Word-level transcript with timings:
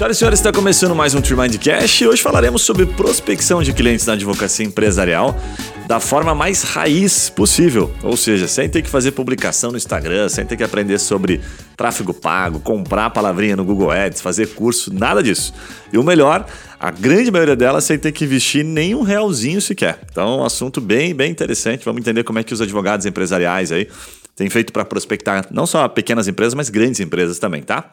Senhoras 0.00 0.16
e 0.16 0.18
senhores, 0.18 0.38
está 0.38 0.50
começando 0.50 0.94
mais 0.94 1.14
um 1.14 1.20
Trimind 1.20 1.54
Cash 1.58 2.00
e 2.00 2.06
hoje 2.06 2.22
falaremos 2.22 2.62
sobre 2.62 2.86
prospecção 2.86 3.62
de 3.62 3.70
clientes 3.74 4.06
na 4.06 4.14
advocacia 4.14 4.64
empresarial 4.64 5.36
da 5.86 6.00
forma 6.00 6.34
mais 6.34 6.62
raiz 6.62 7.28
possível. 7.28 7.92
Ou 8.02 8.16
seja, 8.16 8.48
sem 8.48 8.66
ter 8.66 8.80
que 8.80 8.88
fazer 8.88 9.12
publicação 9.12 9.70
no 9.70 9.76
Instagram, 9.76 10.30
sem 10.30 10.46
ter 10.46 10.56
que 10.56 10.64
aprender 10.64 10.98
sobre 10.98 11.42
tráfego 11.76 12.14
pago, 12.14 12.60
comprar 12.60 13.10
palavrinha 13.10 13.54
no 13.54 13.62
Google 13.62 13.90
Ads, 13.90 14.22
fazer 14.22 14.54
curso, 14.54 14.90
nada 14.90 15.22
disso. 15.22 15.52
E 15.92 15.98
o 15.98 16.02
melhor, 16.02 16.46
a 16.78 16.90
grande 16.90 17.30
maioria 17.30 17.54
delas 17.54 17.84
sem 17.84 17.98
ter 17.98 18.12
que 18.12 18.24
investir 18.24 18.64
nenhum 18.64 19.02
realzinho 19.02 19.60
sequer. 19.60 20.00
Então, 20.10 20.38
um 20.38 20.44
assunto 20.44 20.80
bem, 20.80 21.14
bem 21.14 21.30
interessante. 21.30 21.84
Vamos 21.84 22.00
entender 22.00 22.24
como 22.24 22.38
é 22.38 22.42
que 22.42 22.54
os 22.54 22.62
advogados 22.62 23.04
empresariais 23.04 23.70
aí 23.70 23.86
têm 24.34 24.48
feito 24.48 24.72
para 24.72 24.82
prospectar 24.82 25.46
não 25.50 25.66
só 25.66 25.86
pequenas 25.88 26.26
empresas, 26.26 26.54
mas 26.54 26.70
grandes 26.70 27.00
empresas 27.00 27.38
também, 27.38 27.62
tá? 27.62 27.90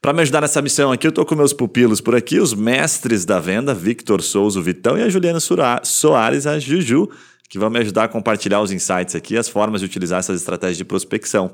Para 0.00 0.12
me 0.12 0.22
ajudar 0.22 0.42
nessa 0.42 0.62
missão 0.62 0.92
aqui, 0.92 1.06
eu 1.06 1.10
estou 1.10 1.24
com 1.24 1.34
meus 1.34 1.52
pupilos 1.52 2.00
por 2.00 2.14
aqui, 2.14 2.38
os 2.38 2.54
mestres 2.54 3.24
da 3.24 3.40
venda, 3.40 3.74
Victor 3.74 4.22
Souza, 4.22 4.60
o 4.60 4.62
Vitão, 4.62 4.96
e 4.96 5.02
a 5.02 5.08
Juliana 5.08 5.40
Soares, 5.82 6.46
a 6.46 6.58
Juju, 6.58 7.10
que 7.48 7.58
vão 7.58 7.70
me 7.70 7.78
ajudar 7.80 8.04
a 8.04 8.08
compartilhar 8.08 8.60
os 8.60 8.70
insights 8.70 9.14
aqui, 9.14 9.36
as 9.36 9.48
formas 9.48 9.80
de 9.80 9.86
utilizar 9.86 10.18
essas 10.18 10.40
estratégias 10.40 10.76
de 10.76 10.84
prospecção. 10.84 11.50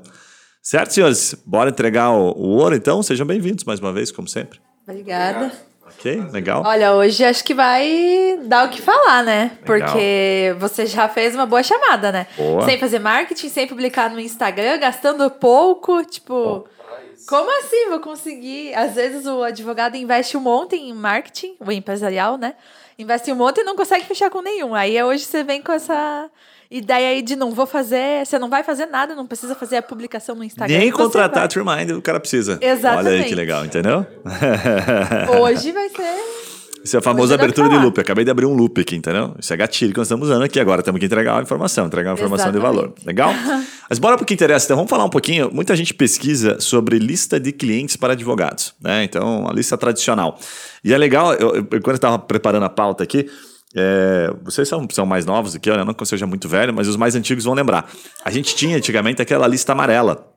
Certo, 0.61 0.93
senhores? 0.93 1.35
Bora 1.45 1.69
entregar 1.69 2.11
o, 2.11 2.31
o 2.31 2.47
ouro, 2.57 2.75
então? 2.75 3.01
Sejam 3.01 3.25
bem-vindos 3.25 3.63
mais 3.63 3.79
uma 3.79 3.91
vez, 3.91 4.11
como 4.11 4.27
sempre. 4.27 4.59
Obrigada. 4.87 5.51
Ok, 5.85 6.23
legal. 6.31 6.63
Olha, 6.65 6.93
hoje 6.93 7.23
acho 7.23 7.43
que 7.43 7.53
vai 7.53 8.39
dar 8.45 8.67
o 8.67 8.69
que 8.69 8.81
falar, 8.81 9.23
né? 9.23 9.57
Legal. 9.67 9.89
Porque 9.89 10.55
você 10.59 10.85
já 10.85 11.07
fez 11.07 11.35
uma 11.35 11.45
boa 11.45 11.63
chamada, 11.63 12.11
né? 12.11 12.27
Boa. 12.35 12.65
Sem 12.65 12.79
fazer 12.79 12.99
marketing, 12.99 13.49
sem 13.49 13.67
publicar 13.67 14.09
no 14.09 14.19
Instagram, 14.19 14.79
gastando 14.79 15.29
pouco, 15.29 16.03
tipo. 16.05 16.67
Como 17.27 17.49
assim 17.59 17.89
vou 17.89 17.99
conseguir? 17.99 18.73
Às 18.73 18.95
vezes 18.95 19.25
o 19.25 19.43
advogado 19.43 19.95
investe 19.95 20.35
um 20.35 20.41
monte 20.41 20.75
em 20.75 20.93
marketing, 20.93 21.55
o 21.59 21.71
empresarial, 21.71 22.37
né? 22.37 22.55
Investe 22.97 23.31
um 23.31 23.35
monte 23.35 23.61
e 23.61 23.63
não 23.63 23.75
consegue 23.75 24.05
fechar 24.05 24.29
com 24.29 24.41
nenhum. 24.41 24.75
Aí 24.75 25.01
hoje 25.01 25.25
você 25.25 25.43
vem 25.43 25.61
com 25.61 25.71
essa 25.71 26.29
ideia 26.69 27.09
aí 27.09 27.21
de 27.21 27.35
não 27.35 27.51
vou 27.51 27.65
fazer, 27.65 28.25
você 28.25 28.39
não 28.39 28.49
vai 28.49 28.63
fazer 28.63 28.87
nada, 28.87 29.15
não 29.15 29.27
precisa 29.27 29.55
fazer 29.55 29.77
a 29.77 29.81
publicação 29.81 30.35
no 30.35 30.43
Instagram. 30.43 30.77
Nem 30.77 30.91
contratar 30.91 31.43
a 31.43 31.47
Trimind 31.47 31.91
o 31.91 32.01
cara 32.01 32.19
precisa. 32.19 32.57
Exatamente. 32.61 33.07
Olha 33.07 33.23
aí 33.23 33.29
que 33.29 33.35
legal, 33.35 33.65
entendeu? 33.65 34.05
Hoje 35.39 35.71
vai 35.71 35.89
ser 35.89 36.43
isso 36.83 36.97
é 36.97 36.99
a 36.99 37.01
famosa 37.01 37.35
abertura 37.35 37.69
de 37.69 37.77
loop. 37.77 37.99
acabei 37.99 38.25
de 38.25 38.31
abrir 38.31 38.45
um 38.45 38.53
loop 38.53 38.81
aqui, 38.81 38.95
entendeu? 38.95 39.33
Isso 39.39 39.53
é 39.53 39.57
gatilho 39.57 39.93
que 39.93 39.97
nós 39.97 40.07
estamos 40.07 40.27
usando 40.27 40.43
aqui 40.43 40.59
agora. 40.59 40.83
Temos 40.83 40.99
que 40.99 41.05
entregar 41.05 41.35
uma 41.35 41.41
informação, 41.41 41.85
entregar 41.85 42.09
uma 42.09 42.15
informação 42.15 42.49
Exatamente. 42.49 42.73
de 42.73 42.77
valor. 42.77 42.93
Legal? 43.05 43.33
Mas 43.89 43.99
bora 43.99 44.17
para 44.17 44.23
o 44.23 44.25
que 44.25 44.33
interessa. 44.33 44.65
Então, 44.65 44.75
vamos 44.75 44.89
falar 44.89 45.05
um 45.05 45.09
pouquinho. 45.09 45.49
Muita 45.53 45.75
gente 45.75 45.93
pesquisa 45.93 46.59
sobre 46.59 46.99
lista 46.99 47.39
de 47.39 47.51
clientes 47.53 47.95
para 47.95 48.13
advogados, 48.13 48.73
né? 48.81 49.03
Então, 49.03 49.47
a 49.47 49.53
lista 49.53 49.77
tradicional. 49.77 50.37
E 50.83 50.93
é 50.93 50.97
legal, 50.97 51.33
eu, 51.33 51.55
eu, 51.55 51.63
quando 51.65 51.87
eu 51.87 51.95
estava 51.95 52.19
preparando 52.19 52.63
a 52.63 52.69
pauta 52.69 53.03
aqui, 53.03 53.29
é, 53.75 54.33
vocês 54.43 54.67
são, 54.67 54.85
são 54.91 55.05
mais 55.05 55.25
novos 55.25 55.53
do 55.53 55.59
que 55.59 55.69
eu, 55.69 55.77
né? 55.77 55.83
não 55.83 55.93
que 55.93 56.01
eu 56.01 56.05
seja 56.05 56.27
muito 56.27 56.49
velho, 56.49 56.73
mas 56.73 56.87
os 56.87 56.97
mais 56.97 57.15
antigos 57.15 57.45
vão 57.45 57.53
lembrar. 57.53 57.89
A 58.25 58.29
gente 58.29 58.55
tinha 58.55 58.77
antigamente 58.77 59.21
aquela 59.21 59.47
lista 59.47 59.71
amarela 59.71 60.32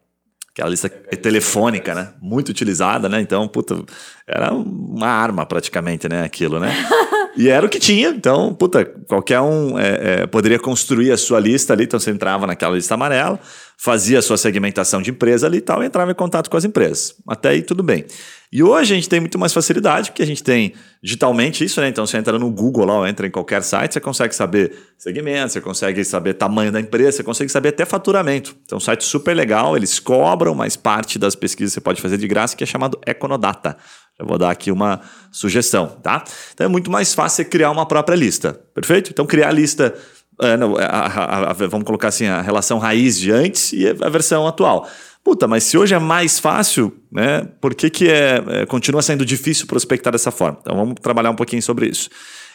aquela 0.57 0.71
lista 0.71 0.89
telefônica, 0.89 1.95
né? 1.95 2.15
Muito 2.19 2.49
utilizada, 2.49 3.11
né? 3.11 3.21
Então, 3.21 3.47
puta, 3.47 3.85
era 4.27 4.55
uma 4.55 5.07
arma 5.07 5.45
praticamente, 5.45 6.09
né? 6.09 6.25
Aquilo, 6.25 6.59
né? 6.59 6.73
E 7.37 7.49
era 7.49 7.67
o 7.67 7.69
que 7.69 7.79
tinha, 7.79 8.09
então, 8.09 8.55
puta, 8.55 8.85
qualquer 9.07 9.41
um 9.41 9.79
é, 9.79 10.23
é, 10.23 10.27
poderia 10.27 10.59
construir 10.59 11.13
a 11.13 11.19
sua 11.19 11.39
lista 11.39 11.75
ali, 11.75 11.85
então 11.85 12.01
você 12.01 12.11
entrava 12.11 12.47
naquela 12.47 12.75
lista 12.75 12.95
amarela, 12.95 13.39
fazia 13.77 14.19
a 14.19 14.23
sua 14.23 14.39
segmentação 14.39 15.03
de 15.03 15.11
empresa 15.11 15.47
ali 15.47 15.59
e 15.59 15.61
tal, 15.61 15.83
e 15.83 15.87
entrava 15.87 16.11
em 16.11 16.15
contato 16.15 16.49
com 16.49 16.57
as 16.57 16.65
empresas. 16.65 17.15
Até 17.29 17.51
aí 17.51 17.63
tudo 17.63 17.83
bem. 17.83 18.07
E 18.51 18.63
hoje 18.63 18.95
a 18.95 18.97
gente 18.97 19.09
tem 19.09 19.21
muito 19.21 19.39
mais 19.39 19.53
facilidade, 19.53 20.11
porque 20.11 20.23
a 20.23 20.27
gente 20.27 20.43
tem 20.43 20.73
digitalmente 21.03 21.63
isso, 21.63 21.81
né? 21.81 21.89
Então 21.89 22.07
você 22.07 22.17
entra 22.17 22.39
no 22.39 22.51
Google 22.51 22.87
lá, 22.87 22.95
ou 23.01 23.07
entra 23.07 23.27
em 23.27 23.31
qualquer 23.31 23.63
site, 23.63 23.93
você 23.93 24.01
consegue 24.01 24.35
saber 24.35 24.73
segmento, 24.97 25.53
você 25.53 25.61
consegue 25.61 26.03
saber 26.05 26.35
tamanho 26.35 26.73
da 26.73 26.81
empresa, 26.81 27.19
você 27.19 27.23
consegue 27.23 27.51
saber 27.51 27.71
até 27.71 27.85
faturamento. 27.85 28.57
Então, 28.65 28.79
um 28.79 28.81
site 28.81 29.05
super 29.05 29.35
legal, 29.35 29.77
eles 29.77 29.99
cobram, 29.99 30.55
mas 30.55 30.75
parte 30.75 31.19
das 31.19 31.35
pesquisas 31.35 31.75
você 31.75 31.81
pode 31.81 32.01
fazer 32.01 32.17
de 32.17 32.27
graça, 32.27 32.57
que 32.57 32.65
é 32.65 32.67
chamado 32.67 32.99
Econodata. 33.05 33.77
Vou 34.19 34.39
dar 34.39 34.51
aqui 34.51 34.71
uma 34.71 35.01
sugestão, 35.31 35.89
tá? 36.03 36.25
Então 36.55 36.65
é 36.65 36.69
muito 36.69 36.91
mais 36.91 37.13
fácil 37.13 37.37
você 37.37 37.45
criar 37.45 37.71
uma 37.71 37.85
própria 37.85 38.17
lista, 38.17 38.59
perfeito? 38.75 39.11
Então 39.11 39.27
criar 39.27 39.49
a 39.49 39.53
lista, 39.53 39.95
é, 40.41 40.57
não, 40.57 40.77
a, 40.77 40.83
a, 40.83 41.51
a, 41.51 41.53
vamos 41.53 41.85
colocar 41.85 42.09
assim, 42.09 42.27
a 42.27 42.41
relação 42.41 42.79
raiz 42.79 43.19
de 43.19 43.31
antes 43.31 43.73
e 43.73 43.87
a 43.89 44.09
versão 44.09 44.47
atual. 44.47 44.89
Puta, 45.23 45.47
mas 45.49 45.65
se 45.65 45.77
hoje 45.77 45.93
é 45.93 45.99
mais 45.99 46.39
fácil, 46.39 46.97
né? 47.11 47.47
Por 47.61 47.75
que, 47.75 47.91
que 47.91 48.09
é, 48.09 48.43
é, 48.49 48.67
continua 48.67 49.03
sendo 49.03 49.25
difícil 49.25 49.67
prospectar 49.67 50.13
dessa 50.13 50.31
forma? 50.31 50.59
Então 50.61 50.77
vamos 50.77 50.95
trabalhar 51.03 51.31
um 51.31 51.35
pouquinho 51.35 51.61
sobre 51.61 51.89
isso. 51.89 52.09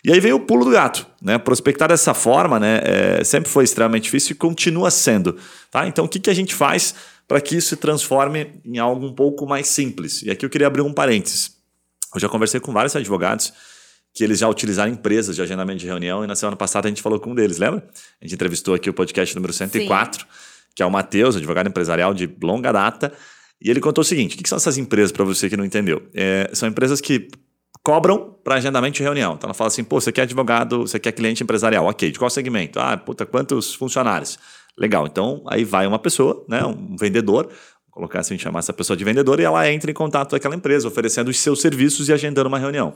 E 0.03 0.11
aí 0.11 0.19
vem 0.19 0.33
o 0.33 0.39
pulo 0.39 0.65
do 0.65 0.71
gato, 0.71 1.05
né? 1.21 1.37
Prospectar 1.37 1.87
dessa 1.87 2.13
forma, 2.13 2.59
né? 2.59 2.81
É, 2.83 3.23
sempre 3.23 3.49
foi 3.49 3.63
extremamente 3.63 4.03
difícil 4.03 4.33
e 4.33 4.35
continua 4.35 4.89
sendo, 4.89 5.37
tá? 5.69 5.87
Então 5.87 6.05
o 6.05 6.09
que, 6.09 6.19
que 6.19 6.29
a 6.29 6.33
gente 6.33 6.55
faz 6.55 6.95
para 7.27 7.39
que 7.39 7.55
isso 7.55 7.69
se 7.69 7.75
transforme 7.77 8.59
em 8.65 8.77
algo 8.77 9.05
um 9.05 9.13
pouco 9.13 9.45
mais 9.45 9.67
simples. 9.67 10.21
E 10.23 10.31
aqui 10.31 10.45
eu 10.45 10.49
queria 10.49 10.67
abrir 10.67 10.81
um 10.81 10.91
parênteses. 10.91 11.55
Eu 12.13 12.19
já 12.19 12.27
conversei 12.27 12.59
com 12.59 12.73
vários 12.73 12.95
advogados 12.95 13.53
que 14.13 14.23
eles 14.23 14.39
já 14.39 14.49
utilizaram 14.49 14.91
empresas 14.91 15.35
de 15.35 15.41
agendamento 15.41 15.79
de 15.79 15.85
reunião 15.85 16.23
e 16.23 16.27
na 16.27 16.35
semana 16.35 16.57
passada 16.57 16.87
a 16.87 16.89
gente 16.89 17.01
falou 17.01 17.19
com 17.19 17.31
um 17.31 17.35
deles, 17.35 17.57
lembra? 17.57 17.87
A 18.21 18.25
gente 18.25 18.35
entrevistou 18.35 18.73
aqui 18.73 18.89
o 18.89 18.93
podcast 18.93 19.33
número 19.35 19.53
104, 19.53 20.19
Sim. 20.19 20.27
que 20.75 20.83
é 20.83 20.85
o 20.85 20.91
Matheus, 20.91 21.37
advogado 21.37 21.67
empresarial 21.69 22.13
de 22.13 22.29
longa 22.41 22.71
data, 22.71 23.13
e 23.61 23.69
ele 23.69 23.79
contou 23.79 24.01
o 24.01 24.05
seguinte: 24.05 24.35
o 24.35 24.43
que 24.43 24.49
são 24.49 24.57
essas 24.57 24.77
empresas 24.77 25.11
para 25.11 25.23
você 25.23 25.49
que 25.49 25.55
não 25.55 25.63
entendeu? 25.63 26.05
É, 26.13 26.49
são 26.53 26.67
empresas 26.67 26.99
que 26.99 27.29
cobram 27.91 28.37
para 28.41 28.55
agendamento 28.55 28.95
de 28.95 29.03
reunião. 29.03 29.33
Então 29.33 29.49
ela 29.49 29.53
fala 29.53 29.67
assim: 29.67 29.83
pô, 29.83 29.99
você 29.99 30.13
quer 30.13 30.21
advogado, 30.21 30.87
você 30.87 30.97
quer 30.97 31.11
cliente 31.11 31.43
empresarial, 31.43 31.85
ok, 31.85 32.09
de 32.09 32.17
qual 32.17 32.29
segmento? 32.29 32.79
Ah, 32.79 32.95
puta, 32.95 33.25
quantos 33.25 33.73
funcionários? 33.73 34.39
Legal, 34.77 35.05
então 35.05 35.43
aí 35.45 35.65
vai 35.65 35.85
uma 35.85 35.99
pessoa, 35.99 36.45
né, 36.47 36.63
um 36.63 36.95
vendedor, 36.95 37.49
colocar 37.89 38.21
assim, 38.21 38.37
chamar 38.37 38.59
essa 38.59 38.71
pessoa 38.71 38.95
de 38.95 39.03
vendedor, 39.03 39.41
e 39.41 39.43
ela 39.43 39.69
entra 39.69 39.91
em 39.91 39.93
contato 39.93 40.29
com 40.29 40.35
aquela 40.37 40.55
empresa, 40.55 40.87
oferecendo 40.87 41.27
os 41.27 41.37
seus 41.37 41.59
serviços 41.59 42.07
e 42.07 42.13
agendando 42.13 42.47
uma 42.47 42.57
reunião. 42.57 42.93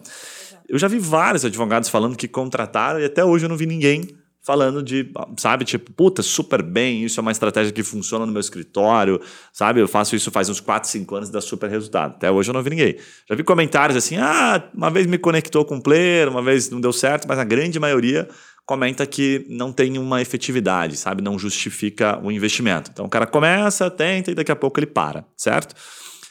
Eu 0.69 0.79
já 0.79 0.87
vi 0.87 0.97
vários 0.97 1.43
advogados 1.43 1.89
falando 1.89 2.15
que 2.15 2.29
contrataram 2.29 3.01
e 3.01 3.03
até 3.03 3.23
hoje 3.25 3.43
eu 3.45 3.49
não 3.49 3.57
vi 3.57 3.65
ninguém 3.65 4.07
falando 4.45 4.83
de, 4.83 5.11
sabe, 5.37 5.65
tipo, 5.65 5.91
puta, 5.91 6.21
super 6.21 6.61
bem, 6.61 7.03
isso 7.03 7.19
é 7.19 7.21
uma 7.21 7.31
estratégia 7.31 7.73
que 7.73 7.81
funciona 7.81 8.27
no 8.27 8.31
meu 8.31 8.39
escritório, 8.39 9.19
sabe? 9.51 9.81
Eu 9.81 9.87
faço 9.87 10.15
isso 10.15 10.29
faz 10.29 10.49
uns 10.49 10.59
4, 10.59 10.87
5 10.87 11.15
anos 11.15 11.29
e 11.29 11.31
dá 11.31 11.41
super 11.41 11.67
resultado. 11.67 12.11
Até 12.11 12.29
hoje 12.29 12.51
eu 12.51 12.53
não 12.53 12.61
vi 12.61 12.69
ninguém. 12.69 12.95
Já 13.27 13.35
vi 13.35 13.43
comentários 13.43 13.97
assim, 13.97 14.17
ah, 14.17 14.63
uma 14.71 14.91
vez 14.91 15.07
me 15.07 15.17
conectou 15.17 15.65
com 15.65 15.77
um 15.77 15.81
player, 15.81 16.29
uma 16.29 16.43
vez 16.43 16.69
não 16.69 16.79
deu 16.79 16.93
certo, 16.93 17.27
mas 17.27 17.39
a 17.39 17.43
grande 17.43 17.79
maioria 17.79 18.29
comenta 18.67 19.03
que 19.07 19.47
não 19.49 19.73
tem 19.73 19.97
uma 19.97 20.21
efetividade, 20.21 20.95
sabe? 20.95 21.23
Não 21.23 21.39
justifica 21.39 22.19
o 22.23 22.31
investimento. 22.31 22.91
Então 22.93 23.05
o 23.05 23.09
cara 23.09 23.25
começa, 23.25 23.89
tenta 23.89 24.29
e 24.29 24.35
daqui 24.35 24.51
a 24.51 24.55
pouco 24.55 24.79
ele 24.79 24.87
para, 24.87 25.25
certo? 25.35 25.73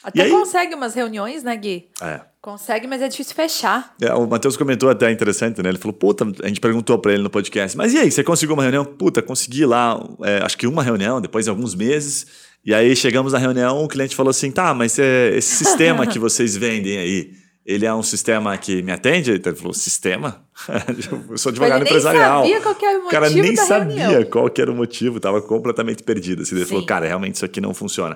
Até 0.01 0.21
aí, 0.21 0.29
consegue 0.29 0.73
umas 0.73 0.93
reuniões, 0.93 1.43
né, 1.43 1.57
Gui? 1.57 1.89
É. 1.99 2.21
Consegue, 2.45 2.85
mas 2.85 3.01
é 3.01 3.07
difícil 3.07 3.33
fechar. 3.33 3.95
É, 3.99 4.13
o 4.13 4.27
Matheus 4.27 4.55
comentou 4.55 4.87
até 4.87 5.09
interessante, 5.09 5.63
né? 5.63 5.69
Ele 5.69 5.79
falou, 5.79 5.93
puta, 5.93 6.23
a 6.43 6.47
gente 6.47 6.61
perguntou 6.61 6.95
para 6.99 7.13
ele 7.13 7.23
no 7.23 7.29
podcast, 7.29 7.75
mas 7.75 7.91
e 7.91 7.97
aí, 7.97 8.11
você 8.11 8.23
conseguiu 8.23 8.53
uma 8.53 8.61
reunião? 8.61 8.85
Puta, 8.85 9.19
consegui 9.19 9.65
lá, 9.65 9.99
é, 10.21 10.45
acho 10.45 10.55
que 10.55 10.67
uma 10.67 10.83
reunião, 10.83 11.19
depois 11.19 11.45
de 11.45 11.49
alguns 11.49 11.73
meses. 11.73 12.27
E 12.63 12.71
aí 12.71 12.95
chegamos 12.95 13.33
na 13.33 13.39
reunião, 13.39 13.83
o 13.83 13.87
cliente 13.87 14.15
falou 14.15 14.29
assim, 14.29 14.51
tá, 14.51 14.75
mas 14.75 14.99
é, 14.99 15.35
esse 15.35 15.55
sistema 15.55 16.05
que 16.05 16.19
vocês 16.21 16.55
vendem 16.55 16.99
aí, 16.99 17.31
ele 17.65 17.83
é 17.83 17.91
um 17.91 18.03
sistema 18.03 18.55
que 18.59 18.83
me 18.83 18.91
atende? 18.91 19.31
Ele 19.31 19.55
falou, 19.55 19.73
sistema? 19.73 20.45
eu 21.31 21.39
sou 21.39 21.49
advogado 21.49 21.81
ele 21.81 21.89
empresarial. 21.89 22.43
Nem 22.43 22.61
sabia 22.61 22.61
qual 22.61 22.77
era 22.85 22.99
o 22.99 23.01
motivo 23.01 23.07
o 23.07 23.09
cara 23.09 23.29
nem 23.31 23.55
sabia 23.55 24.07
reunião. 24.07 24.29
qual 24.29 24.51
era 24.55 24.71
o 24.71 24.75
motivo, 24.75 25.17
estava 25.17 25.41
completamente 25.41 26.03
perdido. 26.03 26.43
Assim, 26.43 26.53
ele 26.53 26.65
Sim. 26.65 26.69
falou, 26.69 26.85
cara, 26.85 27.07
realmente 27.07 27.37
isso 27.37 27.45
aqui 27.45 27.59
não 27.59 27.73
funciona. 27.73 28.15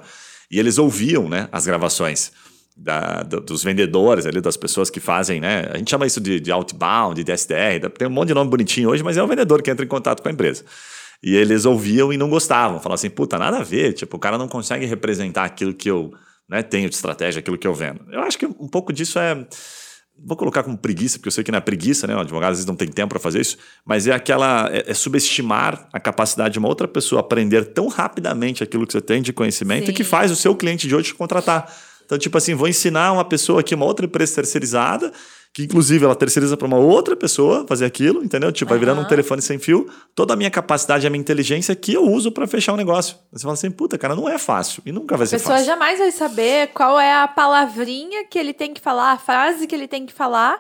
E 0.52 0.60
eles 0.60 0.78
ouviam 0.78 1.28
né, 1.28 1.50
as 1.52 1.66
gravações. 1.66 2.32
Da, 2.82 3.24
dos 3.24 3.62
vendedores 3.62 4.26
ali, 4.26 4.40
das 4.40 4.56
pessoas 4.56 4.90
que 4.90 5.02
fazem, 5.02 5.42
né? 5.42 5.70
A 5.70 5.78
gente 5.78 5.90
chama 5.90 6.08
isso 6.08 6.22
de, 6.22 6.40
de 6.40 6.50
outbound, 6.50 7.22
de 7.22 7.30
SDR, 7.30 7.90
tem 7.98 8.08
um 8.08 8.12
monte 8.12 8.30
de 8.30 8.34
nome 8.34 8.50
bonitinho 8.50 8.90
hoje, 8.90 9.04
mas 9.04 9.18
é 9.18 9.22
o 9.22 9.28
vendedor 9.28 9.62
que 9.62 9.70
entra 9.70 9.84
em 9.84 9.88
contato 9.88 10.24
com 10.24 10.30
a 10.30 10.32
empresa. 10.32 10.64
E 11.22 11.36
eles 11.36 11.66
ouviam 11.66 12.14
e 12.14 12.18
não 12.18 12.30
gostavam, 12.30 12.78
falavam 12.78 12.96
assim, 12.96 13.10
puta, 13.10 13.38
nada 13.38 13.58
a 13.58 13.64
ver, 13.64 13.92
tipo, 13.92 14.16
o 14.16 14.20
cara 14.20 14.38
não 14.38 14.48
consegue 14.48 14.86
representar 14.86 15.44
aquilo 15.44 15.74
que 15.74 15.92
eu 15.92 16.14
né, 16.50 16.64
tenho 16.64 16.90
de 16.90 16.96
estratégia, 16.96 17.40
aquilo 17.40 17.58
que 17.58 17.68
eu 17.68 17.74
vendo. 17.74 18.02
Eu 18.12 18.22
acho 18.22 18.38
que 18.38 18.46
um 18.46 18.68
pouco 18.68 18.92
disso 18.92 19.20
é. 19.20 19.46
Vou 20.22 20.36
colocar 20.36 20.64
como 20.64 20.78
preguiça, 20.78 21.18
porque 21.18 21.30
eu 21.30 21.32
sei 21.32 21.46
que 21.46 21.52
não 21.52 21.60
é 21.60 21.62
preguiça, 21.62 22.06
né? 22.06 22.14
O 22.14 22.20
advogado 22.20 22.52
às 22.52 22.58
vezes 22.58 22.66
não 22.66 22.76
tem 22.76 22.90
tempo 22.90 23.10
para 23.10 23.20
fazer 23.20 23.40
isso, 23.40 23.58
mas 23.86 24.06
é 24.08 24.14
aquela. 24.14 24.70
É, 24.70 24.92
é, 24.92 24.94
subestimar 24.94 25.88
a 25.94 26.00
capacidade 26.00 26.54
de 26.54 26.60
uma 26.60 26.68
outra 26.68 26.88
pessoa 26.88 27.22
aprender 27.22 27.66
tão 27.74 27.88
rapidamente 27.88 28.64
aquilo 28.64 28.86
que 28.86 28.92
você 28.92 29.00
tem 29.00 29.22
de 29.22 29.32
conhecimento 29.32 29.88
Sim. 29.88 29.94
que 29.94 30.04
faz 30.04 30.32
o 30.32 30.36
seu 30.36 30.56
cliente 30.56 30.88
de 30.88 30.96
hoje 30.96 31.10
te 31.10 31.16
contratar. 31.16 31.72
Então, 32.10 32.18
tipo 32.18 32.36
assim, 32.40 32.56
vou 32.56 32.68
ensinar 32.68 33.14
uma 33.14 33.24
pessoa 33.24 33.60
aqui, 33.60 33.76
uma 33.76 33.86
outra 33.86 34.08
empresa 34.08 34.34
terceirizada, 34.34 35.14
que 35.54 35.62
inclusive 35.62 36.04
ela 36.04 36.16
terceiriza 36.16 36.58
para 36.58 36.66
uma 36.66 36.78
outra 36.78 37.16
pessoa 37.16 37.68
fazer 37.68 37.86
aquilo, 37.86 38.24
entendeu? 38.24 38.52
Tipo, 38.52 38.70
vai 38.70 38.80
virando 38.80 39.02
um 39.02 39.06
telefone 39.06 39.44
sem 39.44 39.60
fio. 39.60 39.88
Toda 40.16 40.34
a 40.34 40.36
minha 40.36 40.50
capacidade, 40.50 41.06
a 41.06 41.10
minha 41.12 41.22
inteligência 41.22 41.76
que 41.76 41.94
eu 41.94 42.02
uso 42.02 42.32
para 42.32 42.48
fechar 42.48 42.74
um 42.74 42.78
negócio. 42.78 43.16
Você 43.32 43.44
fala 43.44 43.54
assim, 43.54 43.70
puta, 43.70 43.96
cara, 43.96 44.16
não 44.16 44.28
é 44.28 44.40
fácil 44.40 44.82
e 44.88 44.92
nunca 44.92 45.16
vai 45.16 45.28
ser 45.28 45.38
fácil. 45.38 45.54
A 45.54 45.58
pessoa 45.58 45.76
jamais 45.76 46.00
vai 46.00 46.12
saber 46.12 46.70
qual 46.70 47.00
é 47.00 47.14
a 47.14 47.28
palavrinha 47.28 48.26
que 48.26 48.40
ele 48.40 48.56
tem 48.56 48.74
que 48.74 48.82
falar, 48.82 49.12
a 49.12 49.18
frase 49.20 49.68
que 49.68 49.76
ele 49.76 49.88
tem 49.88 50.08
que 50.08 50.14
falar, 50.14 50.60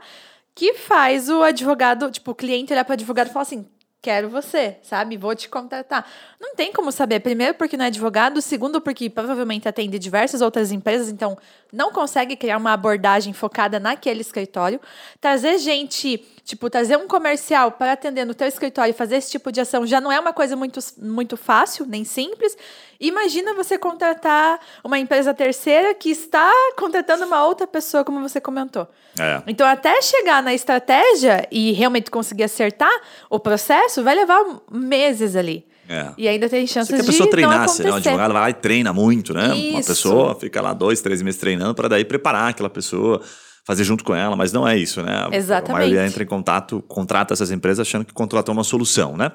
que 0.54 0.75
faz 0.75 1.30
o 1.30 1.42
advogado, 1.42 2.12
tipo, 2.12 2.30
o 2.30 2.36
cliente 2.36 2.72
olhar 2.72 2.86
para 2.86 2.92
o 2.92 2.94
advogado 2.94 3.30
e 3.30 3.34
falar 3.34 3.42
assim: 3.42 3.66
quero 4.01 4.30
você, 4.30 4.78
sabe? 4.81 5.18
Vou 5.18 5.36
te 5.36 5.50
contratar. 5.50 6.06
Não 6.40 6.56
tem 6.56 6.72
como 6.72 6.92
saber. 6.92 7.19
Primeiro, 7.19 7.56
porque 7.56 7.78
não 7.78 7.86
é 7.86 7.88
advogado. 7.88 8.42
Segundo, 8.42 8.81
porque 8.81 9.10
provavelmente 9.10 9.68
atende 9.68 10.00
diversas 10.00 10.42
outras 10.42 10.72
empresas, 10.72 11.10
então 11.10 11.38
não 11.71 11.92
consegue 11.92 12.36
criar 12.36 12.57
uma 12.57 12.74
abordagem 12.74 13.33
focada 13.33 13.80
naquele 13.80 14.21
escritório. 14.21 14.80
Trazer 15.21 15.57
gente, 15.60 16.18
tipo, 16.44 16.69
trazer 16.69 16.98
um 16.98 17.07
comercial 17.07 17.71
para 17.71 17.94
atender 17.94 18.25
no 18.25 18.33
teu 18.33 18.48
escritório 18.48 18.92
e 18.92 18.94
fazer 18.94 19.18
esse 19.18 19.31
tipo 19.31 19.51
de 19.51 19.62
ação 19.62 19.86
já 19.86 20.01
não 20.01 20.12
é 20.12 20.19
uma 20.19 20.33
coisa 20.33 20.56
muito, 20.56 20.80
muito 20.98 21.38
fácil, 21.38 21.86
nem 21.86 22.04
simples. 22.04 22.57
Imagina 23.00 23.54
você 23.54 23.77
contratar 23.77 24.60
uma 24.83 25.00
empresa 25.00 25.33
terceira 25.33 25.94
que 25.94 26.10
está 26.10 26.51
contratando 26.75 27.25
uma 27.25 27.45
outra 27.45 27.68
pessoa, 27.68 28.04
como 28.04 28.19
você 28.19 28.42
comentou. 28.42 28.88
É. 29.19 29.42
Então, 29.48 29.68
até 29.68 30.01
chegar 30.01 30.44
na 30.44 30.54
estratégia 30.54 31.48
e 31.51 31.71
realmente 31.71 32.10
conseguir 32.12 32.44
acertar 32.44 32.92
o 33.30 33.39
processo, 33.39 34.04
vai 34.04 34.16
levar 34.16 34.44
meses 34.71 35.36
ali. 35.36 35.66
É. 35.89 36.12
E 36.19 36.27
ainda 36.27 36.47
tem 36.47 36.68
chances 36.68 36.95
de. 36.95 37.01
Se 37.01 37.09
a 37.09 37.12
pessoa 37.12 37.30
treinasse, 37.31 37.83
né? 37.83 37.89
O 37.89 37.95
advogado 37.95 38.31
vai 38.31 38.41
lá 38.44 38.50
e 38.51 38.53
treina 38.53 38.94
muito, 38.94 39.33
né? 39.33 39.57
Isso. 39.57 39.71
Uma 39.71 39.83
pessoa 39.83 40.36
fica 40.36 40.62
lá 40.62 40.71
dois, 40.71 41.01
três 41.01 41.19
meses 41.24 41.39
treinando 41.39 41.74
para 41.74 41.88
daí 41.88 42.06
preparar 42.06 42.50
aquela 42.50 42.69
pessoa, 42.69 43.19
fazer 43.65 43.83
junto 43.83 44.03
com 44.03 44.13
ela, 44.13 44.36
mas 44.36 44.53
não 44.53 44.68
é 44.68 44.77
isso, 44.77 45.01
né? 45.01 45.27
Exatamente. 45.31 45.71
A 45.71 45.74
maioria 45.74 46.06
entra 46.06 46.21
em 46.21 46.27
contato, 46.27 46.83
contrata 46.88 47.33
essas 47.33 47.50
empresas 47.50 47.80
achando 47.80 48.06
que 48.06 48.13
contratou 48.13 48.53
uma 48.53 48.63
solução, 48.63 49.18
né? 49.18 49.31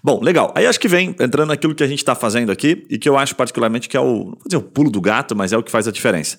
Bom, 0.00 0.22
legal. 0.22 0.52
Aí 0.54 0.66
acho 0.68 0.78
que 0.78 0.86
vem 0.86 1.16
entrando 1.18 1.48
naquilo 1.48 1.74
que 1.74 1.82
a 1.82 1.86
gente 1.88 1.98
está 1.98 2.14
fazendo 2.14 2.52
aqui 2.52 2.86
e 2.88 2.96
que 2.96 3.08
eu 3.08 3.18
acho 3.18 3.34
particularmente 3.34 3.88
que 3.88 3.96
é 3.96 4.00
o, 4.00 4.04
não 4.04 4.24
vou 4.24 4.42
dizer 4.46 4.56
o 4.56 4.62
pulo 4.62 4.92
do 4.92 5.00
gato, 5.00 5.34
mas 5.34 5.52
é 5.52 5.58
o 5.58 5.64
que 5.64 5.70
faz 5.70 5.88
a 5.88 5.90
diferença. 5.90 6.38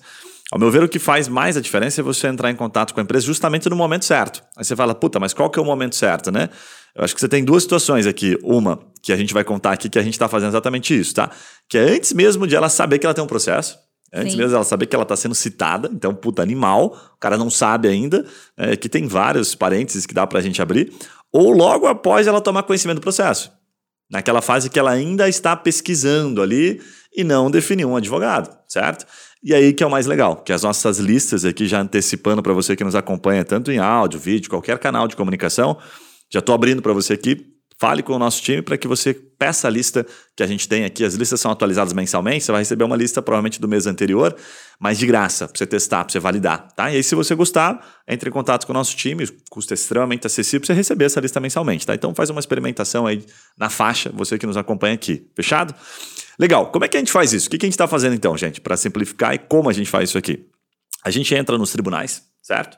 Ao 0.50 0.58
meu 0.58 0.70
ver, 0.70 0.82
o 0.82 0.88
que 0.88 0.98
faz 0.98 1.28
mais 1.28 1.56
a 1.56 1.60
diferença 1.60 2.00
é 2.00 2.02
você 2.02 2.26
entrar 2.26 2.50
em 2.50 2.56
contato 2.56 2.92
com 2.92 2.98
a 2.98 3.02
empresa 3.02 3.24
justamente 3.24 3.68
no 3.68 3.76
momento 3.76 4.04
certo. 4.04 4.42
Aí 4.56 4.64
você 4.64 4.74
fala, 4.74 4.94
puta, 4.94 5.20
mas 5.20 5.32
qual 5.32 5.48
que 5.48 5.58
é 5.58 5.62
o 5.62 5.64
momento 5.64 5.94
certo, 5.94 6.32
né? 6.32 6.48
Eu 6.94 7.04
acho 7.04 7.14
que 7.14 7.20
você 7.20 7.28
tem 7.28 7.44
duas 7.44 7.62
situações 7.62 8.06
aqui. 8.06 8.38
Uma, 8.42 8.80
que 9.02 9.12
a 9.12 9.16
gente 9.16 9.32
vai 9.32 9.44
contar 9.44 9.72
aqui, 9.72 9.88
que 9.88 9.98
a 9.98 10.02
gente 10.02 10.14
está 10.14 10.28
fazendo 10.28 10.50
exatamente 10.50 10.98
isso, 10.98 11.14
tá? 11.14 11.30
Que 11.68 11.78
é 11.78 11.82
antes 11.82 12.12
mesmo 12.12 12.46
de 12.46 12.54
ela 12.54 12.68
saber 12.68 12.98
que 12.98 13.06
ela 13.06 13.14
tem 13.14 13.24
um 13.24 13.28
processo. 13.28 13.78
Antes 14.12 14.32
Sim. 14.32 14.38
mesmo 14.38 14.56
ela 14.56 14.64
saber 14.64 14.86
que 14.86 14.94
ela 14.94 15.04
está 15.04 15.14
sendo 15.14 15.34
citada, 15.36 15.88
então, 15.92 16.12
puta, 16.12 16.42
animal, 16.42 16.96
o 17.14 17.18
cara 17.20 17.36
não 17.36 17.48
sabe 17.48 17.86
ainda, 17.86 18.24
é, 18.56 18.76
que 18.76 18.88
tem 18.88 19.06
vários 19.06 19.54
parênteses 19.54 20.04
que 20.04 20.12
dá 20.12 20.26
para 20.26 20.40
a 20.40 20.42
gente 20.42 20.60
abrir, 20.60 20.92
ou 21.32 21.52
logo 21.52 21.86
após 21.86 22.26
ela 22.26 22.40
tomar 22.40 22.64
conhecimento 22.64 22.96
do 22.96 23.02
processo. 23.02 23.52
Naquela 24.10 24.42
fase 24.42 24.68
que 24.68 24.78
ela 24.80 24.90
ainda 24.90 25.28
está 25.28 25.54
pesquisando 25.54 26.42
ali 26.42 26.80
e 27.14 27.22
não 27.22 27.48
definiu 27.48 27.88
um 27.88 27.96
advogado, 27.96 28.52
certo? 28.66 29.06
E 29.42 29.54
aí 29.54 29.72
que 29.72 29.84
é 29.84 29.86
o 29.86 29.90
mais 29.90 30.06
legal, 30.06 30.36
que 30.36 30.52
as 30.52 30.64
nossas 30.64 30.98
listas 30.98 31.44
aqui, 31.44 31.68
já 31.68 31.80
antecipando 31.80 32.42
para 32.42 32.52
você 32.52 32.74
que 32.74 32.82
nos 32.82 32.96
acompanha, 32.96 33.44
tanto 33.44 33.70
em 33.70 33.78
áudio, 33.78 34.18
vídeo, 34.18 34.50
qualquer 34.50 34.76
canal 34.78 35.06
de 35.06 35.14
comunicação, 35.14 35.78
já 36.32 36.38
estou 36.40 36.54
abrindo 36.54 36.80
para 36.80 36.92
você 36.92 37.14
aqui 37.14 37.50
Fale 37.80 38.02
com 38.02 38.12
o 38.12 38.18
nosso 38.18 38.42
time 38.42 38.60
para 38.60 38.76
que 38.76 38.86
você 38.86 39.14
peça 39.14 39.66
a 39.66 39.70
lista 39.70 40.06
que 40.36 40.42
a 40.42 40.46
gente 40.46 40.68
tem 40.68 40.84
aqui. 40.84 41.02
As 41.02 41.14
listas 41.14 41.40
são 41.40 41.50
atualizadas 41.50 41.94
mensalmente. 41.94 42.44
Você 42.44 42.52
vai 42.52 42.60
receber 42.60 42.84
uma 42.84 42.94
lista 42.94 43.22
provavelmente 43.22 43.58
do 43.58 43.66
mês 43.66 43.86
anterior, 43.86 44.36
mas 44.78 44.98
de 44.98 45.06
graça, 45.06 45.48
para 45.48 45.56
você 45.56 45.66
testar, 45.66 46.04
para 46.04 46.12
você 46.12 46.18
validar. 46.18 46.68
Tá? 46.76 46.92
E 46.92 46.96
aí, 46.96 47.02
se 47.02 47.14
você 47.14 47.34
gostar, 47.34 48.02
entre 48.06 48.28
em 48.28 48.32
contato 48.34 48.66
com 48.66 48.74
o 48.74 48.76
nosso 48.76 48.94
time. 48.94 49.26
Custa 49.48 49.72
extremamente 49.72 50.26
acessível 50.26 50.60
para 50.60 50.66
você 50.66 50.72
receber 50.74 51.06
essa 51.06 51.20
lista 51.20 51.40
mensalmente. 51.40 51.86
Tá? 51.86 51.94
Então, 51.94 52.14
faz 52.14 52.28
uma 52.28 52.40
experimentação 52.40 53.06
aí 53.06 53.24
na 53.56 53.70
faixa, 53.70 54.12
você 54.12 54.36
que 54.36 54.44
nos 54.46 54.58
acompanha 54.58 54.92
aqui. 54.92 55.26
Fechado? 55.34 55.74
Legal. 56.38 56.70
Como 56.70 56.84
é 56.84 56.88
que 56.88 56.98
a 56.98 57.00
gente 57.00 57.10
faz 57.10 57.32
isso? 57.32 57.46
O 57.46 57.50
que 57.50 57.56
a 57.56 57.66
gente 57.66 57.72
está 57.72 57.88
fazendo 57.88 58.14
então, 58.14 58.36
gente, 58.36 58.60
para 58.60 58.76
simplificar 58.76 59.32
e 59.34 59.38
como 59.38 59.70
a 59.70 59.72
gente 59.72 59.88
faz 59.88 60.10
isso 60.10 60.18
aqui? 60.18 60.46
A 61.02 61.10
gente 61.10 61.34
entra 61.34 61.56
nos 61.56 61.72
tribunais, 61.72 62.24
certo? 62.42 62.76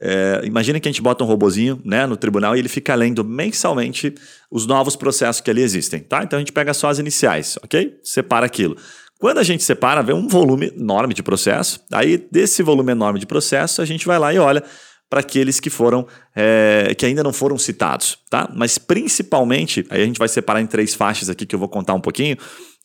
É, 0.00 0.42
imagina 0.44 0.78
que 0.78 0.88
a 0.88 0.92
gente 0.92 1.00
bota 1.00 1.24
um 1.24 1.26
robozinho 1.26 1.80
né, 1.84 2.06
no 2.06 2.16
tribunal 2.16 2.54
e 2.54 2.58
ele 2.58 2.68
fica 2.68 2.94
lendo 2.94 3.24
mensalmente 3.24 4.14
os 4.50 4.66
novos 4.66 4.94
processos 4.94 5.40
que 5.40 5.50
ali 5.50 5.62
existem. 5.62 6.00
Tá? 6.00 6.22
Então 6.22 6.38
a 6.38 6.40
gente 6.40 6.52
pega 6.52 6.74
só 6.74 6.88
as 6.88 6.98
iniciais, 6.98 7.58
ok? 7.62 7.98
Separa 8.02 8.44
aquilo. 8.44 8.76
Quando 9.18 9.38
a 9.38 9.42
gente 9.42 9.64
separa, 9.64 10.02
vem 10.02 10.14
um 10.14 10.28
volume 10.28 10.72
enorme 10.76 11.14
de 11.14 11.22
processo. 11.22 11.80
Aí, 11.90 12.18
desse 12.30 12.62
volume 12.62 12.92
enorme 12.92 13.18
de 13.18 13.26
processo, 13.26 13.80
a 13.80 13.84
gente 13.84 14.06
vai 14.06 14.18
lá 14.18 14.32
e 14.34 14.38
olha 14.38 14.62
para 15.08 15.20
aqueles 15.20 15.58
que 15.58 15.70
foram 15.70 16.06
é, 16.34 16.94
que 16.98 17.06
ainda 17.06 17.22
não 17.22 17.32
foram 17.32 17.56
citados, 17.56 18.18
tá? 18.28 18.50
Mas 18.54 18.76
principalmente, 18.76 19.86
aí 19.88 20.02
a 20.02 20.04
gente 20.04 20.18
vai 20.18 20.28
separar 20.28 20.60
em 20.60 20.66
três 20.66 20.94
faixas 20.94 21.30
aqui 21.30 21.46
que 21.46 21.54
eu 21.54 21.58
vou 21.58 21.68
contar 21.68 21.94
um 21.94 22.00
pouquinho. 22.00 22.36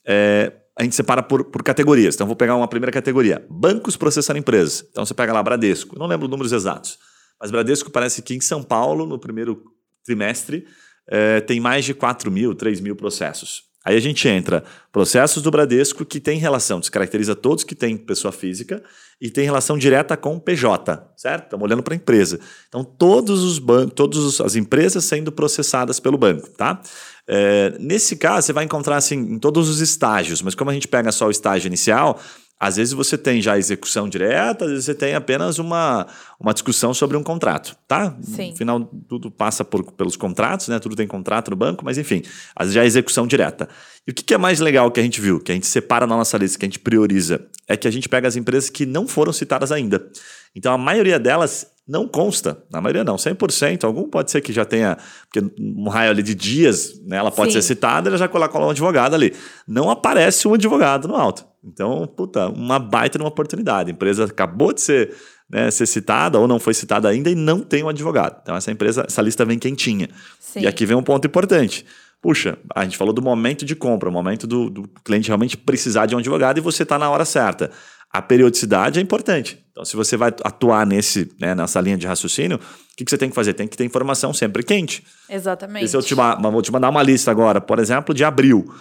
É, 0.05 0.53
a 0.77 0.83
gente 0.83 0.95
separa 0.95 1.21
por, 1.21 1.45
por 1.45 1.63
categorias. 1.63 2.15
Então, 2.15 2.27
vou 2.27 2.35
pegar 2.35 2.56
uma 2.56 2.68
primeira 2.68 2.91
categoria: 2.91 3.45
bancos 3.50 3.95
processando 3.97 4.39
empresas. 4.39 4.85
Então, 4.89 5.06
você 5.06 5.13
pega 5.13 5.33
lá 5.33 5.41
Bradesco. 5.44 5.97
não 5.97 6.07
lembro 6.07 6.25
os 6.25 6.31
números 6.31 6.51
exatos, 6.51 6.97
mas 7.39 7.51
Bradesco 7.51 7.91
parece 7.91 8.21
que 8.21 8.33
em 8.33 8.41
São 8.41 8.63
Paulo, 8.63 9.06
no 9.06 9.19
primeiro 9.19 9.63
trimestre, 10.03 10.65
é, 11.07 11.41
tem 11.41 11.59
mais 11.59 11.85
de 11.85 11.94
4 11.94 12.31
mil, 12.31 12.56
3 12.56 12.79
mil 12.79 12.95
processos. 12.95 13.63
Aí 13.83 13.97
a 13.97 14.00
gente 14.00 14.27
entra 14.27 14.63
processos 14.91 15.41
do 15.41 15.50
Bradesco 15.50 16.06
que 16.06 16.19
tem 16.19 16.38
relação, 16.38 16.79
descaracteriza 16.79 17.35
todos 17.35 17.63
que 17.63 17.73
têm 17.73 17.97
pessoa 17.97 18.31
física 18.31 18.83
e 19.21 19.29
tem 19.29 19.45
relação 19.45 19.77
direta 19.77 20.18
com 20.18 20.39
PJ, 20.39 21.13
certo? 21.15 21.44
Estamos 21.44 21.63
olhando 21.63 21.83
para 21.83 21.94
a 21.94 21.95
empresa. 21.95 22.39
Então, 22.68 22.83
todos 22.83 23.44
os 23.44 23.59
bancos, 23.59 23.94
todas 23.94 24.41
as 24.41 24.56
empresas 24.56 25.06
sendo 25.06 25.31
processadas 25.31 26.00
pelo 26.00 26.18
banco, 26.18 26.50
tá? 26.50 26.81
É, 27.27 27.77
nesse 27.79 28.15
caso, 28.15 28.47
você 28.47 28.53
vai 28.53 28.65
encontrar 28.65 28.97
assim 28.97 29.15
em 29.15 29.38
todos 29.38 29.69
os 29.69 29.79
estágios, 29.79 30.41
mas 30.41 30.56
como 30.56 30.71
a 30.71 30.73
gente 30.73 30.88
pega 30.88 31.12
só 31.12 31.27
o 31.27 31.31
estágio 31.31 31.68
inicial, 31.68 32.19
às 32.61 32.75
vezes 32.75 32.93
você 32.93 33.17
tem 33.17 33.41
já 33.41 33.57
execução 33.57 34.07
direta, 34.07 34.65
às 34.65 34.69
vezes 34.69 34.85
você 34.85 34.93
tem 34.93 35.15
apenas 35.15 35.57
uma, 35.57 36.05
uma 36.39 36.53
discussão 36.53 36.93
sobre 36.93 37.17
um 37.17 37.23
contrato, 37.23 37.75
tá? 37.87 38.15
Sim. 38.21 38.51
No 38.51 38.55
final, 38.55 38.91
tudo 39.09 39.31
passa 39.31 39.65
por, 39.65 39.91
pelos 39.93 40.15
contratos, 40.15 40.67
né? 40.67 40.77
Tudo 40.77 40.95
tem 40.95 41.07
contrato 41.07 41.49
no 41.49 41.57
banco, 41.57 41.83
mas 41.83 41.97
enfim, 41.97 42.21
às 42.55 42.67
vezes 42.67 42.75
já 42.75 42.83
é 42.83 42.85
execução 42.85 43.25
direta. 43.25 43.67
E 44.07 44.11
o 44.11 44.13
que, 44.13 44.23
que 44.23 44.35
é 44.35 44.37
mais 44.37 44.59
legal 44.59 44.91
que 44.91 44.99
a 44.99 45.03
gente 45.03 45.19
viu, 45.19 45.39
que 45.39 45.51
a 45.51 45.55
gente 45.55 45.65
separa 45.65 46.05
na 46.05 46.15
nossa 46.15 46.37
lista, 46.37 46.59
que 46.59 46.65
a 46.65 46.67
gente 46.67 46.77
prioriza, 46.77 47.47
é 47.67 47.75
que 47.75 47.87
a 47.87 47.91
gente 47.91 48.07
pega 48.07 48.27
as 48.27 48.35
empresas 48.35 48.69
que 48.69 48.85
não 48.85 49.07
foram 49.07 49.33
citadas 49.33 49.71
ainda. 49.71 50.07
Então, 50.55 50.71
a 50.71 50.77
maioria 50.77 51.17
delas 51.19 51.65
não 51.87 52.07
consta, 52.07 52.63
na 52.71 52.79
maioria 52.79 53.03
não, 53.03 53.15
100%. 53.15 53.85
Algum 53.85 54.07
pode 54.07 54.29
ser 54.29 54.39
que 54.39 54.53
já 54.53 54.65
tenha, 54.65 54.99
porque 55.27 55.51
um 55.59 55.89
raio 55.89 56.11
ali 56.11 56.21
de 56.21 56.35
dias, 56.35 57.01
né, 57.07 57.17
ela 57.17 57.31
pode 57.31 57.53
Sim. 57.53 57.59
ser 57.59 57.69
citada, 57.69 58.07
ela 58.07 58.19
já 58.19 58.27
coloca 58.27 58.55
um 58.59 58.69
advogado 58.69 59.15
ali. 59.15 59.33
Não 59.67 59.89
aparece 59.89 60.47
um 60.47 60.53
advogado 60.53 61.07
no 61.07 61.15
alto. 61.15 61.49
Então, 61.63 62.07
puta, 62.07 62.49
uma 62.49 62.79
baita 62.79 63.17
de 63.17 63.23
uma 63.23 63.29
oportunidade. 63.29 63.91
A 63.91 63.93
empresa 63.93 64.25
acabou 64.25 64.73
de 64.73 64.81
ser, 64.81 65.15
né, 65.49 65.69
ser 65.69 65.85
citada 65.85 66.39
ou 66.39 66.47
não 66.47 66.59
foi 66.59 66.73
citada 66.73 67.07
ainda 67.07 67.30
e 67.30 67.35
não 67.35 67.59
tem 67.59 67.83
um 67.83 67.89
advogado. 67.89 68.39
Então, 68.41 68.56
essa 68.56 68.71
empresa, 68.71 69.06
essa 69.07 69.21
lista 69.21 69.45
vem 69.45 69.59
quentinha. 69.59 70.09
Sim. 70.39 70.61
E 70.61 70.68
aqui 70.68 70.85
vem 70.85 70.97
um 70.97 71.03
ponto 71.03 71.27
importante. 71.27 71.85
Puxa, 72.21 72.57
a 72.75 72.83
gente 72.83 72.97
falou 72.97 73.13
do 73.13 73.21
momento 73.21 73.65
de 73.65 73.75
compra, 73.75 74.09
o 74.09 74.11
momento 74.11 74.45
do, 74.45 74.69
do 74.69 74.87
cliente 75.03 75.27
realmente 75.27 75.57
precisar 75.57 76.06
de 76.06 76.15
um 76.15 76.19
advogado 76.19 76.57
e 76.57 76.61
você 76.61 76.83
está 76.83 76.97
na 76.97 77.09
hora 77.09 77.25
certa. 77.25 77.71
A 78.11 78.21
periodicidade 78.21 78.99
é 78.99 79.01
importante. 79.01 79.63
Então, 79.71 79.85
se 79.85 79.95
você 79.95 80.18
vai 80.18 80.30
atuar 80.44 80.85
nesse, 80.85 81.31
né, 81.39 81.56
nessa 81.56 81.80
linha 81.80 81.97
de 81.97 82.06
raciocínio, 82.06 82.57
o 82.57 82.95
que, 82.95 83.06
que, 83.06 83.09
você 83.09 83.18
tem 83.18 83.30
que 83.30 83.35
fazer? 83.35 83.53
Tem 83.53 83.68
que 83.68 83.77
ter 83.77 83.85
informação 83.85 84.33
sempre 84.33 84.63
quente. 84.63 85.03
Exatamente. 85.30 85.85
E 85.85 85.87
se 85.87 85.95
eu 85.95 86.01
te, 86.01 86.13
vou 86.13 86.61
te 86.61 86.71
mandar 86.71 86.89
uma 86.89 87.01
lista 87.01 87.31
agora, 87.31 87.61
por 87.61 87.80
exemplo, 87.80 88.13
de 88.13 88.23
abril. 88.23 88.71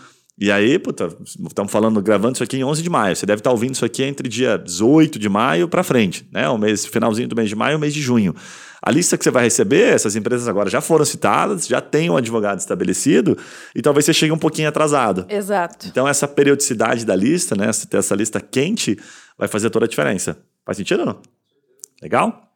E 0.41 0.51
aí, 0.51 0.79
puta, 0.79 1.15
estamos 1.47 1.71
falando, 1.71 2.01
gravando 2.01 2.33
isso 2.33 2.43
aqui 2.43 2.57
em 2.57 2.65
11 2.65 2.83
de 2.83 2.89
maio. 2.89 3.15
Você 3.15 3.27
deve 3.27 3.41
estar 3.41 3.51
ouvindo 3.51 3.75
isso 3.75 3.85
aqui 3.85 4.03
entre 4.03 4.27
dia 4.27 4.57
18 4.57 5.19
de 5.19 5.29
maio 5.29 5.69
para 5.69 5.83
frente, 5.83 6.27
né? 6.33 6.49
O 6.49 6.57
mês, 6.57 6.87
finalzinho 6.87 7.29
do 7.29 7.37
mês 7.37 7.51
de 7.51 7.55
maio, 7.55 7.77
o 7.77 7.81
mês 7.81 7.93
de 7.93 8.01
junho. 8.01 8.35
A 8.81 8.91
lista 8.91 9.19
que 9.19 9.25
você 9.25 9.31
vai 9.31 9.45
receber, 9.45 9.93
essas 9.93 10.17
empresas 10.17 10.49
agora 10.49 10.71
já 10.71 10.81
foram 10.81 11.05
citadas, 11.05 11.67
já 11.67 11.83
tem 11.83 12.09
um 12.09 12.17
advogado 12.17 12.59
estabelecido 12.59 13.37
e 13.77 13.83
talvez 13.83 14.07
você 14.07 14.15
chegue 14.15 14.33
um 14.33 14.39
pouquinho 14.39 14.71
atrasado. 14.71 15.27
Exato. 15.29 15.89
Então, 15.89 16.09
essa 16.09 16.27
periodicidade 16.27 17.05
da 17.05 17.15
lista, 17.15 17.55
né? 17.55 17.71
Ter 17.91 17.99
essa 17.99 18.15
lista 18.15 18.41
quente, 18.41 18.99
vai 19.37 19.47
fazer 19.47 19.69
toda 19.69 19.85
a 19.85 19.89
diferença. 19.89 20.39
Faz 20.65 20.79
sentido 20.79 21.01
ou 21.01 21.07
não? 21.07 21.21
Legal? 22.01 22.51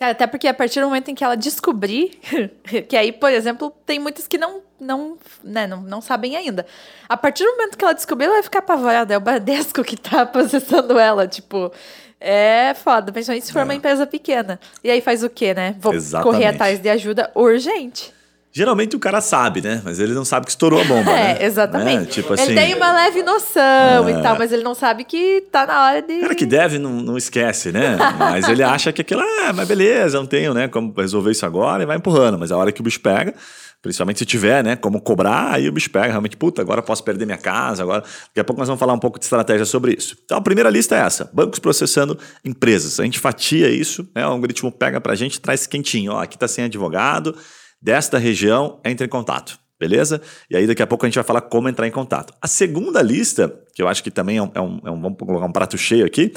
É, 0.00 0.10
até 0.10 0.26
porque 0.26 0.48
a 0.48 0.54
partir 0.54 0.80
do 0.80 0.86
momento 0.86 1.10
em 1.10 1.14
que 1.14 1.22
ela 1.22 1.36
descobrir, 1.36 2.18
que 2.88 2.96
aí, 2.96 3.12
por 3.12 3.30
exemplo, 3.30 3.72
tem 3.86 4.00
muitas 4.00 4.26
que 4.26 4.38
não, 4.38 4.62
não, 4.80 5.18
né, 5.42 5.66
não, 5.66 5.80
não 5.80 6.00
sabem 6.00 6.36
ainda. 6.36 6.66
A 7.08 7.16
partir 7.16 7.44
do 7.44 7.50
momento 7.52 7.76
que 7.76 7.84
ela 7.84 7.94
descobrir, 7.94 8.26
ela 8.26 8.34
vai 8.34 8.42
ficar 8.42 8.60
apavorada. 8.60 9.14
É 9.14 9.16
o 9.16 9.20
Bradesco 9.20 9.82
que 9.82 9.96
tá 9.96 10.24
processando 10.26 10.98
ela. 10.98 11.26
Tipo, 11.26 11.72
é 12.20 12.74
foda, 12.74 13.12
principalmente 13.12 13.46
se 13.46 13.52
for 13.52 13.60
é. 13.60 13.64
uma 13.64 13.74
empresa 13.74 14.06
pequena. 14.06 14.58
E 14.82 14.90
aí 14.90 15.00
faz 15.00 15.22
o 15.22 15.30
quê, 15.30 15.54
né? 15.54 15.76
Vou 15.78 15.94
Exatamente. 15.94 16.32
correr 16.32 16.46
atrás 16.46 16.80
de 16.80 16.88
ajuda 16.88 17.30
urgente. 17.34 18.12
Geralmente 18.50 18.96
o 18.96 18.98
cara 18.98 19.20
sabe, 19.20 19.60
né? 19.60 19.82
Mas 19.84 20.00
ele 20.00 20.14
não 20.14 20.24
sabe 20.24 20.46
que 20.46 20.50
estourou 20.50 20.80
a 20.80 20.84
bomba. 20.84 21.08
É, 21.18 21.34
né? 21.34 21.44
exatamente. 21.44 22.00
Né? 22.00 22.06
Tipo 22.06 22.32
assim, 22.34 22.52
ele 22.52 22.54
tem 22.54 22.74
uma 22.74 22.92
leve 22.92 23.22
noção 23.22 24.08
é... 24.08 24.10
e 24.10 24.22
tal, 24.22 24.38
mas 24.38 24.52
ele 24.52 24.62
não 24.62 24.74
sabe 24.74 25.04
que 25.04 25.42
tá 25.50 25.66
na 25.66 25.84
hora 25.84 26.02
de. 26.02 26.14
O 26.14 26.20
cara 26.20 26.34
que 26.34 26.46
deve 26.46 26.78
não, 26.78 26.92
não 26.92 27.16
esquece, 27.16 27.72
né? 27.72 27.96
mas 28.18 28.48
ele 28.48 28.62
acha 28.62 28.92
que 28.92 29.02
aquilo, 29.02 29.20
ah, 29.20 29.52
mas 29.52 29.66
beleza, 29.66 30.18
não 30.18 30.26
tenho, 30.26 30.54
né? 30.54 30.68
Como 30.68 30.92
resolver 30.96 31.30
isso 31.30 31.44
agora 31.44 31.82
e 31.82 31.86
vai 31.86 31.96
empurrando. 31.96 32.38
Mas 32.38 32.52
a 32.52 32.56
hora 32.56 32.70
que 32.70 32.80
o 32.80 32.84
bicho 32.84 33.00
pega, 33.00 33.34
principalmente 33.82 34.20
se 34.20 34.24
tiver, 34.24 34.62
né? 34.62 34.76
Como 34.76 35.00
cobrar, 35.00 35.54
aí 35.54 35.68
o 35.68 35.72
bicho 35.72 35.90
pega. 35.90 36.08
Realmente, 36.08 36.36
puta, 36.36 36.62
agora 36.62 36.82
posso 36.82 37.02
perder 37.02 37.26
minha 37.26 37.38
casa, 37.38 37.82
agora. 37.82 38.02
Daqui 38.02 38.40
a 38.40 38.44
pouco 38.44 38.60
nós 38.60 38.68
vamos 38.68 38.80
falar 38.80 38.92
um 38.92 38.98
pouco 38.98 39.18
de 39.18 39.24
estratégia 39.24 39.64
sobre 39.64 39.94
isso. 39.94 40.16
Então 40.24 40.38
a 40.38 40.42
primeira 40.42 40.70
lista 40.70 40.96
é 40.96 41.00
essa: 41.00 41.28
bancos 41.32 41.58
processando 41.58 42.18
empresas. 42.44 43.00
A 43.00 43.04
gente 43.04 43.18
fatia 43.18 43.68
isso, 43.68 44.08
né? 44.14 44.26
O 44.26 44.30
algoritmo 44.30 44.70
pega 44.70 45.00
pra 45.00 45.14
gente 45.14 45.40
traz 45.40 45.66
quentinho. 45.66 46.12
Ó, 46.12 46.22
aqui 46.22 46.38
tá 46.38 46.48
sem 46.48 46.64
advogado 46.64 47.34
desta 47.80 48.18
região, 48.18 48.80
entre 48.84 49.06
em 49.06 49.08
contato. 49.08 49.58
Beleza? 49.78 50.20
E 50.50 50.56
aí 50.56 50.66
daqui 50.66 50.82
a 50.82 50.86
pouco 50.86 51.06
a 51.06 51.08
gente 51.08 51.14
vai 51.14 51.24
falar 51.24 51.42
como 51.42 51.68
entrar 51.68 51.86
em 51.86 51.90
contato. 51.90 52.34
A 52.42 52.48
segunda 52.48 53.00
lista, 53.00 53.54
que 53.74 53.80
eu 53.80 53.86
acho 53.86 54.02
que 54.02 54.10
também 54.10 54.38
é 54.38 54.42
um, 54.42 54.50
é 54.52 54.60
um, 54.60 54.80
é 54.86 54.90
um 54.90 55.00
vamos 55.00 55.18
colocar 55.18 55.46
um 55.46 55.52
prato 55.52 55.78
cheio 55.78 56.04
aqui, 56.04 56.32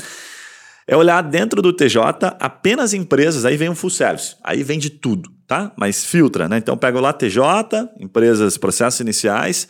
é 0.87 0.95
olhar 0.95 1.21
dentro 1.23 1.61
do 1.61 1.73
TJ 1.73 2.35
apenas 2.39 2.93
empresas, 2.93 3.43
aí 3.43 3.57
vem 3.57 3.69
um 3.69 3.75
full 3.75 3.89
service, 3.89 4.35
aí 4.43 4.61
vem 4.61 4.77
de 4.77 4.91
tudo, 4.91 5.31
tá? 5.47 5.71
Mas 5.75 6.05
filtra, 6.05 6.47
né? 6.47 6.57
Então 6.57 6.77
pego 6.77 6.99
lá 6.99 7.13
TJ, 7.13 7.41
empresas, 7.99 8.57
processos 8.57 8.99
iniciais, 8.99 9.67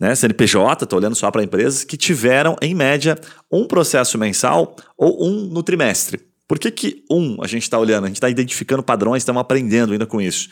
né? 0.00 0.14
CNPJ, 0.16 0.82
estou 0.82 0.98
olhando 0.98 1.14
só 1.14 1.30
para 1.30 1.44
empresas 1.44 1.84
que 1.84 1.96
tiveram, 1.96 2.56
em 2.60 2.74
média, 2.74 3.16
um 3.50 3.66
processo 3.66 4.18
mensal 4.18 4.74
ou 4.96 5.24
um 5.24 5.46
no 5.46 5.62
trimestre. 5.62 6.20
Por 6.48 6.58
que, 6.58 6.70
que 6.70 7.04
um 7.08 7.36
a 7.40 7.46
gente 7.46 7.62
está 7.62 7.78
olhando? 7.78 8.04
A 8.04 8.06
gente 8.08 8.16
está 8.16 8.28
identificando 8.28 8.82
padrões, 8.82 9.22
estamos 9.22 9.40
aprendendo 9.40 9.92
ainda 9.92 10.06
com 10.06 10.20
isso. 10.20 10.48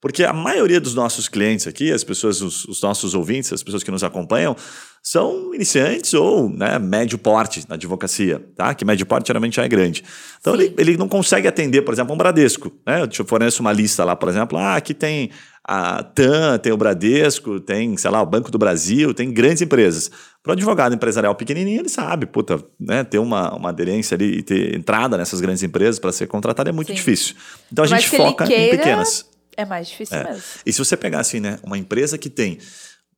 Porque 0.00 0.24
a 0.24 0.32
maioria 0.32 0.80
dos 0.80 0.94
nossos 0.94 1.28
clientes 1.28 1.66
aqui, 1.66 1.92
as 1.92 2.02
pessoas, 2.02 2.40
os, 2.40 2.64
os, 2.64 2.80
nossos 2.80 3.14
ouvintes, 3.14 3.52
as 3.52 3.62
pessoas 3.62 3.82
que 3.82 3.90
nos 3.90 4.02
acompanham, 4.02 4.56
são 5.02 5.54
iniciantes 5.54 6.14
ou 6.14 6.48
né, 6.48 6.78
médio 6.78 7.18
porte 7.18 7.64
na 7.68 7.74
advocacia, 7.74 8.42
tá? 8.56 8.74
Que 8.74 8.84
médio 8.84 9.04
porte 9.04 9.26
geralmente 9.26 9.56
já 9.56 9.64
é 9.64 9.68
grande. 9.68 10.02
Então 10.40 10.54
ele, 10.54 10.74
ele 10.78 10.96
não 10.96 11.06
consegue 11.08 11.46
atender, 11.46 11.82
por 11.82 11.92
exemplo, 11.92 12.14
um 12.14 12.18
Bradesco. 12.18 12.72
Né? 12.86 13.02
Eu 13.18 13.24
forneço 13.26 13.60
uma 13.60 13.72
lista 13.72 14.02
lá, 14.02 14.16
por 14.16 14.28
exemplo, 14.30 14.56
ah, 14.56 14.76
aqui 14.76 14.94
tem 14.94 15.30
a 15.62 16.02
TAM, 16.02 16.58
tem 16.58 16.72
o 16.72 16.76
Bradesco, 16.76 17.60
tem, 17.60 17.94
sei 17.96 18.10
lá, 18.10 18.22
o 18.22 18.26
Banco 18.26 18.50
do 18.50 18.58
Brasil, 18.58 19.12
tem 19.12 19.30
grandes 19.30 19.60
empresas. 19.60 20.10
Para 20.42 20.50
o 20.50 20.52
advogado 20.54 20.94
empresarial 20.94 21.34
pequenininho, 21.34 21.82
ele 21.82 21.88
sabe, 21.90 22.24
puta, 22.24 22.62
né, 22.78 23.04
ter 23.04 23.18
uma, 23.18 23.54
uma 23.54 23.68
aderência 23.68 24.14
ali 24.14 24.38
e 24.38 24.42
ter 24.42 24.74
entrada 24.74 25.18
nessas 25.18 25.40
grandes 25.40 25.62
empresas 25.62 25.98
para 25.98 26.10
ser 26.10 26.26
contratado 26.26 26.70
é 26.70 26.72
muito 26.72 26.88
Sim. 26.88 26.94
difícil. 26.94 27.34
Então 27.70 27.84
a 27.84 27.88
gente 27.88 28.08
foca 28.08 28.46
queira... 28.46 28.74
em 28.74 28.78
pequenas. 28.78 29.28
É 29.56 29.64
mais 29.64 29.88
difícil 29.88 30.16
é. 30.16 30.24
mesmo. 30.24 30.42
E 30.64 30.72
se 30.72 30.78
você 30.78 30.96
pegar 30.96 31.20
assim, 31.20 31.40
né, 31.40 31.58
uma 31.62 31.76
empresa 31.76 32.16
que 32.16 32.30
tem, 32.30 32.58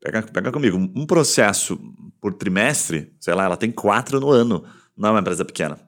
pega, 0.00 0.22
pega 0.22 0.52
comigo, 0.52 0.76
um 0.76 1.06
processo 1.06 1.78
por 2.20 2.34
trimestre, 2.34 3.12
sei 3.20 3.34
lá, 3.34 3.44
ela 3.44 3.56
tem 3.56 3.70
quatro 3.70 4.20
no 4.20 4.30
ano, 4.30 4.64
não 4.96 5.10
é 5.10 5.12
uma 5.12 5.20
empresa 5.20 5.44
pequena. 5.44 5.78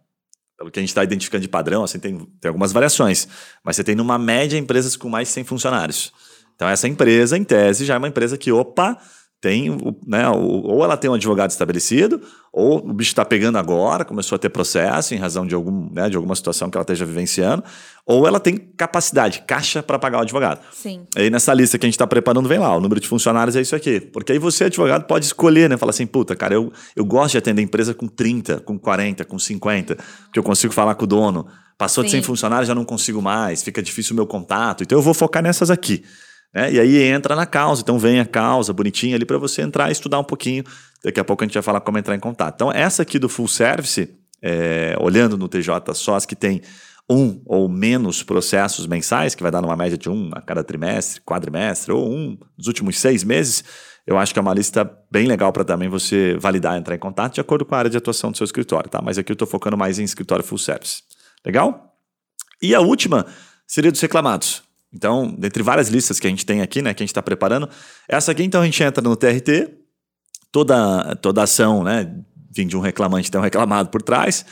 Pelo 0.56 0.70
que 0.70 0.78
a 0.78 0.82
gente 0.82 0.90
está 0.90 1.02
identificando 1.02 1.42
de 1.42 1.48
padrão, 1.48 1.82
assim, 1.82 1.98
tem, 1.98 2.18
tem 2.40 2.48
algumas 2.48 2.72
variações, 2.72 3.26
mas 3.62 3.76
você 3.76 3.84
tem 3.84 3.94
numa 3.94 4.18
média 4.18 4.56
empresas 4.56 4.96
com 4.96 5.08
mais 5.08 5.28
de 5.28 5.34
100 5.34 5.44
funcionários. 5.44 6.12
Então 6.54 6.68
essa 6.68 6.86
empresa, 6.86 7.36
em 7.36 7.44
tese, 7.44 7.84
já 7.84 7.94
é 7.94 7.98
uma 7.98 8.08
empresa 8.08 8.38
que, 8.38 8.52
opa, 8.52 8.96
tem, 9.44 9.76
né, 10.06 10.26
ou 10.30 10.82
ela 10.82 10.96
tem 10.96 11.10
um 11.10 11.12
advogado 11.12 11.50
estabelecido, 11.50 12.18
ou 12.50 12.78
o 12.78 12.94
bicho 12.94 13.10
está 13.10 13.26
pegando 13.26 13.58
agora, 13.58 14.02
começou 14.02 14.36
a 14.36 14.38
ter 14.38 14.48
processo 14.48 15.14
em 15.14 15.18
razão 15.18 15.46
de, 15.46 15.54
algum, 15.54 15.92
né, 15.92 16.08
de 16.08 16.16
alguma 16.16 16.34
situação 16.34 16.70
que 16.70 16.78
ela 16.78 16.82
esteja 16.82 17.04
vivenciando, 17.04 17.62
ou 18.06 18.26
ela 18.26 18.40
tem 18.40 18.56
capacidade, 18.56 19.42
caixa 19.46 19.82
para 19.82 19.98
pagar 19.98 20.20
o 20.20 20.22
advogado. 20.22 20.62
Sim. 20.72 21.02
Aí 21.14 21.28
nessa 21.28 21.52
lista 21.52 21.76
que 21.76 21.84
a 21.84 21.88
gente 21.88 21.94
está 21.94 22.06
preparando, 22.06 22.48
vem 22.48 22.58
lá, 22.58 22.74
o 22.74 22.80
número 22.80 22.98
de 22.98 23.06
funcionários 23.06 23.54
é 23.54 23.60
isso 23.60 23.76
aqui. 23.76 24.00
Porque 24.00 24.32
aí 24.32 24.38
você, 24.38 24.64
advogado, 24.64 25.04
pode 25.04 25.26
escolher, 25.26 25.68
né? 25.68 25.76
Falar 25.76 25.90
assim, 25.90 26.06
puta, 26.06 26.34
cara, 26.34 26.54
eu, 26.54 26.72
eu 26.96 27.04
gosto 27.04 27.32
de 27.32 27.38
atender 27.38 27.60
empresa 27.60 27.92
com 27.92 28.08
30, 28.08 28.60
com 28.60 28.78
40, 28.78 29.26
com 29.26 29.38
50, 29.38 29.94
porque 29.96 30.38
eu 30.38 30.42
consigo 30.42 30.72
falar 30.72 30.94
com 30.94 31.04
o 31.04 31.06
dono. 31.06 31.46
Passou 31.76 32.02
Sim. 32.02 32.06
de 32.06 32.12
100 32.12 32.22
funcionários, 32.22 32.66
já 32.66 32.74
não 32.74 32.84
consigo 32.86 33.20
mais, 33.20 33.62
fica 33.62 33.82
difícil 33.82 34.14
o 34.14 34.16
meu 34.16 34.26
contato. 34.26 34.84
Então 34.84 34.96
eu 34.96 35.02
vou 35.02 35.12
focar 35.12 35.42
nessas 35.42 35.70
aqui. 35.70 36.02
Né? 36.54 36.72
E 36.72 36.80
aí 36.80 37.02
entra 37.02 37.34
na 37.34 37.44
causa, 37.44 37.82
então 37.82 37.98
vem 37.98 38.20
a 38.20 38.24
causa 38.24 38.72
bonitinha 38.72 39.16
ali 39.16 39.24
para 39.24 39.38
você 39.38 39.62
entrar 39.62 39.88
e 39.88 39.92
estudar 39.92 40.18
um 40.18 40.24
pouquinho. 40.24 40.64
Daqui 41.02 41.18
a 41.18 41.24
pouco 41.24 41.42
a 41.42 41.46
gente 41.46 41.54
vai 41.54 41.62
falar 41.62 41.80
como 41.80 41.98
entrar 41.98 42.14
em 42.14 42.20
contato. 42.20 42.54
Então, 42.54 42.72
essa 42.72 43.02
aqui 43.02 43.18
do 43.18 43.28
full 43.28 43.48
service, 43.48 44.08
é, 44.40 44.96
olhando 45.00 45.36
no 45.36 45.48
TJ 45.48 45.94
só 45.94 46.14
as 46.14 46.24
que 46.24 46.36
tem 46.36 46.62
um 47.10 47.42
ou 47.44 47.68
menos 47.68 48.22
processos 48.22 48.86
mensais, 48.86 49.34
que 49.34 49.42
vai 49.42 49.52
dar 49.52 49.60
numa 49.60 49.76
média 49.76 49.98
de 49.98 50.08
um 50.08 50.30
a 50.32 50.40
cada 50.40 50.64
trimestre, 50.64 51.20
quadrimestre, 51.20 51.92
ou 51.92 52.08
um 52.08 52.38
nos 52.56 52.66
últimos 52.66 52.98
seis 52.98 53.22
meses, 53.22 53.62
eu 54.06 54.18
acho 54.18 54.32
que 54.32 54.38
é 54.38 54.42
uma 54.42 54.54
lista 54.54 54.90
bem 55.10 55.26
legal 55.26 55.52
para 55.52 55.64
também 55.64 55.88
você 55.88 56.36
validar, 56.38 56.76
entrar 56.76 56.94
em 56.94 56.98
contato 56.98 57.34
de 57.34 57.40
acordo 57.40 57.64
com 57.64 57.74
a 57.74 57.78
área 57.78 57.90
de 57.90 57.96
atuação 57.96 58.30
do 58.30 58.36
seu 58.36 58.44
escritório, 58.44 58.88
tá? 58.88 59.00
Mas 59.02 59.18
aqui 59.18 59.32
eu 59.32 59.34
estou 59.34 59.48
focando 59.48 59.76
mais 59.76 59.98
em 59.98 60.04
escritório 60.04 60.44
full 60.44 60.58
service. 60.58 61.02
Legal? 61.44 61.94
E 62.62 62.74
a 62.74 62.80
última 62.80 63.26
seria 63.66 63.90
dos 63.90 64.00
reclamados. 64.00 64.62
Então, 64.94 65.34
dentre 65.36 65.62
várias 65.62 65.88
listas 65.88 66.20
que 66.20 66.26
a 66.26 66.30
gente 66.30 66.46
tem 66.46 66.62
aqui, 66.62 66.80
né, 66.80 66.94
que 66.94 67.02
a 67.02 67.04
gente 67.04 67.10
está 67.10 67.22
preparando, 67.22 67.68
essa 68.08 68.30
aqui 68.32 68.44
então 68.44 68.62
a 68.62 68.64
gente 68.64 68.82
entra 68.82 69.02
no 69.02 69.16
TRT, 69.16 69.70
toda, 70.52 71.16
toda 71.16 71.42
ação, 71.42 71.82
né, 71.82 72.14
vem 72.54 72.66
de 72.66 72.76
um 72.76 72.80
reclamante 72.80 73.30
tem 73.30 73.40
um 73.40 73.44
reclamado 73.44 73.88
por 73.88 74.00
trás. 74.00 74.46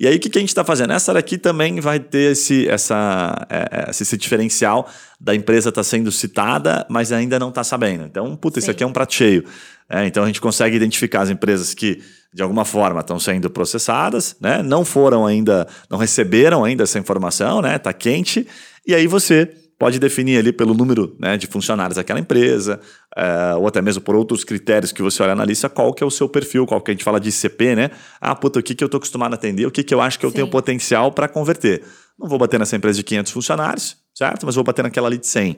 E 0.00 0.06
aí 0.06 0.16
o 0.16 0.20
que, 0.20 0.30
que 0.30 0.38
a 0.38 0.40
gente 0.40 0.50
está 0.50 0.62
fazendo? 0.62 0.92
Essa 0.92 1.12
daqui 1.12 1.36
também 1.36 1.80
vai 1.80 1.98
ter 1.98 2.30
esse, 2.30 2.68
essa, 2.68 3.44
é, 3.50 3.90
esse, 3.90 4.04
esse 4.04 4.16
diferencial 4.16 4.88
da 5.20 5.34
empresa 5.34 5.70
estar 5.70 5.80
tá 5.80 5.84
sendo 5.84 6.12
citada, 6.12 6.86
mas 6.88 7.10
ainda 7.10 7.36
não 7.36 7.48
está 7.48 7.64
sabendo. 7.64 8.04
Então, 8.04 8.36
puta, 8.36 8.60
Sim. 8.60 8.64
isso 8.64 8.70
aqui 8.70 8.84
é 8.84 8.86
um 8.86 8.92
prato 8.92 9.12
cheio. 9.12 9.44
É, 9.90 10.06
então 10.06 10.22
a 10.22 10.26
gente 10.28 10.40
consegue 10.40 10.76
identificar 10.76 11.22
as 11.22 11.30
empresas 11.30 11.74
que 11.74 12.00
de 12.32 12.42
alguma 12.42 12.64
forma 12.64 13.00
estão 13.00 13.18
sendo 13.18 13.50
processadas, 13.50 14.36
né? 14.40 14.62
Não 14.62 14.84
foram 14.84 15.26
ainda, 15.26 15.66
não 15.90 15.98
receberam 15.98 16.62
ainda 16.62 16.84
essa 16.84 16.98
informação, 16.98 17.60
né? 17.60 17.76
Tá 17.78 17.92
quente. 17.92 18.46
E 18.86 18.94
aí 18.94 19.08
você 19.08 19.50
pode 19.78 19.98
definir 19.98 20.38
ali 20.38 20.52
pelo 20.52 20.74
número 20.74 21.16
né, 21.20 21.36
de 21.36 21.46
funcionários 21.46 21.96
daquela 21.96 22.18
empresa, 22.18 22.80
uh, 23.16 23.58
ou 23.58 23.68
até 23.68 23.80
mesmo 23.80 24.02
por 24.02 24.16
outros 24.16 24.42
critérios 24.42 24.90
que 24.90 25.00
você 25.00 25.22
olha 25.22 25.34
na 25.34 25.44
lista, 25.44 25.68
qual 25.68 25.94
que 25.94 26.02
é 26.02 26.06
o 26.06 26.10
seu 26.10 26.28
perfil, 26.28 26.66
qual 26.66 26.80
que 26.80 26.90
a 26.90 26.94
gente 26.94 27.04
fala 27.04 27.20
de 27.20 27.28
ICP, 27.28 27.76
né? 27.76 27.90
Ah, 28.20 28.34
puta, 28.34 28.58
o 28.58 28.62
que, 28.62 28.74
que 28.74 28.82
eu 28.82 28.86
estou 28.86 28.98
acostumado 28.98 29.32
a 29.32 29.36
atender, 29.36 29.66
o 29.66 29.70
que, 29.70 29.84
que 29.84 29.94
eu 29.94 30.00
acho 30.00 30.18
que 30.18 30.26
eu 30.26 30.30
Sim. 30.30 30.36
tenho 30.36 30.48
potencial 30.48 31.12
para 31.12 31.28
converter. 31.28 31.84
Não 32.18 32.28
vou 32.28 32.38
bater 32.38 32.58
nessa 32.58 32.74
empresa 32.74 32.96
de 32.96 33.04
500 33.04 33.32
funcionários, 33.32 33.96
certo? 34.12 34.44
Mas 34.44 34.56
vou 34.56 34.64
bater 34.64 34.82
naquela 34.82 35.06
ali 35.06 35.18
de 35.18 35.28
100. 35.28 35.56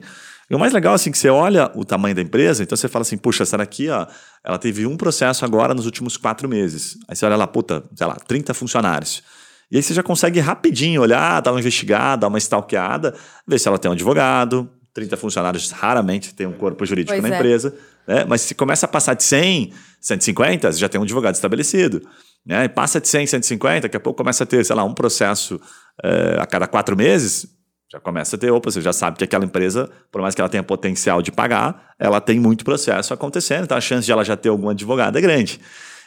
E 0.51 0.55
o 0.55 0.59
mais 0.59 0.73
legal, 0.73 0.93
assim, 0.93 1.11
que 1.11 1.17
você 1.17 1.29
olha 1.29 1.71
o 1.73 1.83
tamanho 1.83 2.13
da 2.13 2.21
empresa, 2.21 2.61
então 2.61 2.75
você 2.75 2.87
fala 2.87 3.01
assim, 3.01 3.17
puxa, 3.17 3.41
essa 3.41 3.57
daqui, 3.57 3.89
ó, 3.89 4.05
ela 4.45 4.57
teve 4.59 4.85
um 4.85 4.97
processo 4.97 5.45
agora 5.45 5.73
nos 5.73 5.85
últimos 5.85 6.17
quatro 6.17 6.47
meses. 6.47 6.97
Aí 7.07 7.15
você 7.15 7.25
olha 7.25 7.37
lá, 7.37 7.47
puta, 7.47 7.83
sei 7.95 8.05
lá, 8.05 8.15
30 8.15 8.53
funcionários. 8.53 9.23
E 9.71 9.77
aí 9.77 9.83
você 9.83 9.93
já 9.93 10.03
consegue 10.03 10.39
rapidinho 10.39 11.01
olhar, 11.01 11.39
dar 11.41 11.51
uma 11.51 11.59
investigada, 11.59 12.21
dar 12.21 12.27
uma 12.27 12.37
stalkeada, 12.37 13.15
ver 13.47 13.57
se 13.57 13.67
ela 13.67 13.79
tem 13.79 13.89
um 13.89 13.93
advogado. 13.93 14.69
30 14.93 15.15
funcionários 15.15 15.71
raramente 15.71 16.33
tem 16.35 16.45
um 16.45 16.51
corpo 16.51 16.85
jurídico 16.85 17.17
pois 17.17 17.23
na 17.23 17.33
é. 17.33 17.39
empresa. 17.39 17.73
Né? 18.05 18.25
Mas 18.27 18.41
se 18.41 18.53
começa 18.53 18.85
a 18.85 18.89
passar 18.89 19.13
de 19.13 19.23
100, 19.23 19.71
150, 20.01 20.71
você 20.73 20.77
já 20.77 20.89
tem 20.89 20.99
um 20.99 21.03
advogado 21.05 21.35
estabelecido. 21.35 22.01
Né? 22.45 22.65
E 22.65 22.69
passa 22.69 22.99
de 22.99 23.07
100, 23.07 23.27
150, 23.27 23.81
daqui 23.81 23.95
a 23.95 23.99
pouco 23.99 24.17
começa 24.17 24.43
a 24.43 24.47
ter, 24.47 24.65
sei 24.65 24.75
lá, 24.75 24.83
um 24.83 24.93
processo 24.93 25.61
é, 26.03 26.37
a 26.39 26.45
cada 26.45 26.67
quatro 26.67 26.97
meses, 26.97 27.47
já 27.91 27.99
começa 27.99 28.35
a 28.35 28.39
ter, 28.39 28.51
opa, 28.51 28.71
você 28.71 28.81
já 28.81 28.93
sabe 28.93 29.17
que 29.17 29.23
aquela 29.23 29.43
empresa, 29.43 29.89
por 30.11 30.21
mais 30.21 30.33
que 30.33 30.41
ela 30.41 30.49
tenha 30.49 30.63
potencial 30.63 31.21
de 31.21 31.31
pagar, 31.31 31.93
ela 31.99 32.21
tem 32.21 32.39
muito 32.39 32.63
processo 32.63 33.13
acontecendo, 33.13 33.65
então 33.65 33.77
a 33.77 33.81
chance 33.81 34.05
de 34.05 34.11
ela 34.11 34.23
já 34.23 34.37
ter 34.37 34.47
algum 34.47 34.69
advogado 34.69 35.17
é 35.17 35.21
grande. 35.21 35.59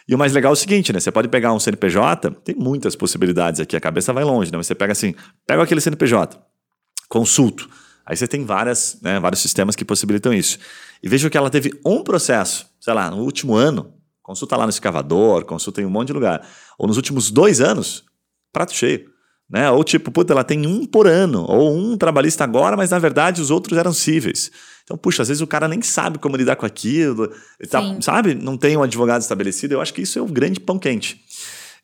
E 0.06 0.14
o 0.14 0.18
mais 0.18 0.32
legal 0.32 0.52
é 0.52 0.54
o 0.54 0.56
seguinte, 0.56 0.92
né? 0.92 1.00
Você 1.00 1.11
pode 1.11 1.28
pegar 1.28 1.52
um 1.52 1.58
CNPJ, 1.58 2.30
tem 2.44 2.54
muitas 2.54 2.94
possibilidades 2.94 3.61
aqui, 3.61 3.75
a 3.75 3.80
cabeça 3.80 4.12
vai 4.12 4.23
longe, 4.23 4.52
né? 4.52 4.58
Mas 4.58 4.66
você 4.66 4.75
pega 4.75 4.92
assim, 4.92 5.14
pega 5.46 5.62
aquele 5.62 5.80
CNPJ, 5.80 6.38
consulto. 7.08 7.68
Aí 8.06 8.16
você 8.16 8.28
tem 8.28 8.44
várias, 8.44 8.99
né, 9.00 9.18
vários 9.18 9.40
sistemas 9.40 9.75
que 9.75 9.84
possibilitam 9.84 10.32
isso. 10.32 10.58
E 11.02 11.08
veja 11.08 11.30
que 11.30 11.38
ela 11.38 11.49
teve 11.49 11.73
um 11.84 12.02
processo, 12.02 12.66
sei 12.78 12.92
lá, 12.92 13.11
no 13.11 13.23
último 13.23 13.54
ano, 13.54 13.94
consulta 14.23 14.56
lá 14.56 14.64
no 14.64 14.70
escavador, 14.70 15.44
consulta 15.46 15.80
em 15.80 15.87
um 15.87 15.90
monte 15.90 16.08
de 16.08 16.12
lugar. 16.12 16.46
Ou 16.78 16.87
nos 16.87 16.99
últimos 16.99 17.30
dois 17.30 17.62
anos, 17.62 18.04
prato 18.52 18.75
cheio. 18.75 19.13
Né? 19.48 19.70
Ou 19.70 19.84
tipo, 19.84 20.10
puta, 20.10 20.32
ela 20.32 20.44
tem 20.44 20.66
um 20.66 20.86
por 20.86 21.06
ano, 21.06 21.44
ou 21.48 21.76
um 21.76 21.96
trabalhista 21.96 22.44
agora, 22.44 22.76
mas 22.76 22.90
na 22.90 22.98
verdade 22.98 23.40
os 23.40 23.50
outros 23.50 23.78
eram 23.78 23.92
cíveis. 23.92 24.50
Então, 24.84 24.96
puxa, 24.96 25.22
às 25.22 25.28
vezes 25.28 25.40
o 25.40 25.46
cara 25.46 25.66
nem 25.66 25.80
sabe 25.80 26.18
como 26.18 26.36
lidar 26.36 26.56
com 26.56 26.66
aquilo, 26.66 27.30
tá, 27.70 27.96
sabe? 28.00 28.34
Não 28.34 28.56
tem 28.56 28.76
um 28.76 28.82
advogado 28.82 29.22
estabelecido. 29.22 29.72
Eu 29.72 29.80
acho 29.80 29.94
que 29.94 30.02
isso 30.02 30.18
é 30.18 30.22
um 30.22 30.26
grande 30.26 30.60
pão 30.60 30.78
quente. 30.78 31.20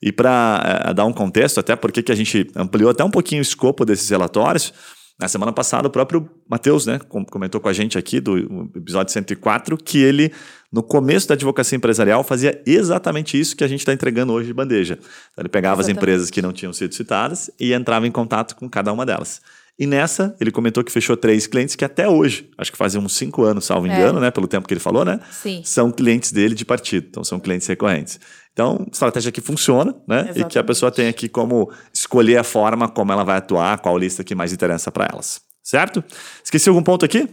E 0.02 0.12
para 0.12 0.84
é, 0.86 0.94
dar 0.94 1.04
um 1.06 1.12
contexto, 1.12 1.58
até 1.60 1.74
porque 1.76 2.02
que 2.02 2.12
a 2.12 2.14
gente 2.14 2.50
ampliou 2.54 2.90
até 2.90 3.02
um 3.04 3.10
pouquinho 3.10 3.40
o 3.40 3.42
escopo 3.42 3.84
desses 3.84 4.08
relatórios, 4.08 4.72
na 5.18 5.28
semana 5.28 5.52
passada 5.52 5.86
o 5.86 5.90
próprio 5.90 6.28
Matheus 6.48 6.86
né, 6.86 6.98
comentou 7.30 7.60
com 7.60 7.68
a 7.68 7.72
gente 7.74 7.98
aqui 7.98 8.20
do 8.20 8.70
episódio 8.74 9.12
104 9.12 9.76
que 9.76 9.98
ele, 9.98 10.32
no 10.72 10.82
começo 10.82 11.26
da 11.26 11.34
advocacia 11.34 11.76
empresarial, 11.76 12.22
fazia 12.22 12.62
exatamente 12.64 13.38
isso 13.38 13.56
que 13.56 13.64
a 13.64 13.68
gente 13.68 13.80
está 13.80 13.92
entregando 13.92 14.32
hoje 14.32 14.46
de 14.46 14.54
bandeja. 14.54 14.98
Então, 15.32 15.42
ele 15.42 15.48
pegava 15.48 15.80
exatamente. 15.80 15.96
as 15.96 16.02
empresas 16.02 16.30
que 16.30 16.40
não 16.40 16.52
tinham 16.52 16.72
sido 16.72 16.94
citadas 16.94 17.50
e 17.58 17.72
entrava 17.72 18.06
em 18.06 18.10
contato 18.12 18.54
com 18.54 18.68
cada 18.68 18.92
uma 18.92 19.04
delas. 19.04 19.40
E 19.80 19.86
nessa, 19.86 20.36
ele 20.38 20.50
comentou 20.50 20.84
que 20.84 20.92
fechou 20.92 21.16
três 21.16 21.46
clientes 21.46 21.74
que 21.74 21.84
até 21.84 22.06
hoje, 22.06 22.50
acho 22.58 22.70
que 22.70 22.76
fazem 22.76 23.00
uns 23.00 23.14
cinco 23.14 23.42
anos, 23.44 23.64
salvo 23.64 23.86
é. 23.86 23.94
engano, 23.94 24.20
né? 24.20 24.30
Pelo 24.30 24.46
tempo 24.46 24.68
que 24.68 24.74
ele 24.74 24.80
falou, 24.80 25.06
né? 25.06 25.18
Sim. 25.30 25.62
São 25.64 25.90
clientes 25.90 26.32
dele 26.32 26.54
de 26.54 26.66
partido, 26.66 27.06
então 27.08 27.24
são 27.24 27.40
clientes 27.40 27.66
recorrentes. 27.66 28.20
Então, 28.52 28.86
estratégia 28.92 29.32
que 29.32 29.40
funciona, 29.40 29.94
né? 30.06 30.16
Exatamente. 30.20 30.40
E 30.40 30.44
que 30.50 30.58
a 30.58 30.64
pessoa 30.64 30.92
tem 30.92 31.08
aqui 31.08 31.30
como 31.30 31.72
escolher 31.94 32.36
a 32.36 32.44
forma 32.44 32.88
como 32.88 33.10
ela 33.10 33.24
vai 33.24 33.38
atuar, 33.38 33.78
qual 33.78 33.96
lista 33.96 34.22
que 34.22 34.34
mais 34.34 34.52
interessa 34.52 34.92
para 34.92 35.08
elas. 35.10 35.40
Certo? 35.62 36.04
Esqueci 36.44 36.68
algum 36.68 36.82
ponto 36.82 37.04
aqui? 37.04 37.26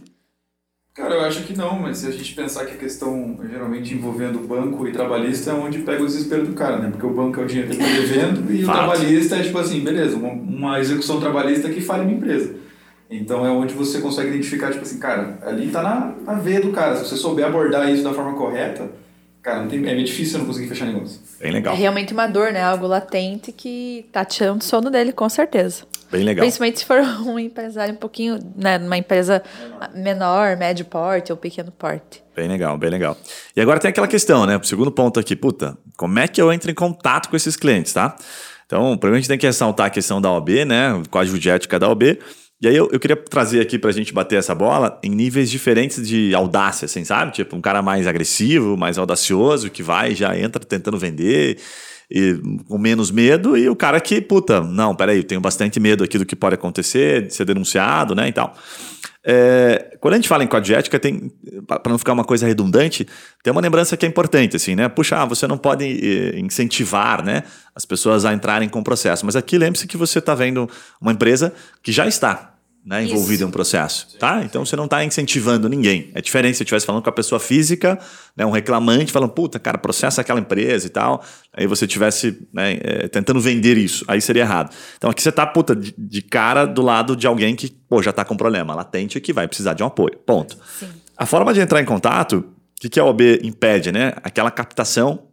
Cara, 0.98 1.14
eu 1.14 1.20
acho 1.20 1.44
que 1.44 1.56
não, 1.56 1.78
mas 1.78 1.98
se 1.98 2.08
a 2.08 2.10
gente 2.10 2.34
pensar 2.34 2.66
que 2.66 2.72
a 2.72 2.76
questão 2.76 3.38
geralmente 3.48 3.94
envolvendo 3.94 4.40
banco 4.40 4.84
e 4.84 4.90
trabalhista 4.90 5.52
é 5.52 5.54
onde 5.54 5.78
pega 5.78 6.02
o 6.02 6.06
desespero 6.06 6.44
do 6.44 6.54
cara, 6.54 6.78
né? 6.78 6.88
Porque 6.90 7.06
o 7.06 7.10
banco 7.10 7.38
é 7.38 7.44
o 7.44 7.46
dinheiro 7.46 7.70
que 7.70 7.76
ele 7.76 7.84
está 7.84 8.00
devendo 8.00 8.52
e 8.52 8.64
Fato. 8.64 8.74
o 8.74 8.78
trabalhista 8.78 9.36
é 9.36 9.42
tipo 9.44 9.58
assim, 9.58 9.78
beleza, 9.78 10.16
uma, 10.16 10.32
uma 10.32 10.80
execução 10.80 11.20
trabalhista 11.20 11.70
que 11.70 11.80
fale 11.80 12.02
uma 12.02 12.10
empresa. 12.10 12.56
Então 13.08 13.46
é 13.46 13.48
onde 13.48 13.74
você 13.74 14.00
consegue 14.00 14.30
identificar, 14.30 14.72
tipo 14.72 14.82
assim, 14.82 14.98
cara, 14.98 15.38
ali 15.42 15.68
está 15.68 15.84
na, 15.84 16.14
na 16.26 16.34
veia 16.34 16.60
do 16.60 16.72
cara. 16.72 16.96
Se 16.96 17.06
você 17.06 17.16
souber 17.16 17.46
abordar 17.46 17.88
isso 17.88 18.02
da 18.02 18.12
forma 18.12 18.34
correta, 18.34 18.90
cara, 19.40 19.60
não 19.62 19.68
tem, 19.68 19.78
é 19.78 19.94
meio 19.94 20.04
difícil 20.04 20.32
você 20.32 20.38
não 20.38 20.46
conseguir 20.46 20.66
fechar 20.66 20.86
negócio. 20.86 21.20
Bem 21.40 21.52
legal. 21.52 21.74
É 21.74 21.76
realmente 21.76 22.12
uma 22.12 22.26
dor, 22.26 22.52
né? 22.52 22.60
Algo 22.60 22.88
latente 22.88 23.52
que 23.52 24.04
tá 24.10 24.24
tirando 24.24 24.62
o 24.62 24.64
sono 24.64 24.90
dele, 24.90 25.12
com 25.12 25.28
certeza. 25.28 25.84
Bem 26.10 26.24
legal. 26.24 26.42
Principalmente 26.42 26.78
se 26.78 26.84
for 26.84 27.00
um 27.26 27.38
empresário 27.38 27.94
um 27.94 27.96
pouquinho, 27.96 28.38
né, 28.56 28.78
uma 28.78 28.96
empresa 28.96 29.42
menor, 29.94 30.56
médio 30.56 30.84
porte 30.84 31.30
ou 31.30 31.36
pequeno 31.36 31.70
porte. 31.70 32.22
Bem 32.34 32.48
legal, 32.48 32.78
bem 32.78 32.90
legal. 32.90 33.16
E 33.54 33.60
agora 33.60 33.78
tem 33.78 33.90
aquela 33.90 34.08
questão, 34.08 34.46
né? 34.46 34.56
O 34.56 34.64
segundo 34.64 34.92
ponto 34.92 35.18
aqui, 35.18 35.34
puta, 35.34 35.76
como 35.96 36.18
é 36.18 36.28
que 36.28 36.40
eu 36.40 36.52
entro 36.52 36.70
em 36.70 36.74
contato 36.74 37.28
com 37.28 37.36
esses 37.36 37.56
clientes, 37.56 37.92
tá? 37.92 38.16
Então, 38.64 38.96
primeiro 38.96 39.16
a 39.16 39.20
gente 39.20 39.28
tem 39.28 39.38
que 39.38 39.46
ressaltar 39.46 39.86
a 39.86 39.90
questão 39.90 40.20
da 40.20 40.30
OB, 40.30 40.64
né? 40.64 40.92
O 40.92 41.08
código 41.08 41.38
de 41.38 41.50
ética 41.50 41.78
da 41.78 41.88
OB. 41.88 42.18
E 42.60 42.66
aí 42.66 42.76
eu, 42.76 42.88
eu 42.92 42.98
queria 42.98 43.16
trazer 43.16 43.60
aqui 43.60 43.78
pra 43.78 43.92
gente 43.92 44.12
bater 44.12 44.36
essa 44.36 44.54
bola 44.54 44.98
em 45.02 45.10
níveis 45.10 45.50
diferentes 45.50 46.06
de 46.06 46.34
audácia, 46.34 46.86
assim, 46.86 47.04
sabe? 47.04 47.32
Tipo, 47.32 47.56
um 47.56 47.60
cara 47.60 47.82
mais 47.82 48.06
agressivo, 48.06 48.76
mais 48.76 48.98
audacioso, 48.98 49.70
que 49.70 49.82
vai 49.82 50.14
já 50.14 50.36
entra 50.36 50.64
tentando 50.64 50.98
vender 50.98 51.58
e 52.10 52.40
com 52.66 52.78
menos 52.78 53.10
medo, 53.10 53.56
e 53.56 53.68
o 53.68 53.76
cara 53.76 54.00
que, 54.00 54.20
puta, 54.20 54.62
não, 54.62 54.94
peraí, 54.94 55.18
eu 55.18 55.24
tenho 55.24 55.40
bastante 55.40 55.78
medo 55.78 56.02
aqui 56.02 56.18
do 56.18 56.24
que 56.24 56.34
pode 56.34 56.54
acontecer, 56.54 57.26
de 57.26 57.34
ser 57.34 57.44
denunciado, 57.44 58.14
né, 58.14 58.28
e 58.28 58.32
tal. 58.32 58.54
É, 59.30 59.98
quando 60.00 60.14
a 60.14 60.16
gente 60.16 60.28
fala 60.28 60.42
em 60.42 60.46
código 60.46 60.66
de 60.66 60.74
ética, 60.74 60.98
tem, 60.98 61.30
para 61.66 61.82
não 61.90 61.98
ficar 61.98 62.14
uma 62.14 62.24
coisa 62.24 62.46
redundante, 62.46 63.06
tem 63.42 63.50
uma 63.50 63.60
lembrança 63.60 63.94
que 63.94 64.06
é 64.06 64.08
importante, 64.08 64.56
assim, 64.56 64.74
né? 64.74 64.88
Puxa, 64.88 65.20
ah, 65.20 65.26
você 65.26 65.46
não 65.46 65.58
pode 65.58 65.84
eh, 65.84 66.38
incentivar, 66.38 67.22
né, 67.22 67.42
as 67.74 67.84
pessoas 67.84 68.24
a 68.24 68.32
entrarem 68.32 68.70
com 68.70 68.78
o 68.78 68.84
processo. 68.84 69.26
Mas 69.26 69.36
aqui 69.36 69.58
lembre-se 69.58 69.86
que 69.86 69.98
você 69.98 70.18
está 70.18 70.34
vendo 70.34 70.70
uma 70.98 71.12
empresa 71.12 71.52
que 71.82 71.92
já 71.92 72.06
está 72.06 72.57
né, 72.88 73.04
envolvido 73.04 73.42
em 73.42 73.46
um 73.46 73.50
processo, 73.50 74.16
tá? 74.18 74.42
Então 74.42 74.64
você 74.64 74.74
não 74.74 74.86
está 74.86 75.04
incentivando 75.04 75.68
ninguém. 75.68 76.10
É 76.14 76.22
diferente 76.22 76.54
se 76.54 76.58
você 76.58 76.64
estivesse 76.64 76.86
falando 76.86 77.02
com 77.02 77.10
a 77.10 77.12
pessoa 77.12 77.38
física, 77.38 77.98
né, 78.34 78.46
um 78.46 78.50
reclamante, 78.50 79.12
falando, 79.12 79.28
puta, 79.28 79.58
cara, 79.58 79.76
processa 79.76 80.22
aquela 80.22 80.40
empresa 80.40 80.86
e 80.86 80.88
tal. 80.88 81.22
Aí 81.52 81.66
você 81.66 81.84
estivesse 81.84 82.48
né, 82.50 82.78
é, 82.80 83.08
tentando 83.08 83.40
vender 83.42 83.76
isso, 83.76 84.06
aí 84.08 84.22
seria 84.22 84.40
errado. 84.40 84.74
Então 84.96 85.10
aqui 85.10 85.22
você 85.22 85.28
está, 85.28 85.46
puta, 85.46 85.76
de, 85.76 85.94
de, 85.98 86.22
cara 86.22 86.64
do 86.64 86.80
lado 86.80 87.14
de 87.14 87.26
alguém 87.26 87.54
que, 87.54 87.68
pô, 87.68 88.02
já 88.02 88.08
está 88.08 88.24
com 88.24 88.34
problema 88.38 88.74
latente 88.74 89.18
e 89.18 89.20
que 89.20 89.34
vai 89.34 89.46
precisar 89.46 89.74
de 89.74 89.82
um 89.82 89.86
apoio. 89.86 90.16
Ponto. 90.24 90.56
Sim. 90.78 90.88
A 91.14 91.26
forma 91.26 91.52
de 91.52 91.60
entrar 91.60 91.82
em 91.82 91.84
contato, 91.84 92.36
o 92.38 92.80
que, 92.80 92.88
que 92.88 92.98
a 92.98 93.04
OB 93.04 93.40
impede, 93.42 93.92
né? 93.92 94.14
Aquela 94.22 94.50
captação 94.50 95.28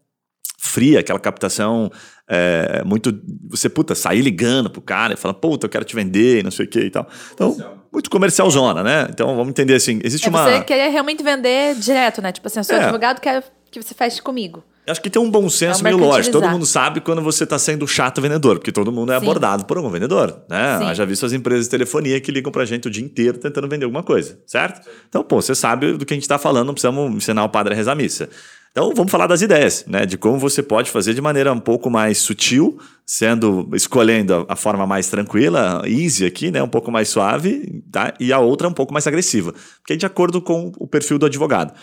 fria, 0.57 0.99
aquela 0.99 1.19
captação 1.19 1.89
é, 2.27 2.83
muito. 2.83 3.17
Você, 3.49 3.69
puta, 3.69 3.93
sair 3.93 4.21
ligando 4.21 4.69
pro 4.69 4.81
cara 4.81 5.13
e 5.13 5.17
falar, 5.17 5.35
puta, 5.35 5.65
eu 5.65 5.69
quero 5.69 5.85
te 5.85 5.95
vender, 5.95 6.43
não 6.43 6.51
sei 6.51 6.65
o 6.65 6.69
que 6.69 6.79
e 6.79 6.89
tal. 6.89 7.07
Então, 7.33 7.51
comercial. 7.51 7.87
muito 7.91 8.09
comercial 8.09 8.49
zona, 8.49 8.83
né? 8.83 9.07
Então, 9.09 9.27
vamos 9.35 9.49
entender 9.49 9.75
assim: 9.75 9.99
existe 10.03 10.27
é, 10.27 10.29
uma. 10.29 10.43
Você 10.43 10.63
queria 10.63 10.89
realmente 10.89 11.23
vender 11.23 11.75
direto, 11.75 12.21
né? 12.21 12.31
Tipo 12.31 12.47
assim, 12.47 12.59
eu 12.59 12.63
sou 12.63 12.75
é. 12.75 12.83
advogado, 12.83 13.19
quero 13.19 13.43
que 13.69 13.81
você 13.81 13.93
feche 13.93 14.21
comigo. 14.21 14.63
Acho 14.87 15.01
que 15.01 15.09
tem 15.09 15.19
um 15.19 15.31
bom 15.31 15.49
senso 15.49 15.81
é 15.81 15.83
meio 15.83 15.97
lógico. 15.97 16.31
Todo 16.31 16.47
mundo 16.47 16.65
sabe 16.65 17.01
quando 17.01 17.21
você 17.21 17.43
está 17.43 17.57
sendo 17.57 17.87
chato 17.87 18.21
vendedor, 18.21 18.59
porque 18.59 18.71
todo 18.71 18.91
mundo 18.91 19.11
é 19.11 19.19
Sim. 19.19 19.25
abordado 19.25 19.65
por 19.65 19.77
algum 19.77 19.89
vendedor. 19.89 20.43
Né? 20.47 20.93
Já 20.93 21.05
vi 21.05 21.15
suas 21.15 21.33
empresas 21.33 21.65
de 21.65 21.71
telefonia 21.71 22.21
que 22.21 22.31
ligam 22.31 22.51
pra 22.51 22.65
gente 22.65 22.87
o 22.87 22.91
dia 22.91 23.03
inteiro 23.03 23.39
tentando 23.39 23.67
vender 23.67 23.85
alguma 23.85 24.03
coisa, 24.03 24.39
certo? 24.45 24.87
Então, 25.09 25.23
pô, 25.23 25.41
você 25.41 25.55
sabe 25.55 25.93
do 25.93 26.05
que 26.05 26.13
a 26.13 26.15
gente 26.15 26.23
está 26.23 26.37
falando, 26.37 26.67
não 26.67 26.73
precisamos 26.75 27.15
ensinar 27.15 27.43
o 27.43 27.49
padre 27.49 27.73
a 27.73 27.75
rezar 27.75 27.93
a 27.93 27.95
missa. 27.95 28.29
Então 28.77 28.93
vamos 28.93 29.09
falar 29.09 29.25
das 29.25 29.41
ideias, 29.41 29.85
né? 29.87 30.05
De 30.05 30.17
como 30.17 30.37
você 30.37 30.61
pode 30.61 30.91
fazer 30.91 31.13
de 31.13 31.21
maneira 31.21 31.53
um 31.53 31.61
pouco 31.61 31.89
mais 31.89 32.17
sutil, 32.17 32.77
sendo 33.05 33.69
escolhendo 33.73 34.45
a 34.49 34.55
forma 34.57 34.85
mais 34.85 35.07
tranquila, 35.07 35.81
easy 35.85 36.25
aqui, 36.25 36.51
né? 36.51 36.61
Um 36.61 36.67
pouco 36.67 36.91
mais 36.91 37.07
suave, 37.07 37.81
tá? 37.89 38.13
E 38.19 38.33
a 38.33 38.39
outra 38.39 38.67
um 38.67 38.73
pouco 38.73 38.91
mais 38.91 39.07
agressiva, 39.07 39.53
porque 39.77 39.93
é 39.93 39.95
de 39.95 40.05
acordo 40.05 40.41
com 40.41 40.73
o 40.77 40.85
perfil 40.85 41.17
do 41.17 41.25
advogado. 41.25 41.73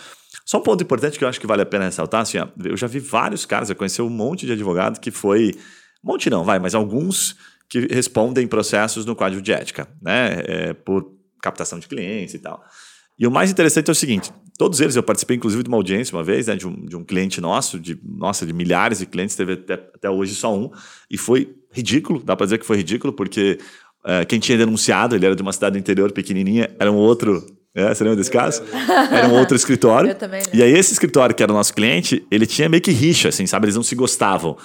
Só 0.45 0.59
um 0.59 0.61
ponto 0.61 0.83
importante 0.83 1.17
que 1.17 1.25
eu 1.25 1.27
acho 1.27 1.39
que 1.39 1.47
vale 1.47 1.63
a 1.63 1.65
pena 1.65 1.85
ressaltar, 1.85 2.21
assim, 2.21 2.37
eu 2.63 2.77
já 2.77 2.85
vi 2.85 2.99
vários 2.99 3.43
casos, 3.43 3.71
eu 3.71 3.75
conheci 3.75 3.99
um 3.99 4.09
monte 4.09 4.45
de 4.45 4.51
advogado 4.51 4.99
que 4.99 5.09
foi, 5.09 5.55
um 6.03 6.11
monte 6.11 6.29
não, 6.29 6.43
vai, 6.43 6.59
mas 6.59 6.75
alguns 6.75 7.35
que 7.67 7.87
respondem 7.91 8.45
processos 8.45 9.03
no 9.03 9.15
código 9.15 9.41
de 9.41 9.51
ética, 9.51 9.87
né? 9.99 10.43
É, 10.45 10.73
por 10.73 11.11
captação 11.41 11.79
de 11.79 11.87
clientes 11.87 12.35
e 12.35 12.39
tal. 12.39 12.63
E 13.17 13.25
o 13.25 13.31
mais 13.31 13.49
interessante 13.49 13.89
é 13.89 13.91
o 13.91 13.95
seguinte: 13.95 14.31
todos 14.57 14.79
eles, 14.79 14.95
eu 14.95 15.03
participei 15.03 15.37
inclusive 15.37 15.63
de 15.63 15.69
uma 15.69 15.77
audiência 15.77 16.15
uma 16.15 16.23
vez, 16.23 16.47
né, 16.47 16.55
de, 16.55 16.67
um, 16.67 16.85
de 16.85 16.95
um 16.95 17.03
cliente 17.03 17.41
nosso, 17.41 17.79
de 17.79 17.99
nossa, 18.03 18.45
de 18.45 18.53
milhares 18.53 18.99
de 18.99 19.05
clientes, 19.05 19.35
teve 19.35 19.53
até, 19.53 19.73
até 19.73 20.09
hoje 20.09 20.35
só 20.35 20.55
um, 20.55 20.69
e 21.09 21.17
foi 21.17 21.55
ridículo, 21.71 22.21
dá 22.23 22.35
para 22.35 22.45
dizer 22.45 22.59
que 22.59 22.65
foi 22.65 22.77
ridículo, 22.77 23.11
porque 23.11 23.57
uh, 24.03 24.25
quem 24.27 24.39
tinha 24.39 24.57
denunciado, 24.57 25.15
ele 25.15 25.25
era 25.25 25.35
de 25.35 25.41
uma 25.41 25.51
cidade 25.51 25.73
do 25.73 25.79
interior 25.79 26.11
pequenininha, 26.11 26.69
era 26.79 26.91
um 26.91 26.95
outro. 26.95 27.45
É, 27.75 27.91
você 27.91 28.03
lembra 28.03 28.17
desse 28.17 28.29
caso? 28.29 28.61
Era 29.11 29.27
um 29.27 29.33
outro 29.33 29.55
escritório. 29.55 30.11
Eu 30.11 30.15
também? 30.15 30.43
E 30.53 30.61
aí, 30.61 30.71
esse 30.71 30.93
escritório, 30.93 31.33
que 31.33 31.41
era 31.41 31.51
o 31.51 31.55
nosso 31.55 31.73
cliente, 31.73 32.23
ele 32.29 32.45
tinha 32.45 32.69
meio 32.69 32.83
que 32.83 32.91
rixa, 32.91 33.29
assim, 33.29 33.47
sabe? 33.47 33.65
Eles 33.65 33.75
não 33.75 33.81
se 33.81 33.95
gostavam. 33.95 34.55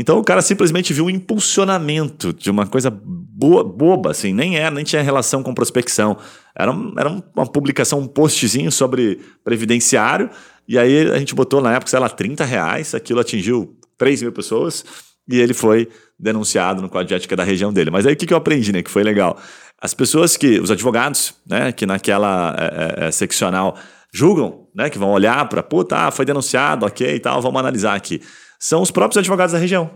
Então 0.00 0.16
o 0.16 0.22
cara 0.22 0.40
simplesmente 0.40 0.94
viu 0.94 1.06
um 1.06 1.10
impulsionamento 1.10 2.32
de 2.32 2.48
uma 2.52 2.68
coisa 2.68 2.88
boa, 2.88 3.64
boba, 3.64 4.12
assim, 4.12 4.32
nem 4.32 4.56
era, 4.56 4.70
nem 4.70 4.84
tinha 4.84 5.02
relação 5.02 5.42
com 5.42 5.52
prospecção. 5.52 6.16
Era, 6.56 6.72
era 6.96 7.22
uma 7.34 7.44
publicação, 7.44 7.98
um 7.98 8.06
postzinho 8.06 8.70
sobre 8.70 9.18
previdenciário, 9.42 10.30
e 10.68 10.78
aí 10.78 11.10
a 11.10 11.18
gente 11.18 11.34
botou 11.34 11.60
na 11.60 11.72
época, 11.72 11.90
sei 11.90 11.98
lá, 11.98 12.08
30 12.08 12.44
reais, 12.44 12.94
aquilo 12.94 13.18
atingiu 13.18 13.76
3 13.96 14.22
mil 14.22 14.30
pessoas, 14.30 14.84
e 15.28 15.40
ele 15.40 15.52
foi 15.52 15.88
denunciado 16.16 16.80
no 16.80 16.88
Código 16.88 17.08
de 17.08 17.14
Ética 17.14 17.34
da 17.34 17.42
região 17.42 17.72
dele. 17.72 17.90
Mas 17.90 18.06
aí 18.06 18.12
o 18.12 18.16
que, 18.16 18.24
que 18.24 18.32
eu 18.32 18.38
aprendi, 18.38 18.72
né? 18.72 18.84
Que 18.84 18.90
foi 18.92 19.02
legal. 19.02 19.36
As 19.82 19.94
pessoas 19.94 20.36
que, 20.36 20.60
os 20.60 20.70
advogados, 20.70 21.34
né, 21.44 21.72
que 21.72 21.84
naquela 21.84 22.54
é, 22.56 23.06
é, 23.06 23.10
seccional 23.10 23.76
julgam, 24.14 24.68
né, 24.72 24.88
que 24.90 24.98
vão 24.98 25.10
olhar 25.10 25.48
para, 25.48 25.60
puta, 25.60 26.06
ah, 26.06 26.10
foi 26.12 26.24
denunciado, 26.24 26.86
ok 26.86 27.16
e 27.16 27.18
tal, 27.18 27.42
vamos 27.42 27.58
analisar 27.58 27.96
aqui 27.96 28.22
são 28.58 28.82
os 28.82 28.90
próprios 28.90 29.18
advogados 29.18 29.52
da 29.52 29.58
região. 29.58 29.90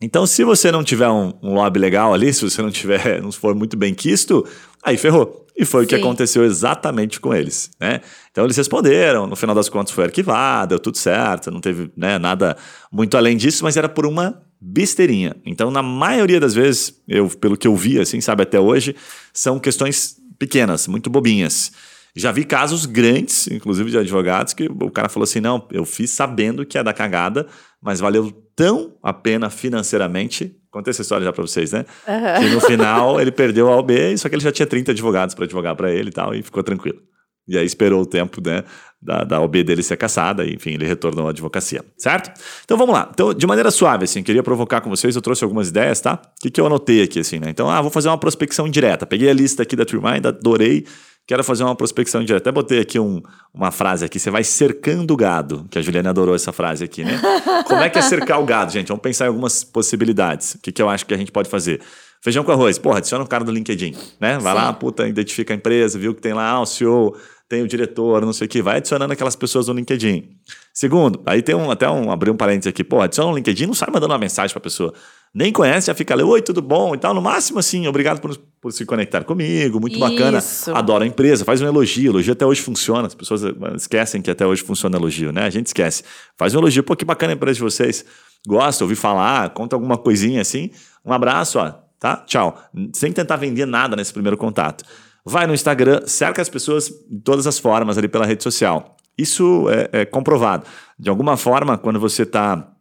Então, 0.00 0.26
se 0.26 0.44
você 0.44 0.70
não 0.70 0.84
tiver 0.84 1.08
um, 1.08 1.32
um 1.42 1.54
lobby 1.54 1.80
legal 1.80 2.14
ali, 2.14 2.32
se 2.32 2.48
você 2.48 2.62
não 2.62 2.70
tiver, 2.70 3.20
não 3.22 3.32
for 3.32 3.54
muito 3.54 3.76
bem 3.76 3.94
quisto, 3.94 4.46
aí 4.82 4.96
ferrou. 4.96 5.46
E 5.56 5.64
foi 5.64 5.80
Sim. 5.80 5.86
o 5.86 5.88
que 5.88 5.94
aconteceu 5.96 6.44
exatamente 6.44 7.18
com 7.18 7.34
eles, 7.34 7.70
né? 7.80 8.00
Então 8.30 8.44
eles 8.44 8.56
responderam, 8.56 9.26
no 9.26 9.34
final 9.34 9.56
das 9.56 9.68
contas 9.68 9.92
foi 9.92 10.04
arquivado, 10.04 10.68
deu 10.68 10.78
tudo 10.78 10.96
certo, 10.96 11.50
não 11.50 11.60
teve 11.60 11.90
né, 11.96 12.16
nada 12.16 12.56
muito 12.92 13.16
além 13.16 13.36
disso, 13.36 13.64
mas 13.64 13.76
era 13.76 13.88
por 13.88 14.06
uma 14.06 14.40
besteirinha. 14.60 15.34
Então, 15.44 15.68
na 15.68 15.82
maioria 15.82 16.38
das 16.38 16.54
vezes, 16.54 16.94
eu, 17.08 17.28
pelo 17.28 17.56
que 17.56 17.66
eu 17.66 17.74
vi, 17.74 17.98
assim, 17.98 18.20
sabe, 18.20 18.44
até 18.44 18.60
hoje, 18.60 18.94
são 19.32 19.58
questões 19.58 20.16
pequenas, 20.38 20.86
muito 20.86 21.10
bobinhas. 21.10 21.72
Já 22.18 22.32
vi 22.32 22.44
casos 22.44 22.84
grandes, 22.84 23.46
inclusive 23.46 23.92
de 23.92 23.98
advogados, 23.98 24.52
que 24.52 24.66
o 24.66 24.90
cara 24.90 25.08
falou 25.08 25.22
assim: 25.22 25.40
não, 25.40 25.68
eu 25.70 25.84
fiz 25.84 26.10
sabendo 26.10 26.66
que 26.66 26.76
ia 26.76 26.82
dar 26.82 26.92
cagada, 26.92 27.46
mas 27.80 28.00
valeu 28.00 28.32
tão 28.56 28.96
a 29.00 29.12
pena 29.12 29.48
financeiramente. 29.48 30.52
Contei 30.68 30.90
essa 30.90 31.02
história 31.02 31.24
já 31.24 31.32
para 31.32 31.42
vocês, 31.42 31.70
né? 31.70 31.84
Uhum. 32.08 32.42
Que 32.42 32.54
no 32.54 32.60
final 32.60 33.20
ele 33.20 33.30
perdeu 33.30 33.68
a 33.68 33.76
OB, 33.76 34.18
só 34.18 34.28
que 34.28 34.34
ele 34.34 34.42
já 34.42 34.50
tinha 34.50 34.66
30 34.66 34.90
advogados 34.90 35.32
para 35.32 35.44
advogar 35.44 35.76
para 35.76 35.92
ele 35.92 36.08
e 36.08 36.12
tal, 36.12 36.34
e 36.34 36.42
ficou 36.42 36.60
tranquilo. 36.64 36.98
E 37.46 37.56
aí 37.56 37.64
esperou 37.64 38.02
o 38.02 38.06
tempo 38.06 38.42
né, 38.44 38.64
da, 39.00 39.22
da 39.22 39.40
OB 39.40 39.62
dele 39.62 39.82
ser 39.82 39.96
caçada, 39.96 40.44
e, 40.44 40.54
enfim, 40.54 40.72
ele 40.72 40.86
retornou 40.86 41.28
à 41.28 41.30
advocacia, 41.30 41.84
certo? 41.96 42.36
Então 42.64 42.76
vamos 42.76 42.94
lá. 42.94 43.08
Então, 43.14 43.32
de 43.32 43.46
maneira 43.46 43.70
suave, 43.70 44.04
assim, 44.04 44.24
queria 44.24 44.42
provocar 44.42 44.80
com 44.80 44.90
vocês, 44.90 45.14
eu 45.14 45.22
trouxe 45.22 45.44
algumas 45.44 45.68
ideias, 45.68 46.00
tá? 46.00 46.20
O 46.20 46.40
que, 46.42 46.50
que 46.50 46.60
eu 46.60 46.66
anotei 46.66 47.00
aqui, 47.00 47.20
assim, 47.20 47.38
né? 47.38 47.48
Então, 47.48 47.70
ah, 47.70 47.80
vou 47.80 47.92
fazer 47.92 48.08
uma 48.08 48.18
prospecção 48.18 48.66
indireta. 48.66 49.06
Peguei 49.06 49.30
a 49.30 49.32
lista 49.32 49.62
aqui 49.62 49.76
da 49.76 49.84
TreeMind, 49.84 50.26
adorei 50.26 50.84
Quero 51.28 51.44
fazer 51.44 51.62
uma 51.62 51.76
prospecção 51.76 52.24
direta. 52.24 52.48
Até 52.48 52.50
botei 52.50 52.80
aqui 52.80 52.98
um, 52.98 53.20
uma 53.52 53.70
frase 53.70 54.02
aqui. 54.02 54.18
Você 54.18 54.30
vai 54.30 54.42
cercando 54.42 55.12
o 55.12 55.16
gado, 55.16 55.66
que 55.70 55.78
a 55.78 55.82
Juliana 55.82 56.08
adorou 56.08 56.34
essa 56.34 56.52
frase 56.54 56.82
aqui, 56.82 57.04
né? 57.04 57.20
Como 57.68 57.82
é 57.82 57.90
que 57.90 57.98
é 57.98 58.02
cercar 58.02 58.40
o 58.40 58.46
gado, 58.46 58.72
gente? 58.72 58.88
Vamos 58.88 59.02
pensar 59.02 59.26
em 59.26 59.28
algumas 59.28 59.62
possibilidades. 59.62 60.54
O 60.54 60.58
que, 60.58 60.72
que 60.72 60.80
eu 60.80 60.88
acho 60.88 61.04
que 61.04 61.12
a 61.12 61.18
gente 61.18 61.30
pode 61.30 61.50
fazer? 61.50 61.82
Feijão 62.22 62.42
com 62.42 62.50
arroz. 62.50 62.78
Porra, 62.78 62.96
adiciona 62.96 63.22
o 63.22 63.28
cara 63.28 63.44
do 63.44 63.52
LinkedIn, 63.52 63.94
né? 64.18 64.38
Vai 64.38 64.54
Sim. 64.54 64.58
lá, 64.58 64.72
puta, 64.72 65.06
identifica 65.06 65.52
a 65.52 65.56
empresa, 65.56 65.98
viu 65.98 66.14
que 66.14 66.22
tem 66.22 66.32
lá 66.32 66.48
ah, 66.48 66.62
o 66.62 66.66
CEO, 66.66 67.14
tem 67.46 67.62
o 67.62 67.68
diretor, 67.68 68.24
não 68.24 68.32
sei 68.32 68.46
o 68.46 68.48
que. 68.48 68.62
Vai 68.62 68.78
adicionando 68.78 69.12
aquelas 69.12 69.36
pessoas 69.36 69.68
no 69.68 69.74
LinkedIn. 69.74 70.30
Segundo, 70.72 71.20
aí 71.26 71.42
tem 71.42 71.54
um, 71.54 71.70
até 71.70 71.90
um, 71.90 72.10
abrir 72.10 72.30
um 72.30 72.36
parênteses 72.38 72.68
aqui. 72.68 72.82
Porra, 72.82 73.04
adiciona 73.04 73.30
no 73.30 73.36
LinkedIn, 73.36 73.66
não 73.66 73.74
sai 73.74 73.90
mandando 73.92 74.14
uma 74.14 74.18
mensagem 74.18 74.54
pra 74.54 74.62
pessoa. 74.62 74.94
Nem 75.34 75.52
conhece, 75.52 75.88
já 75.88 75.94
fica 75.94 76.14
ali, 76.14 76.22
oi, 76.22 76.40
tudo 76.40 76.62
bom 76.62 76.94
e 76.94 76.98
tal. 76.98 77.12
No 77.12 77.20
máximo, 77.20 77.58
assim, 77.58 77.86
obrigado 77.86 78.20
por, 78.20 78.36
por 78.60 78.72
se 78.72 78.84
conectar 78.84 79.24
comigo, 79.24 79.78
muito 79.78 79.98
Isso. 79.98 80.00
bacana. 80.00 80.42
Adoro 80.78 81.04
a 81.04 81.06
empresa, 81.06 81.44
faz 81.44 81.60
um 81.60 81.66
elogio. 81.66 82.12
Elogio 82.12 82.32
até 82.32 82.46
hoje 82.46 82.62
funciona. 82.62 83.06
As 83.06 83.14
pessoas 83.14 83.44
eh, 83.44 83.52
esquecem 83.76 84.22
que 84.22 84.30
até 84.30 84.46
hoje 84.46 84.62
funciona 84.62 84.96
elogio, 84.96 85.30
né? 85.30 85.42
A 85.42 85.50
gente 85.50 85.66
esquece. 85.66 86.02
Faz 86.36 86.54
um 86.54 86.58
elogio, 86.58 86.82
pô, 86.82 86.96
que 86.96 87.04
bacana 87.04 87.32
a 87.32 87.36
empresa 87.36 87.56
de 87.56 87.62
vocês. 87.62 88.04
Gosta, 88.46 88.84
ouvi 88.84 88.94
falar, 88.94 89.50
conta 89.50 89.76
alguma 89.76 89.98
coisinha 89.98 90.40
assim. 90.40 90.70
Um 91.04 91.12
abraço, 91.12 91.58
ó, 91.58 91.72
tá? 92.00 92.16
Tchau. 92.26 92.58
Sem 92.94 93.12
tentar 93.12 93.36
vender 93.36 93.66
nada 93.66 93.96
nesse 93.96 94.12
primeiro 94.12 94.36
contato. 94.36 94.84
Vai 95.24 95.46
no 95.46 95.52
Instagram, 95.52 96.02
cerca 96.06 96.40
as 96.40 96.48
pessoas 96.48 96.88
de 96.88 97.20
todas 97.20 97.46
as 97.46 97.58
formas 97.58 97.98
ali 97.98 98.08
pela 98.08 98.24
rede 98.24 98.42
social. 98.42 98.96
Isso 99.16 99.68
é, 99.68 100.00
é 100.00 100.04
comprovado. 100.04 100.64
De 100.98 101.10
alguma 101.10 101.36
forma, 101.36 101.76
quando 101.76 102.00
você 102.00 102.22
está 102.22 102.72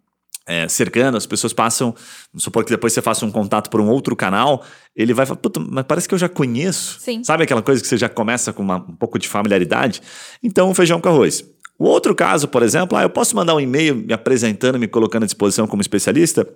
é, 0.48 0.68
cercando, 0.68 1.18
as 1.18 1.26
pessoas 1.26 1.52
passam, 1.52 1.94
vamos 2.32 2.44
supor 2.44 2.64
que 2.64 2.72
depois 2.72 2.94
você 2.94 3.02
faça 3.02 3.26
um 3.26 3.32
contato 3.32 3.70
por 3.70 3.82
um 3.82 3.90
outro 3.90 4.16
canal, 4.16 4.64
ele 4.96 5.14
vai 5.14 5.26
falar, 5.26 5.40
puta, 5.40 5.60
mas 5.60 5.86
parece 5.86 6.08
que 6.08 6.14
eu 6.14 6.20
já 6.20 6.30
conheço. 6.30 7.00
Sim. 7.02 7.24
Sabe 7.24 7.44
aquela 7.44 7.62
coisa 7.62 7.82
que 7.82 7.88
você 7.88 7.98
já 7.98 8.10
começa 8.10 8.54
com 8.54 8.64
uma, 8.64 8.78
um 8.78 8.96
pouco 8.96 9.20
de 9.20 9.28
familiaridade? 9.28 10.02
Então, 10.42 10.74
feijão 10.74 11.02
com 11.02 11.10
arroz. 11.10 11.44
O 11.80 11.86
outro 11.86 12.16
caso, 12.16 12.48
por 12.48 12.64
exemplo, 12.64 12.98
ah, 12.98 13.04
eu 13.04 13.10
posso 13.10 13.36
mandar 13.36 13.54
um 13.54 13.60
e-mail 13.60 13.96
me 13.96 14.12
apresentando, 14.12 14.80
me 14.80 14.88
colocando 14.88 15.24
à 15.24 15.26
disposição 15.28 15.68
como 15.68 15.82
especialista? 15.82 16.48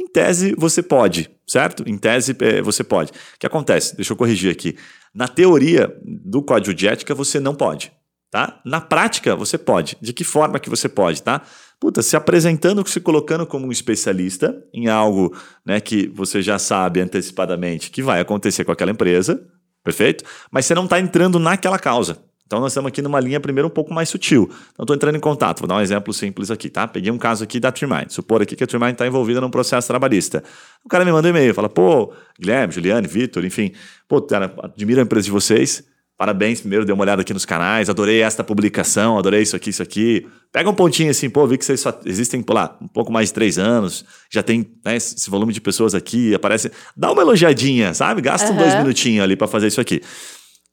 Em 0.00 0.08
tese, 0.08 0.52
você 0.58 0.82
pode, 0.82 1.30
certo? 1.46 1.84
Em 1.86 1.96
tese, 1.96 2.36
é, 2.40 2.60
você 2.60 2.82
pode. 2.82 3.12
O 3.12 3.38
que 3.38 3.46
acontece? 3.46 3.94
Deixa 3.94 4.12
eu 4.12 4.16
corrigir 4.16 4.50
aqui. 4.50 4.76
Na 5.14 5.28
teoria 5.28 5.96
do 6.02 6.42
código 6.42 6.74
de 6.74 6.88
ética, 6.88 7.14
você 7.14 7.38
não 7.38 7.54
pode. 7.54 7.92
Tá? 8.32 8.60
Na 8.64 8.80
prática, 8.80 9.36
você 9.36 9.56
pode. 9.56 9.96
De 10.00 10.12
que 10.12 10.24
forma 10.24 10.58
que 10.58 10.68
você 10.68 10.88
pode, 10.88 11.22
tá? 11.22 11.42
Puta, 11.84 12.00
se 12.00 12.16
apresentando, 12.16 12.82
se 12.88 12.98
colocando 12.98 13.46
como 13.46 13.66
um 13.66 13.70
especialista 13.70 14.56
em 14.72 14.88
algo 14.88 15.36
né, 15.66 15.78
que 15.82 16.08
você 16.08 16.40
já 16.40 16.58
sabe 16.58 16.98
antecipadamente 16.98 17.90
que 17.90 18.02
vai 18.02 18.20
acontecer 18.20 18.64
com 18.64 18.72
aquela 18.72 18.90
empresa, 18.90 19.46
perfeito? 19.82 20.24
Mas 20.50 20.64
você 20.64 20.74
não 20.74 20.84
está 20.84 20.98
entrando 20.98 21.38
naquela 21.38 21.78
causa. 21.78 22.24
Então 22.46 22.58
nós 22.58 22.72
estamos 22.72 22.88
aqui 22.88 23.02
numa 23.02 23.20
linha 23.20 23.38
primeiro 23.38 23.68
um 23.68 23.70
pouco 23.70 23.92
mais 23.92 24.08
sutil. 24.08 24.48
Então 24.72 24.84
estou 24.84 24.96
entrando 24.96 25.16
em 25.16 25.20
contato, 25.20 25.58
vou 25.58 25.68
dar 25.68 25.76
um 25.76 25.82
exemplo 25.82 26.10
simples 26.14 26.50
aqui, 26.50 26.70
tá? 26.70 26.88
Peguei 26.88 27.12
um 27.12 27.18
caso 27.18 27.44
aqui 27.44 27.60
da 27.60 27.70
Trimind. 27.70 28.08
Supor 28.08 28.40
aqui 28.40 28.56
que 28.56 28.64
a 28.64 28.66
Trimind 28.66 28.92
está 28.92 29.06
envolvida 29.06 29.38
num 29.42 29.50
processo 29.50 29.86
trabalhista. 29.86 30.42
O 30.82 30.88
cara 30.88 31.04
me 31.04 31.12
manda 31.12 31.28
um 31.28 31.30
e-mail, 31.32 31.52
fala, 31.52 31.68
pô, 31.68 32.14
Guilherme, 32.40 32.72
Juliane, 32.72 33.06
Vitor, 33.06 33.44
enfim, 33.44 33.72
pô, 34.08 34.22
cara, 34.22 34.54
admiro 34.62 35.00
a 35.00 35.02
empresa 35.02 35.26
de 35.26 35.30
vocês. 35.30 35.84
Parabéns, 36.16 36.60
primeiro, 36.60 36.84
dê 36.84 36.92
uma 36.92 37.02
olhada 37.02 37.22
aqui 37.22 37.34
nos 37.34 37.44
canais, 37.44 37.90
adorei 37.90 38.22
esta 38.22 38.44
publicação, 38.44 39.18
adorei 39.18 39.42
isso 39.42 39.56
aqui, 39.56 39.70
isso 39.70 39.82
aqui. 39.82 40.26
Pega 40.52 40.70
um 40.70 40.74
pontinho 40.74 41.10
assim, 41.10 41.28
pô, 41.28 41.44
vi 41.44 41.58
que 41.58 41.64
vocês 41.64 41.80
só 41.80 41.98
existem 42.04 42.40
por 42.40 42.54
lá 42.54 42.78
um 42.80 42.86
pouco 42.86 43.10
mais 43.10 43.28
de 43.28 43.34
três 43.34 43.58
anos, 43.58 44.04
já 44.30 44.40
tem 44.40 44.64
né, 44.84 44.94
esse 44.94 45.28
volume 45.28 45.52
de 45.52 45.60
pessoas 45.60 45.92
aqui, 45.92 46.32
aparece. 46.32 46.70
Dá 46.96 47.10
uma 47.10 47.22
elogiadinha, 47.22 47.92
sabe? 47.94 48.22
Gasta 48.22 48.50
uhum. 48.50 48.58
dois 48.58 48.74
minutinhos 48.76 49.24
ali 49.24 49.34
para 49.34 49.48
fazer 49.48 49.66
isso 49.66 49.80
aqui. 49.80 50.00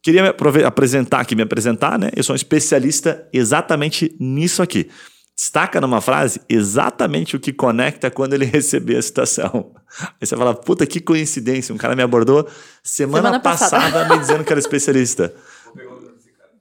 Queria 0.03 0.21
me 0.21 0.29
apresentar 0.63 1.19
aqui, 1.19 1.35
me 1.35 1.43
apresentar, 1.43 1.97
né? 1.97 2.09
Eu 2.15 2.23
sou 2.23 2.33
um 2.33 2.35
especialista 2.35 3.27
exatamente 3.33 4.15
nisso 4.19 4.61
aqui 4.61 4.89
destaca 5.35 5.81
numa 5.81 6.01
frase 6.01 6.41
exatamente 6.47 7.35
o 7.35 7.39
que 7.39 7.51
conecta 7.51 8.11
quando 8.11 8.33
ele 8.33 8.45
receber 8.45 8.97
a 8.97 9.01
citação. 9.01 9.71
Aí 10.19 10.25
você 10.25 10.35
fala, 10.35 10.53
puta 10.53 10.85
que 10.85 10.99
coincidência, 10.99 11.73
um 11.73 11.77
cara 11.77 11.95
me 11.95 12.03
abordou 12.03 12.47
semana, 12.83 13.23
semana 13.23 13.39
passada, 13.39 13.91
passada 13.91 14.13
me 14.13 14.19
dizendo 14.19 14.43
que 14.43 14.51
era 14.51 14.59
especialista. 14.59 15.33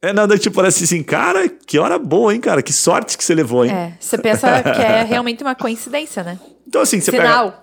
É 0.03 0.15
nada, 0.15 0.39
tipo, 0.39 0.57
parece 0.57 0.85
assim, 0.85 1.03
cara, 1.03 1.47
que 1.47 1.79
hora 1.79 1.99
boa, 1.99 2.33
hein, 2.33 2.41
cara? 2.41 2.63
Que 2.63 2.73
sorte 2.73 3.19
que 3.19 3.23
você 3.23 3.35
levou, 3.35 3.67
hein? 3.67 3.71
É, 3.71 3.99
você 4.01 4.17
pensa 4.17 4.63
que 4.63 4.81
é 4.81 5.03
realmente 5.03 5.43
uma 5.43 5.55
coincidência, 5.55 6.25
né? 6.25 6.41
Então, 6.67 6.81
assim, 6.81 7.03
você 7.03 7.11
Sinal. 7.11 7.51
pega 7.51 7.63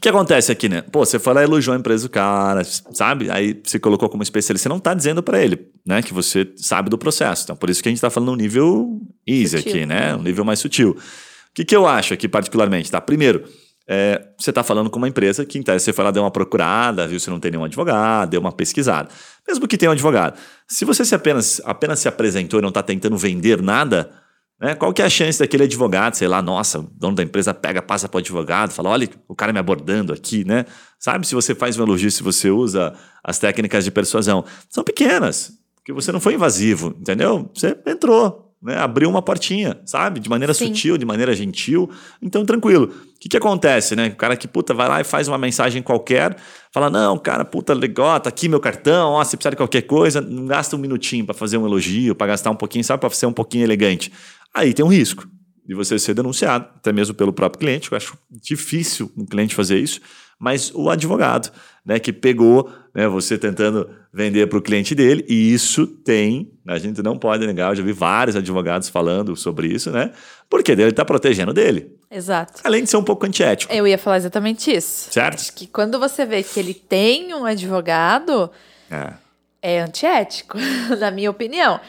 que 0.00 0.08
acontece 0.08 0.50
aqui, 0.50 0.68
né? 0.68 0.82
Pô, 0.82 1.04
você 1.04 1.18
foi 1.18 1.34
lá 1.34 1.42
elogiou 1.42 1.74
a 1.74 1.78
empresa 1.78 2.08
do 2.08 2.10
cara, 2.10 2.62
sabe? 2.64 3.30
Aí 3.30 3.60
você 3.62 3.78
colocou 3.78 4.08
como 4.08 4.22
especialista. 4.22 4.64
Você 4.64 4.68
não 4.68 4.80
tá 4.80 4.94
dizendo 4.94 5.22
para 5.22 5.42
ele, 5.42 5.68
né? 5.86 6.02
Que 6.02 6.12
você 6.12 6.52
sabe 6.56 6.90
do 6.90 6.98
processo. 6.98 7.44
Então, 7.44 7.56
por 7.56 7.70
isso 7.70 7.82
que 7.82 7.88
a 7.88 7.92
gente 7.92 8.00
tá 8.00 8.10
falando 8.10 8.32
um 8.32 8.36
nível 8.36 9.00
easy 9.26 9.58
sutil. 9.58 9.70
aqui, 9.70 9.86
né? 9.86 10.14
Um 10.16 10.22
nível 10.22 10.44
mais 10.44 10.58
sutil. 10.58 10.90
O 10.90 11.54
que, 11.54 11.64
que 11.64 11.76
eu 11.76 11.86
acho 11.86 12.14
aqui, 12.14 12.28
particularmente, 12.28 12.90
tá? 12.90 13.00
Primeiro, 13.00 13.44
é, 13.86 14.26
você 14.38 14.50
está 14.50 14.62
falando 14.62 14.88
com 14.88 14.98
uma 14.98 15.08
empresa 15.08 15.44
que, 15.44 15.58
então, 15.58 15.78
você 15.78 15.92
foi 15.92 16.04
lá, 16.04 16.10
deu 16.10 16.22
uma 16.22 16.30
procurada, 16.30 17.06
viu 17.06 17.20
se 17.20 17.28
não 17.30 17.38
tem 17.38 17.50
nenhum 17.50 17.64
advogado, 17.64 18.30
deu 18.30 18.40
uma 18.40 18.52
pesquisada. 18.52 19.08
Mesmo 19.46 19.68
que 19.68 19.76
tenha 19.76 19.90
um 19.90 19.92
advogado. 19.92 20.38
Se 20.66 20.84
você 20.84 21.04
se 21.04 21.14
apenas, 21.14 21.60
apenas 21.64 21.98
se 21.98 22.08
apresentou 22.08 22.58
e 22.58 22.62
não 22.62 22.70
está 22.70 22.82
tentando 22.82 23.16
vender 23.16 23.62
nada 23.62 24.10
né? 24.60 24.74
Qual 24.74 24.92
que 24.92 25.02
é 25.02 25.04
a 25.04 25.10
chance 25.10 25.38
daquele 25.38 25.64
advogado, 25.64 26.14
sei 26.14 26.28
lá, 26.28 26.40
nossa, 26.40 26.78
o 26.78 26.82
dono 26.82 27.16
da 27.16 27.22
empresa 27.22 27.52
pega, 27.52 27.82
passa 27.82 28.08
para 28.08 28.18
o 28.18 28.20
advogado, 28.20 28.72
fala, 28.72 28.90
olha 28.90 29.08
o 29.28 29.34
cara 29.34 29.52
me 29.52 29.58
abordando 29.58 30.12
aqui, 30.12 30.44
né? 30.44 30.64
Sabe 30.98 31.26
se 31.26 31.34
você 31.34 31.54
faz 31.54 31.78
um 31.78 31.82
elogio, 31.82 32.10
se 32.10 32.22
você 32.22 32.50
usa 32.50 32.94
as 33.22 33.38
técnicas 33.38 33.84
de 33.84 33.90
persuasão? 33.90 34.44
São 34.68 34.84
pequenas, 34.84 35.52
porque 35.76 35.92
você 35.92 36.12
não 36.12 36.20
foi 36.20 36.34
invasivo, 36.34 36.96
entendeu? 36.98 37.50
Você 37.54 37.76
entrou, 37.86 38.54
né? 38.62 38.78
abriu 38.78 39.10
uma 39.10 39.20
portinha, 39.20 39.78
sabe? 39.84 40.18
De 40.18 40.30
maneira 40.30 40.54
Sim. 40.54 40.68
sutil, 40.68 40.96
de 40.96 41.04
maneira 41.04 41.34
gentil. 41.34 41.90
Então, 42.22 42.46
tranquilo. 42.46 42.86
O 42.86 43.20
que, 43.20 43.28
que 43.28 43.36
acontece, 43.36 43.94
né? 43.94 44.08
O 44.08 44.16
cara 44.16 44.34
que, 44.36 44.48
puta, 44.48 44.72
vai 44.72 44.88
lá 44.88 45.00
e 45.00 45.04
faz 45.04 45.28
uma 45.28 45.36
mensagem 45.36 45.82
qualquer, 45.82 46.34
fala, 46.72 46.88
não, 46.88 47.18
cara, 47.18 47.44
puta, 47.44 47.74
legal, 47.74 48.18
tá 48.18 48.30
aqui 48.30 48.48
meu 48.48 48.60
cartão, 48.60 49.10
ó, 49.10 49.24
se 49.24 49.36
precisar 49.36 49.50
de 49.50 49.56
qualquer 49.56 49.82
coisa, 49.82 50.22
não 50.22 50.46
gasta 50.46 50.74
um 50.74 50.78
minutinho 50.78 51.26
para 51.26 51.34
fazer 51.34 51.58
um 51.58 51.66
elogio, 51.66 52.14
para 52.14 52.28
gastar 52.28 52.50
um 52.50 52.56
pouquinho, 52.56 52.82
sabe? 52.82 53.00
Para 53.00 53.10
ser 53.10 53.26
um 53.26 53.32
pouquinho 53.32 53.64
elegante. 53.64 54.10
Aí 54.54 54.72
tem 54.72 54.84
um 54.84 54.88
risco 54.88 55.28
de 55.66 55.74
você 55.74 55.98
ser 55.98 56.14
denunciado, 56.14 56.66
até 56.76 56.92
mesmo 56.92 57.14
pelo 57.14 57.32
próprio 57.32 57.60
cliente. 57.60 57.90
Eu 57.90 57.96
acho 57.96 58.16
difícil 58.30 59.10
um 59.16 59.24
cliente 59.24 59.54
fazer 59.54 59.78
isso, 59.78 60.00
mas 60.38 60.70
o 60.74 60.90
advogado, 60.90 61.50
né, 61.84 61.98
que 61.98 62.12
pegou 62.12 62.70
né, 62.94 63.08
você 63.08 63.38
tentando 63.38 63.88
vender 64.12 64.46
para 64.46 64.58
o 64.58 64.62
cliente 64.62 64.94
dele, 64.94 65.24
e 65.28 65.52
isso 65.52 65.86
tem, 65.86 66.52
a 66.66 66.78
gente 66.78 67.02
não 67.02 67.18
pode 67.18 67.46
negar, 67.46 67.72
eu 67.72 67.76
já 67.76 67.82
vi 67.82 67.92
vários 67.92 68.36
advogados 68.36 68.88
falando 68.88 69.34
sobre 69.34 69.66
isso, 69.68 69.90
né? 69.90 70.12
Porque 70.48 70.70
ele 70.70 70.84
está 70.84 71.04
protegendo 71.04 71.52
dele. 71.52 71.96
Exato. 72.10 72.60
Além 72.62 72.84
de 72.84 72.90
ser 72.90 72.96
um 72.96 73.02
pouco 73.02 73.26
antiético. 73.26 73.72
Eu 73.72 73.88
ia 73.88 73.98
falar 73.98 74.18
exatamente 74.18 74.70
isso. 74.70 75.10
Certo? 75.10 75.40
Acho 75.40 75.52
que 75.52 75.66
quando 75.66 75.98
você 75.98 76.24
vê 76.24 76.42
que 76.42 76.60
ele 76.60 76.74
tem 76.74 77.34
um 77.34 77.44
advogado, 77.44 78.50
é, 78.88 79.14
é 79.60 79.80
antiético, 79.80 80.58
na 81.00 81.10
minha 81.10 81.30
opinião. 81.30 81.80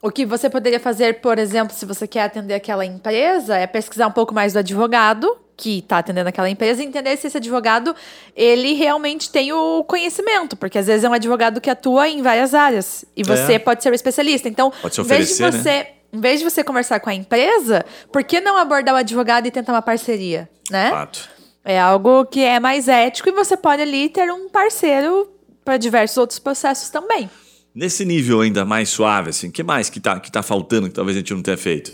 O 0.00 0.10
que 0.10 0.24
você 0.24 0.48
poderia 0.48 0.78
fazer, 0.78 1.20
por 1.20 1.38
exemplo, 1.38 1.74
se 1.74 1.84
você 1.84 2.06
quer 2.06 2.22
atender 2.22 2.54
aquela 2.54 2.84
empresa, 2.86 3.56
é 3.56 3.66
pesquisar 3.66 4.06
um 4.06 4.12
pouco 4.12 4.32
mais 4.32 4.52
do 4.52 4.60
advogado 4.60 5.36
que 5.56 5.80
está 5.80 5.98
atendendo 5.98 6.28
aquela 6.28 6.48
empresa 6.48 6.82
e 6.82 6.86
entender 6.86 7.16
se 7.16 7.26
esse 7.26 7.36
advogado 7.36 7.94
ele 8.36 8.74
realmente 8.74 9.28
tem 9.28 9.52
o 9.52 9.82
conhecimento, 9.82 10.56
porque 10.56 10.78
às 10.78 10.86
vezes 10.86 11.02
é 11.02 11.08
um 11.08 11.12
advogado 11.12 11.60
que 11.60 11.68
atua 11.68 12.08
em 12.08 12.22
várias 12.22 12.54
áreas 12.54 13.04
e 13.16 13.24
você 13.24 13.54
é. 13.54 13.58
pode 13.58 13.82
ser 13.82 13.90
o 13.90 13.94
especialista. 13.94 14.48
Então, 14.48 14.72
em 14.84 15.02
vez 15.02 15.36
de 15.36 15.42
você 15.42 15.70
né? 15.70 15.86
em 16.12 16.20
vez 16.20 16.38
de 16.38 16.48
você 16.48 16.62
conversar 16.62 17.00
com 17.00 17.10
a 17.10 17.14
empresa, 17.14 17.84
por 18.12 18.22
que 18.22 18.40
não 18.40 18.56
abordar 18.56 18.94
o 18.94 18.98
advogado 18.98 19.46
e 19.46 19.50
tentar 19.50 19.72
uma 19.72 19.82
parceria, 19.82 20.48
né? 20.70 20.90
Fato. 20.90 21.28
É 21.64 21.78
algo 21.78 22.24
que 22.24 22.42
é 22.42 22.58
mais 22.60 22.88
ético 22.88 23.28
e 23.28 23.32
você 23.32 23.56
pode 23.56 23.82
ali 23.82 24.08
ter 24.08 24.30
um 24.32 24.48
parceiro 24.48 25.28
para 25.64 25.76
diversos 25.76 26.16
outros 26.16 26.38
processos 26.38 26.88
também. 26.88 27.28
Nesse 27.74 28.04
nível 28.04 28.40
ainda 28.40 28.64
mais 28.64 28.88
suave, 28.88 29.30
assim, 29.30 29.48
o 29.48 29.52
que 29.52 29.62
mais 29.62 29.88
que 29.88 30.00
tá, 30.00 30.18
que 30.18 30.32
tá 30.32 30.42
faltando 30.42 30.88
que 30.88 30.94
talvez 30.94 31.16
a 31.16 31.20
gente 31.20 31.32
não 31.34 31.42
tenha 31.42 31.56
feito? 31.56 31.92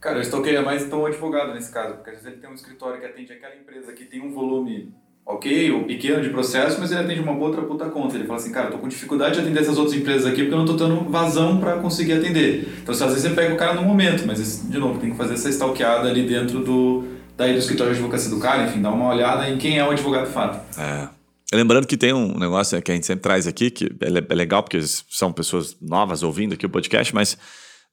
Cara, 0.00 0.18
eu 0.18 0.22
stalkeia 0.22 0.62
mais 0.62 0.84
então 0.84 1.02
o 1.02 1.06
advogado 1.06 1.52
nesse 1.52 1.72
caso, 1.72 1.94
porque 1.94 2.10
às 2.10 2.16
vezes 2.16 2.32
ele 2.32 2.40
tem 2.40 2.50
um 2.50 2.54
escritório 2.54 3.00
que 3.00 3.06
atende 3.06 3.32
aquela 3.32 3.56
empresa 3.56 3.92
que 3.92 4.04
tem 4.04 4.20
um 4.20 4.32
volume 4.32 4.92
ok 5.28 5.72
ou 5.72 5.84
pequeno 5.84 6.22
de 6.22 6.30
processo, 6.30 6.80
mas 6.80 6.90
ele 6.90 7.00
atende 7.00 7.20
uma 7.20 7.32
outra 7.32 7.62
puta 7.62 7.84
conta. 7.86 8.16
Ele 8.16 8.24
fala 8.24 8.38
assim, 8.38 8.50
cara, 8.50 8.68
eu 8.68 8.72
tô 8.72 8.78
com 8.78 8.88
dificuldade 8.88 9.34
de 9.34 9.40
atender 9.40 9.60
essas 9.60 9.76
outras 9.76 9.94
empresas 9.94 10.24
aqui 10.24 10.42
porque 10.42 10.54
eu 10.54 10.58
não 10.58 10.64
tô 10.64 10.76
tendo 10.76 11.10
vazão 11.10 11.58
para 11.58 11.76
conseguir 11.78 12.14
atender. 12.14 12.66
Então, 12.82 12.94
às 12.94 13.00
vezes 13.00 13.22
você 13.22 13.30
pega 13.30 13.52
o 13.52 13.56
cara 13.56 13.74
no 13.74 13.82
momento, 13.82 14.24
mas, 14.26 14.68
de 14.70 14.78
novo, 14.78 14.98
tem 14.98 15.10
que 15.10 15.16
fazer 15.16 15.34
essa 15.34 15.50
stalkeada 15.50 16.08
ali 16.08 16.26
dentro 16.26 16.60
do, 16.60 17.04
daí 17.36 17.52
do 17.52 17.58
escritório 17.58 17.92
de 17.92 17.98
advocacia 17.98 18.30
do 18.30 18.38
cara, 18.38 18.64
enfim, 18.64 18.80
dar 18.80 18.90
uma 18.90 19.08
olhada 19.08 19.48
em 19.50 19.58
quem 19.58 19.78
é 19.78 19.84
o 19.84 19.90
advogado 19.90 20.28
fato. 20.28 20.60
É. 20.80 21.17
Lembrando 21.52 21.86
que 21.86 21.96
tem 21.96 22.12
um 22.12 22.38
negócio 22.38 22.76
né, 22.76 22.82
que 22.82 22.90
a 22.90 22.94
gente 22.94 23.06
sempre 23.06 23.22
traz 23.22 23.46
aqui, 23.46 23.70
que 23.70 23.86
é, 23.86 24.08
é 24.28 24.34
legal 24.34 24.62
porque 24.62 24.80
são 24.82 25.32
pessoas 25.32 25.76
novas 25.80 26.22
ouvindo 26.22 26.52
aqui 26.52 26.66
o 26.66 26.70
podcast, 26.70 27.14
mas 27.14 27.38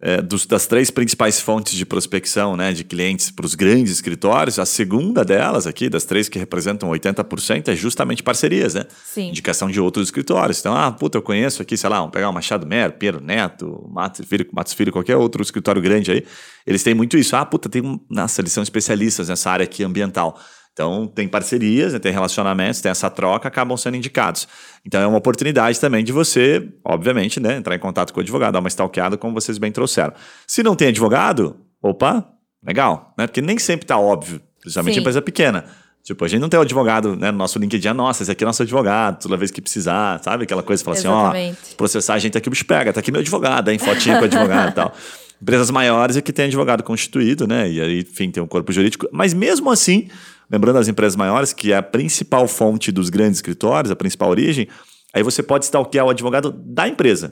é, 0.02 0.22
dos, 0.22 0.46
das 0.46 0.68
três 0.68 0.92
principais 0.92 1.40
fontes 1.40 1.74
de 1.74 1.86
prospecção 1.86 2.58
né, 2.58 2.74
de 2.74 2.84
clientes 2.84 3.32
para 3.32 3.46
os 3.46 3.56
grandes 3.56 3.94
escritórios, 3.94 4.60
a 4.60 4.66
segunda 4.66 5.24
delas 5.24 5.66
aqui, 5.66 5.88
das 5.88 6.04
três 6.04 6.28
que 6.28 6.38
representam 6.38 6.90
80%, 6.90 7.70
é 7.70 7.76
justamente 7.76 8.22
parcerias, 8.22 8.74
né? 8.74 8.86
Sim. 9.06 9.30
Indicação 9.30 9.72
de 9.72 9.80
outros 9.80 10.08
escritórios. 10.08 10.60
Então, 10.60 10.76
ah, 10.76 10.92
puta, 10.92 11.18
eu 11.18 11.22
conheço 11.22 11.62
aqui, 11.62 11.78
sei 11.78 11.90
lá, 11.90 12.00
vamos 12.00 12.12
pegar 12.12 12.30
o 12.30 12.34
Machado 12.34 12.68
Mero, 12.68 12.94
Pedro 13.00 13.22
Neto, 13.22 13.90
Matos 13.90 14.26
Filho, 14.28 14.46
Matos 14.52 14.74
Filho, 14.74 14.92
qualquer 14.92 15.16
outro 15.16 15.42
escritório 15.42 15.82
grande 15.82 16.12
aí. 16.12 16.26
Eles 16.68 16.84
têm 16.84 16.94
muito 16.94 17.18
isso. 17.18 17.36
Ah, 17.36 17.46
puta, 17.46 17.70
tem 17.70 17.82
um. 17.82 17.98
Nossa, 18.10 18.42
eles 18.42 18.52
são 18.52 18.64
especialistas 18.64 19.30
nessa 19.30 19.50
área 19.50 19.64
aqui 19.64 19.82
ambiental. 19.82 20.38
Então, 20.76 21.08
tem 21.08 21.26
parcerias, 21.26 21.94
né, 21.94 22.00
tem 22.00 22.12
relacionamentos, 22.12 22.82
tem 22.82 22.92
essa 22.92 23.10
troca, 23.10 23.48
acabam 23.48 23.78
sendo 23.78 23.96
indicados. 23.96 24.46
Então, 24.86 25.02
é 25.02 25.08
uma 25.08 25.18
oportunidade 25.18 25.80
também 25.80 26.04
de 26.04 26.12
você, 26.12 26.68
obviamente, 26.84 27.40
né, 27.40 27.56
entrar 27.56 27.76
em 27.76 27.80
contato 27.80 28.12
com 28.12 28.20
o 28.20 28.22
advogado, 28.22 28.52
dar 28.52 28.60
uma 28.60 28.68
stalkeada, 28.68 29.16
como 29.16 29.34
vocês 29.34 29.58
bem 29.58 29.72
trouxeram. 29.72 30.12
Se 30.46 30.62
não 30.62 30.76
tem 30.76 30.90
advogado, 30.90 31.56
opa, 31.82 32.28
legal, 32.62 33.14
né? 33.18 33.26
Porque 33.26 33.42
nem 33.42 33.58
sempre 33.58 33.86
está 33.86 33.98
óbvio, 33.98 34.42
principalmente 34.60 34.96
Sim. 34.96 35.00
empresa 35.00 35.22
pequena. 35.22 35.64
Tipo, 36.04 36.26
a 36.26 36.28
gente 36.28 36.42
não 36.42 36.50
tem 36.50 36.60
o 36.60 36.64
advogado, 36.64 37.16
né? 37.16 37.32
No 37.32 37.38
nosso 37.38 37.58
LinkedIn, 37.58 37.94
nossa, 37.94 38.24
esse 38.24 38.32
aqui 38.32 38.44
é 38.44 38.48
nosso 38.48 38.62
advogado, 38.62 39.22
toda 39.22 39.38
vez 39.38 39.52
que 39.52 39.62
precisar, 39.62 40.22
sabe? 40.22 40.44
Aquela 40.44 40.62
coisa, 40.62 40.84
fala 40.84 40.98
assim, 40.98 41.08
ó, 41.08 41.32
processar 41.78 42.16
a 42.16 42.20
gente 42.20 42.38
aqui, 42.38 42.50
o 42.50 42.52
bicho 42.52 42.66
pega, 42.66 42.92
tá 42.92 43.00
aqui 43.00 43.14
meu 43.14 43.22
advogado, 43.22 43.72
hein? 43.72 43.80
Fotinho 43.80 44.18
com 44.18 44.24
o 44.24 44.26
advogado 44.26 44.72
e 44.72 44.74
tal. 44.74 44.94
Empresas 45.42 45.72
maiores 45.72 46.18
é 46.18 46.22
que 46.22 46.34
tem 46.34 46.46
advogado 46.46 46.84
constituído, 46.84 47.48
né? 47.48 47.70
E 47.70 47.82
aí, 47.82 48.00
enfim, 48.02 48.30
tem 48.30 48.44
um 48.44 48.48
corpo 48.48 48.72
jurídico. 48.72 49.08
Mas 49.12 49.34
mesmo 49.34 49.72
assim, 49.72 50.10
lembrando 50.50 50.78
as 50.78 50.88
empresas 50.88 51.16
maiores, 51.16 51.54
que 51.54 51.72
é 51.72 51.78
a 51.78 51.84
principal 51.84 52.48
fonte 52.48 52.92
dos 52.92 53.10
grandes 53.10 53.38
escritórios, 53.38 53.92
a 53.92 53.96
principal 53.96 54.30
origem, 54.30 54.68
aí 55.14 55.24
você 55.24 55.42
pode 55.42 55.66
stalkear 55.66 56.06
o 56.06 56.10
advogado 56.10 56.52
da 56.52 56.88
empresa. 56.88 57.32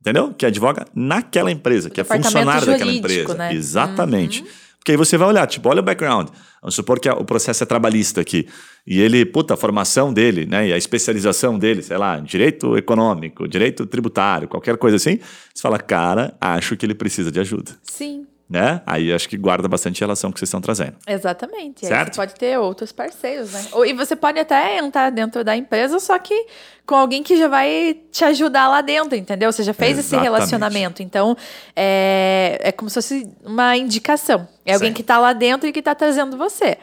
Entendeu? 0.00 0.32
Que 0.32 0.46
advoga 0.46 0.86
naquela 0.94 1.50
empresa, 1.50 1.90
que 1.90 2.00
é 2.00 2.04
funcionário 2.04 2.66
daquela 2.66 2.92
empresa. 2.92 3.34
Né? 3.34 3.54
Exatamente. 3.54 4.40
Uhum. 4.40 4.48
Porque 4.78 4.92
aí 4.92 4.96
você 4.96 5.18
vai 5.18 5.28
olhar, 5.28 5.46
tipo, 5.46 5.68
olha 5.68 5.80
o 5.80 5.82
background. 5.82 6.28
Vamos 6.62 6.74
supor 6.74 6.98
que 6.98 7.08
o 7.10 7.22
processo 7.22 7.62
é 7.62 7.66
trabalhista 7.66 8.22
aqui. 8.22 8.48
E 8.86 8.98
ele, 8.98 9.26
puta, 9.26 9.52
a 9.52 9.56
formação 9.58 10.10
dele, 10.10 10.46
né? 10.46 10.68
E 10.68 10.72
a 10.72 10.78
especialização 10.78 11.58
dele, 11.58 11.82
sei 11.82 11.98
lá, 11.98 12.18
direito 12.18 12.78
econômico, 12.78 13.46
direito 13.46 13.84
tributário, 13.84 14.48
qualquer 14.48 14.78
coisa 14.78 14.96
assim. 14.96 15.18
Você 15.54 15.60
fala, 15.60 15.78
cara, 15.78 16.34
acho 16.40 16.78
que 16.78 16.86
ele 16.86 16.94
precisa 16.94 17.30
de 17.30 17.38
ajuda. 17.38 17.72
Sim 17.82 18.26
né? 18.50 18.82
Aí 18.84 19.12
acho 19.12 19.28
que 19.28 19.36
guarda 19.36 19.68
bastante 19.68 20.00
relação 20.00 20.32
que 20.32 20.38
vocês 20.40 20.48
estão 20.48 20.60
trazendo. 20.60 20.94
Exatamente. 21.06 21.86
Certo? 21.86 22.08
Aí 22.08 22.14
você 22.14 22.16
pode 22.16 22.34
ter 22.34 22.58
outros 22.58 22.90
parceiros, 22.90 23.52
né? 23.52 23.64
E 23.86 23.92
você 23.92 24.16
pode 24.16 24.40
até 24.40 24.78
entrar 24.78 25.10
dentro 25.10 25.44
da 25.44 25.56
empresa, 25.56 26.00
só 26.00 26.18
que 26.18 26.46
com 26.84 26.96
alguém 26.96 27.22
que 27.22 27.36
já 27.36 27.46
vai 27.46 27.96
te 28.10 28.24
ajudar 28.24 28.66
lá 28.66 28.80
dentro, 28.80 29.16
entendeu? 29.16 29.52
Você 29.52 29.62
já 29.62 29.72
fez 29.72 29.96
Exatamente. 29.96 30.14
esse 30.14 30.32
relacionamento. 30.32 31.00
Então, 31.00 31.36
é, 31.76 32.58
é 32.60 32.72
como 32.72 32.90
se 32.90 32.94
fosse 32.94 33.28
uma 33.44 33.76
indicação. 33.76 34.48
É 34.66 34.74
alguém 34.74 34.92
que 34.92 35.02
está 35.02 35.16
lá 35.16 35.32
dentro 35.32 35.68
e 35.68 35.72
que 35.72 35.78
está 35.78 35.94
trazendo 35.94 36.36
você. 36.36 36.76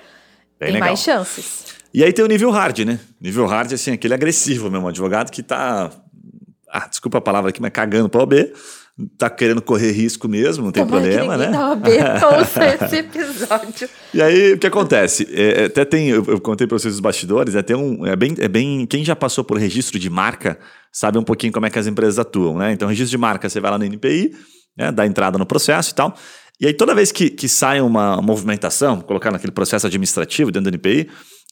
Bem 0.58 0.68
tem 0.68 0.72
legal. 0.72 0.88
mais 0.88 1.00
chances. 1.02 1.66
E 1.94 2.02
aí 2.02 2.14
tem 2.14 2.24
o 2.24 2.30
nível 2.30 2.50
hard, 2.50 2.80
né? 2.80 2.98
Nível 3.20 3.46
hard, 3.46 3.74
assim, 3.74 3.92
aquele 3.92 4.14
agressivo 4.14 4.72
mesmo, 4.72 4.88
advogado 4.88 5.32
que 5.32 5.42
está 5.42 5.92
ah, 6.70 6.88
desculpa 6.88 7.18
a 7.18 7.22
palavra 7.22 7.50
aqui, 7.50 7.62
mas 7.62 7.72
cagando 7.72 8.08
para 8.08 8.20
o 8.20 8.24
OB 8.24 8.54
tá 9.18 9.30
querendo 9.30 9.62
correr 9.62 9.92
risco 9.92 10.28
mesmo, 10.28 10.66
não 10.66 10.72
tem 10.72 10.84
Tomara 10.84 11.04
problema, 11.04 11.38
né? 11.38 11.50
esse 12.86 12.96
episódio. 12.98 13.90
E 14.14 14.22
aí, 14.22 14.54
o 14.54 14.58
que 14.58 14.66
acontece? 14.66 15.28
É, 15.32 15.64
é, 15.64 15.66
até 15.66 15.86
tem, 15.86 16.10
eu, 16.10 16.26
eu 16.26 16.42
contei 16.42 16.66
para 16.66 16.80
vocês 16.80 16.96
os 16.96 17.00
bastidores, 17.00 17.54
é, 17.54 17.76
um, 17.76 18.06
é, 18.06 18.16
bem, 18.16 18.36
é 18.40 18.48
bem. 18.48 18.88
Quem 18.88 19.06
já 19.06 19.16
passou 19.16 19.44
por 19.44 19.58
registro 19.58 20.00
de 20.00 20.10
marca 20.10 20.58
sabe 20.92 21.20
um 21.20 21.24
pouquinho 21.24 21.54
como 21.54 21.68
é 21.68 21.70
que 21.70 21.78
as 21.78 21.86
empresas 21.86 22.18
atuam, 22.18 22.58
né? 22.58 22.72
Então, 22.72 22.88
registro 22.88 23.12
de 23.12 23.18
marca, 23.18 23.48
você 23.48 23.60
vai 23.60 23.70
lá 23.70 23.78
no 23.78 23.86
NPI, 23.86 24.32
né, 24.76 24.92
dá 24.92 25.06
entrada 25.06 25.38
no 25.38 25.46
processo 25.46 25.92
e 25.92 25.96
tal. 25.96 26.16
E 26.60 26.66
aí, 26.66 26.74
toda 26.74 26.96
vez 26.96 27.12
que, 27.12 27.30
que 27.30 27.48
sai 27.48 27.80
uma 27.82 28.20
movimentação, 28.20 29.00
colocar 29.02 29.32
naquele 29.32 29.52
processo 29.52 29.86
administrativo 29.86 30.52
dentro 30.52 30.72
do 30.72 30.76
NPI, 30.76 31.08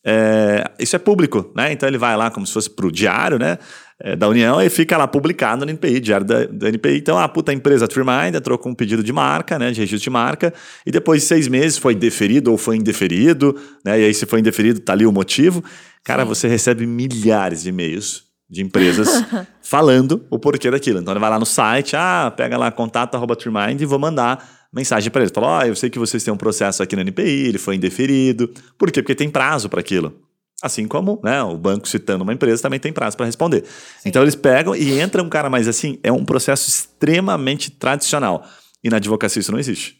é, 0.05 0.63
isso 0.79 0.95
é 0.95 0.99
público, 0.99 1.51
né? 1.55 1.71
Então 1.71 1.89
ele 1.89 1.97
vai 1.97 2.15
lá 2.15 2.29
como 2.29 2.45
se 2.45 2.53
fosse 2.53 2.69
para 2.69 2.85
o 2.85 2.91
diário, 2.91 3.39
né? 3.39 3.57
é, 3.99 4.15
da 4.15 4.27
União 4.27 4.61
e 4.61 4.69
fica 4.69 4.97
lá 4.97 5.07
publicado 5.07 5.65
no 5.65 5.71
NPI, 5.71 5.99
diário 5.99 6.25
da, 6.25 6.45
da 6.45 6.69
NPI. 6.69 6.97
Então, 6.97 7.17
a 7.17 7.27
puta 7.27 7.53
empresa 7.53 7.87
Trimind 7.87 8.35
entrou 8.35 8.57
com 8.57 8.69
um 8.69 8.75
pedido 8.75 9.03
de 9.03 9.13
marca, 9.13 9.57
né, 9.57 9.71
de 9.71 9.79
registro 9.79 10.03
de 10.03 10.09
marca, 10.09 10.53
e 10.85 10.91
depois 10.91 11.21
de 11.21 11.27
seis 11.27 11.47
meses 11.47 11.77
foi 11.77 11.95
deferido 11.95 12.51
ou 12.51 12.57
foi 12.57 12.75
indeferido, 12.77 13.55
né, 13.83 13.99
e 13.99 14.05
aí 14.05 14.13
se 14.13 14.25
foi 14.25 14.39
indeferido, 14.39 14.79
tá 14.79 14.93
ali 14.93 15.05
o 15.05 15.11
motivo. 15.11 15.63
Cara, 16.03 16.23
Sim. 16.23 16.29
você 16.29 16.47
recebe 16.47 16.85
milhares 16.85 17.63
de 17.63 17.69
e-mails 17.69 18.25
de 18.49 18.61
empresas 18.61 19.23
falando 19.61 20.25
o 20.29 20.37
porquê 20.37 20.69
daquilo. 20.69 20.99
Então, 20.99 21.13
ele 21.13 21.19
vai 21.19 21.29
lá 21.29 21.39
no 21.39 21.45
site, 21.45 21.95
ah, 21.95 22.31
pega 22.35 22.57
lá 22.57 22.71
contato 22.71 23.15
arroba 23.15 23.35
Trimind 23.35 23.81
e 23.81 23.85
vou 23.85 23.97
mandar 23.97 24.54
mensagem 24.75 25.09
para 25.09 25.21
eles. 25.21 25.31
Fala, 25.33 25.47
ó, 25.47 25.59
oh, 25.59 25.63
eu 25.63 25.75
sei 25.75 25.89
que 25.89 25.97
vocês 25.97 26.23
têm 26.23 26.33
um 26.33 26.37
processo 26.37 26.83
aqui 26.83 26.95
no 26.95 27.01
NPI, 27.01 27.47
ele 27.47 27.57
foi 27.57 27.75
indeferido. 27.75 28.53
Por 28.77 28.91
quê? 28.91 29.01
Porque 29.01 29.15
tem 29.15 29.29
prazo 29.29 29.69
para 29.69 29.79
aquilo. 29.79 30.13
Assim 30.61 30.87
como 30.87 31.19
né, 31.23 31.41
o 31.43 31.57
banco 31.57 31.87
citando 31.87 32.23
uma 32.23 32.33
empresa 32.33 32.61
também 32.61 32.79
tem 32.79 32.91
prazo 32.91 33.15
para 33.15 33.25
responder. 33.25 33.63
Sim. 33.65 34.09
Então 34.09 34.21
eles 34.21 34.35
pegam 34.35 34.75
e 34.75 34.99
entra 34.99 35.21
um 35.23 35.29
cara 35.29 35.49
mais 35.49 35.67
assim, 35.67 35.99
é 36.03 36.11
um 36.11 36.25
processo 36.25 36.69
extremamente 36.69 37.71
tradicional. 37.71 38.45
E 38.83 38.89
na 38.89 38.97
advocacia 38.97 39.39
isso 39.39 39.51
não 39.51 39.59
existe. 39.59 39.97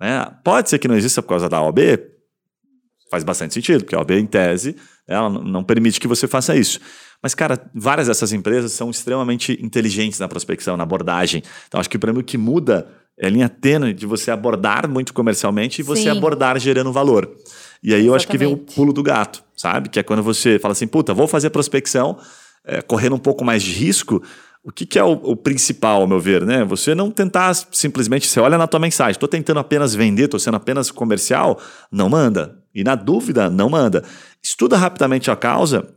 Né? 0.00 0.26
Pode 0.44 0.70
ser 0.70 0.78
que 0.78 0.88
não 0.88 0.96
exista 0.96 1.22
por 1.22 1.28
causa 1.28 1.48
da 1.48 1.62
OAB, 1.62 1.78
faz 3.10 3.24
bastante 3.24 3.54
sentido, 3.54 3.84
porque 3.84 3.94
a 3.94 3.98
OAB, 3.98 4.12
em 4.12 4.26
tese, 4.26 4.76
ela 5.06 5.28
não 5.28 5.64
permite 5.64 6.00
que 6.00 6.08
você 6.08 6.28
faça 6.28 6.56
isso. 6.56 6.80
Mas, 7.22 7.34
cara, 7.34 7.60
várias 7.74 8.06
dessas 8.06 8.32
empresas 8.32 8.72
são 8.72 8.90
extremamente 8.90 9.58
inteligentes 9.62 10.18
na 10.18 10.28
prospecção, 10.28 10.76
na 10.76 10.82
abordagem. 10.82 11.42
Então, 11.68 11.78
acho 11.78 11.90
que 11.90 11.98
para 11.98 12.12
mim 12.12 12.20
o 12.20 12.24
que 12.24 12.38
muda 12.38 12.88
é 13.18 13.26
a 13.26 13.30
linha 13.30 13.48
tênue 13.48 13.92
de 13.92 14.06
você 14.06 14.30
abordar 14.30 14.88
muito 14.88 15.12
comercialmente 15.12 15.80
e 15.80 15.84
você 15.84 16.04
Sim. 16.04 16.08
abordar 16.08 16.58
gerando 16.58 16.90
valor. 16.90 17.30
E 17.82 17.94
aí 17.94 18.00
Exatamente. 18.00 18.06
eu 18.06 18.14
acho 18.14 18.28
que 18.28 18.38
vem 18.38 18.48
o 18.48 18.56
pulo 18.56 18.92
do 18.92 19.02
gato, 19.02 19.44
sabe? 19.54 19.90
Que 19.90 19.98
é 20.00 20.02
quando 20.02 20.22
você 20.22 20.58
fala 20.58 20.72
assim, 20.72 20.86
puta, 20.86 21.12
vou 21.12 21.28
fazer 21.28 21.50
prospecção, 21.50 22.16
é, 22.64 22.80
correndo 22.80 23.14
um 23.14 23.18
pouco 23.18 23.44
mais 23.44 23.62
de 23.62 23.72
risco. 23.72 24.22
O 24.64 24.72
que, 24.72 24.86
que 24.86 24.98
é 24.98 25.04
o, 25.04 25.12
o, 25.12 25.36
principal, 25.36 26.02
ao 26.02 26.06
meu 26.06 26.20
ver, 26.20 26.44
né? 26.46 26.64
Você 26.64 26.94
não 26.94 27.10
tentar 27.10 27.54
simplesmente, 27.54 28.26
você 28.26 28.40
olha 28.40 28.56
na 28.56 28.66
tua 28.66 28.80
mensagem, 28.80 29.12
estou 29.12 29.28
tentando 29.28 29.60
apenas 29.60 29.94
vender, 29.94 30.24
estou 30.24 30.40
sendo 30.40 30.56
apenas 30.56 30.90
comercial, 30.90 31.60
não 31.92 32.08
manda. 32.08 32.58
E 32.74 32.82
na 32.82 32.94
dúvida, 32.94 33.50
não 33.50 33.68
manda. 33.68 34.04
Estuda 34.42 34.76
rapidamente 34.76 35.30
a 35.30 35.36
causa 35.36 35.88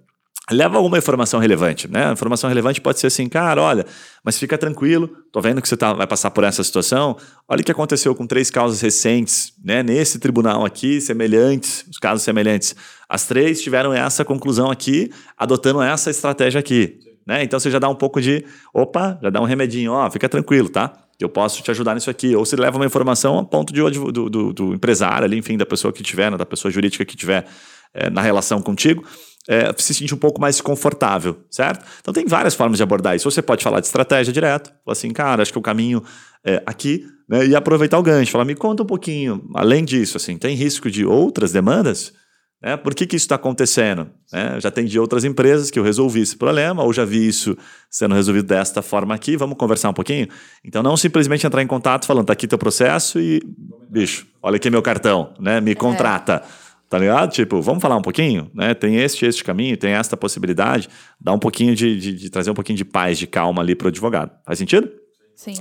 leva 0.51 0.77
alguma 0.77 0.97
informação 0.97 1.39
relevante, 1.39 1.89
né? 1.89 2.11
Informação 2.11 2.49
relevante 2.49 2.81
pode 2.81 2.99
ser 2.99 3.07
assim, 3.07 3.29
cara, 3.29 3.61
olha, 3.61 3.85
mas 4.23 4.37
fica 4.37 4.57
tranquilo, 4.57 5.09
tô 5.31 5.39
vendo 5.39 5.61
que 5.61 5.69
você 5.69 5.77
tá, 5.77 5.93
vai 5.93 6.05
passar 6.05 6.31
por 6.31 6.43
essa 6.43 6.61
situação. 6.63 7.15
Olha 7.47 7.61
o 7.61 7.63
que 7.63 7.71
aconteceu 7.71 8.13
com 8.13 8.27
três 8.27 8.49
causas 8.49 8.81
recentes, 8.81 9.53
né? 9.63 9.81
Nesse 9.81 10.19
tribunal 10.19 10.65
aqui, 10.65 10.99
semelhantes, 10.99 11.85
os 11.89 11.97
casos 11.97 12.23
semelhantes. 12.23 12.75
As 13.07 13.25
três 13.25 13.61
tiveram 13.61 13.93
essa 13.93 14.25
conclusão 14.25 14.69
aqui, 14.69 15.11
adotando 15.37 15.81
essa 15.81 16.09
estratégia 16.09 16.59
aqui, 16.59 16.99
né? 17.25 17.41
Então 17.43 17.57
você 17.57 17.71
já 17.71 17.79
dá 17.79 17.87
um 17.87 17.95
pouco 17.95 18.19
de, 18.21 18.43
opa, 18.73 19.17
já 19.21 19.29
dá 19.29 19.39
um 19.39 19.45
remedinho, 19.45 19.93
ó, 19.93 20.11
fica 20.11 20.27
tranquilo, 20.27 20.67
tá? 20.67 20.91
Eu 21.19 21.29
posso 21.29 21.63
te 21.63 21.71
ajudar 21.71 21.93
nisso 21.93 22.09
aqui. 22.09 22.35
Ou 22.35 22.43
se 22.43 22.57
leva 22.57 22.75
uma 22.75 22.85
informação 22.85 23.39
a 23.39 23.45
ponto 23.45 23.71
de, 23.71 23.79
do, 23.81 24.29
do, 24.29 24.51
do 24.51 24.73
empresário 24.73 25.23
ali, 25.23 25.37
enfim, 25.37 25.57
da 25.57 25.65
pessoa 25.65 25.93
que 25.93 26.03
tiver, 26.03 26.29
né? 26.29 26.35
da 26.35 26.45
pessoa 26.45 26.69
jurídica 26.69 27.05
que 27.05 27.15
tiver 27.15 27.45
é, 27.93 28.09
na 28.09 28.21
relação 28.21 28.61
contigo 28.61 29.05
é, 29.47 29.73
se 29.77 29.93
sentir 29.93 30.13
um 30.13 30.17
pouco 30.17 30.39
mais 30.39 30.61
confortável, 30.61 31.37
certo? 31.49 31.85
Então 31.99 32.13
tem 32.13 32.25
várias 32.25 32.55
formas 32.55 32.77
de 32.77 32.83
abordar 32.83 33.15
isso. 33.15 33.29
Você 33.29 33.41
pode 33.41 33.63
falar 33.63 33.79
de 33.79 33.87
estratégia 33.87 34.31
direto, 34.31 34.69
falar 34.83 34.93
assim, 34.93 35.11
cara, 35.11 35.41
acho 35.41 35.51
que 35.51 35.59
o 35.59 35.61
caminho 35.61 36.03
é 36.45 36.61
aqui, 36.65 37.05
né? 37.27 37.45
E 37.45 37.55
aproveitar 37.55 37.97
o 37.99 38.03
gancho, 38.03 38.31
falar, 38.31 38.45
me 38.45 38.55
conta 38.55 38.83
um 38.83 38.85
pouquinho, 38.85 39.49
além 39.55 39.83
disso, 39.83 40.17
assim, 40.17 40.37
tem 40.37 40.55
risco 40.55 40.89
de 40.89 41.05
outras 41.05 41.51
demandas? 41.51 42.13
Né? 42.61 42.77
Por 42.77 42.95
que, 42.95 43.05
que 43.05 43.17
isso 43.17 43.25
está 43.25 43.35
acontecendo? 43.35 44.09
Né? 44.31 44.57
Já 44.61 44.71
tem 44.71 44.85
de 44.85 44.97
outras 44.97 45.25
empresas 45.25 45.69
que 45.69 45.77
eu 45.77 45.83
resolvi 45.83 46.21
esse 46.21 46.37
problema, 46.37 46.81
ou 46.81 46.93
já 46.93 47.03
vi 47.03 47.27
isso 47.27 47.57
sendo 47.89 48.15
resolvido 48.15 48.47
desta 48.47 48.81
forma 48.81 49.13
aqui, 49.13 49.35
vamos 49.35 49.57
conversar 49.57 49.89
um 49.89 49.93
pouquinho? 49.93 50.29
Então 50.63 50.81
não 50.81 50.95
simplesmente 50.95 51.45
entrar 51.45 51.61
em 51.61 51.67
contato 51.67 52.05
falando, 52.05 52.27
tá 52.27 52.33
aqui 52.33 52.47
teu 52.47 52.57
processo 52.57 53.19
e, 53.19 53.41
bicho, 53.89 54.25
olha 54.41 54.55
aqui 54.55 54.69
meu 54.69 54.81
cartão, 54.81 55.33
né? 55.37 55.59
Me 55.59 55.71
é. 55.71 55.75
contrata. 55.75 56.41
É. 56.59 56.62
Tá 56.93 56.99
ligado? 56.99 57.31
Tipo, 57.31 57.59
vamos 57.59 57.81
falar 57.81 57.97
um 57.97 58.03
pouquinho, 58.03 58.51
né? 58.53 58.75
Tem 58.75 58.97
este, 58.97 59.25
este 59.25 59.43
caminho, 59.43 59.75
tem 59.75 59.93
esta 59.93 60.15
possibilidade. 60.15 60.87
Dá 61.19 61.33
um 61.33 61.39
pouquinho 61.39 61.75
de, 61.75 61.97
de, 61.99 62.13
de 62.13 62.29
trazer 62.29 62.51
um 62.51 62.53
pouquinho 62.53 62.77
de 62.77 62.85
paz, 62.85 63.17
de 63.17 63.25
calma 63.25 63.63
ali 63.63 63.73
para 63.73 63.85
o 63.85 63.87
advogado. 63.87 64.29
Faz 64.45 64.59
sentido? 64.59 64.91
Sim. 65.35 65.55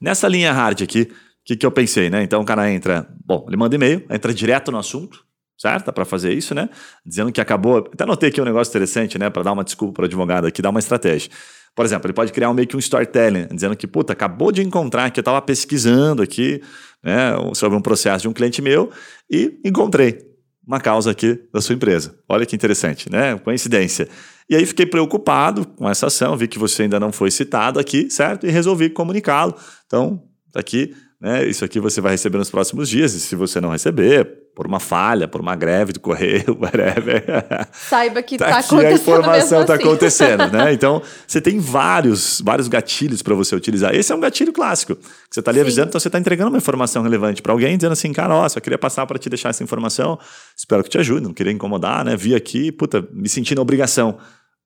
Nessa 0.00 0.28
linha 0.28 0.52
hard 0.52 0.82
aqui, 0.82 1.02
o 1.02 1.08
que, 1.44 1.56
que 1.56 1.66
eu 1.66 1.72
pensei, 1.72 2.08
né? 2.08 2.22
Então 2.22 2.40
o 2.40 2.44
cara 2.44 2.70
entra, 2.70 3.04
bom, 3.24 3.44
ele 3.48 3.56
manda 3.56 3.74
e-mail, 3.74 4.04
entra 4.08 4.32
direto 4.32 4.70
no 4.70 4.78
assunto, 4.78 5.24
certo? 5.58 5.92
Para 5.92 6.04
fazer 6.04 6.32
isso, 6.32 6.54
né? 6.54 6.68
Dizendo 7.04 7.32
que 7.32 7.40
acabou. 7.40 7.78
Até 7.78 8.04
anotei 8.04 8.28
aqui 8.28 8.40
um 8.40 8.44
negócio 8.44 8.70
interessante, 8.70 9.18
né? 9.18 9.28
Para 9.28 9.42
dar 9.42 9.54
uma 9.54 9.64
desculpa 9.64 9.94
para 9.94 10.02
o 10.02 10.06
advogado 10.06 10.46
aqui, 10.46 10.62
dar 10.62 10.70
uma 10.70 10.78
estratégia. 10.78 11.32
Por 11.74 11.84
exemplo, 11.84 12.06
ele 12.06 12.14
pode 12.14 12.32
criar 12.32 12.48
um, 12.48 12.54
meio 12.54 12.68
que 12.68 12.76
um 12.76 12.78
storytelling, 12.78 13.48
dizendo 13.52 13.76
que, 13.76 13.88
puta, 13.88 14.12
acabou 14.12 14.52
de 14.52 14.62
encontrar, 14.62 15.10
que 15.10 15.18
eu 15.18 15.22
estava 15.22 15.42
pesquisando 15.42 16.22
aqui, 16.22 16.62
né, 17.02 17.32
sobre 17.54 17.76
um 17.76 17.82
processo 17.82 18.22
de 18.22 18.28
um 18.28 18.32
cliente 18.32 18.62
meu 18.62 18.90
e 19.28 19.60
encontrei 19.64 20.25
uma 20.66 20.80
causa 20.80 21.10
aqui 21.10 21.40
da 21.52 21.60
sua 21.60 21.74
empresa. 21.74 22.18
Olha 22.28 22.44
que 22.44 22.56
interessante, 22.56 23.10
né? 23.10 23.38
Coincidência. 23.38 24.08
E 24.50 24.56
aí 24.56 24.66
fiquei 24.66 24.86
preocupado 24.86 25.66
com 25.66 25.88
essa 25.88 26.06
ação, 26.06 26.36
vi 26.36 26.48
que 26.48 26.58
você 26.58 26.82
ainda 26.82 26.98
não 26.98 27.12
foi 27.12 27.30
citado 27.30 27.78
aqui, 27.78 28.10
certo? 28.10 28.46
E 28.46 28.50
resolvi 28.50 28.90
comunicá-lo. 28.90 29.54
Então, 29.86 30.22
tá 30.52 30.60
aqui 30.60 30.94
né? 31.20 31.46
Isso 31.46 31.64
aqui 31.64 31.80
você 31.80 32.00
vai 32.00 32.12
receber 32.12 32.38
nos 32.38 32.50
próximos 32.50 32.88
dias, 32.88 33.14
e 33.14 33.20
se 33.20 33.34
você 33.34 33.60
não 33.60 33.70
receber, 33.70 34.46
por 34.54 34.66
uma 34.66 34.80
falha, 34.80 35.28
por 35.28 35.40
uma 35.40 35.54
greve 35.54 35.92
do 35.92 36.00
correio, 36.00 36.56
whatever. 36.60 37.24
Saiba 37.72 38.22
que 38.22 38.36
está 38.36 38.46
tá 38.50 38.58
acontecendo. 38.58 38.86
A 38.86 38.94
informação 38.94 39.60
está 39.60 39.74
assim. 39.74 39.82
acontecendo, 39.82 40.46
né? 40.50 40.72
Então, 40.76 41.02
você 41.26 41.40
tem 41.40 41.58
vários, 41.58 42.40
vários 42.40 42.68
gatilhos 42.68 43.22
para 43.22 43.34
você 43.34 43.54
utilizar. 43.54 43.94
Esse 43.94 44.12
é 44.12 44.16
um 44.16 44.20
gatilho 44.20 44.52
clássico. 44.52 44.96
Que 44.96 45.02
você 45.30 45.40
está 45.40 45.50
ali 45.50 45.58
Sim. 45.58 45.62
avisando, 45.62 45.88
então 45.88 46.00
você 46.00 46.08
está 46.08 46.18
entregando 46.18 46.50
uma 46.50 46.58
informação 46.58 47.02
relevante 47.02 47.42
para 47.42 47.52
alguém, 47.52 47.76
dizendo 47.76 47.92
assim, 47.92 48.12
cara, 48.12 48.34
ó, 48.34 48.48
só 48.48 48.60
queria 48.60 48.78
passar 48.78 49.06
para 49.06 49.18
te 49.18 49.28
deixar 49.28 49.50
essa 49.50 49.62
informação, 49.62 50.18
espero 50.56 50.82
que 50.82 50.90
te 50.90 50.98
ajude, 50.98 51.22
não 51.22 51.34
queria 51.34 51.52
incomodar, 51.52 52.04
né? 52.04 52.16
Vi 52.16 52.34
aqui, 52.34 52.72
puta, 52.72 53.06
me 53.12 53.28
senti 53.28 53.54
na 53.54 53.62
obrigação. 53.62 54.18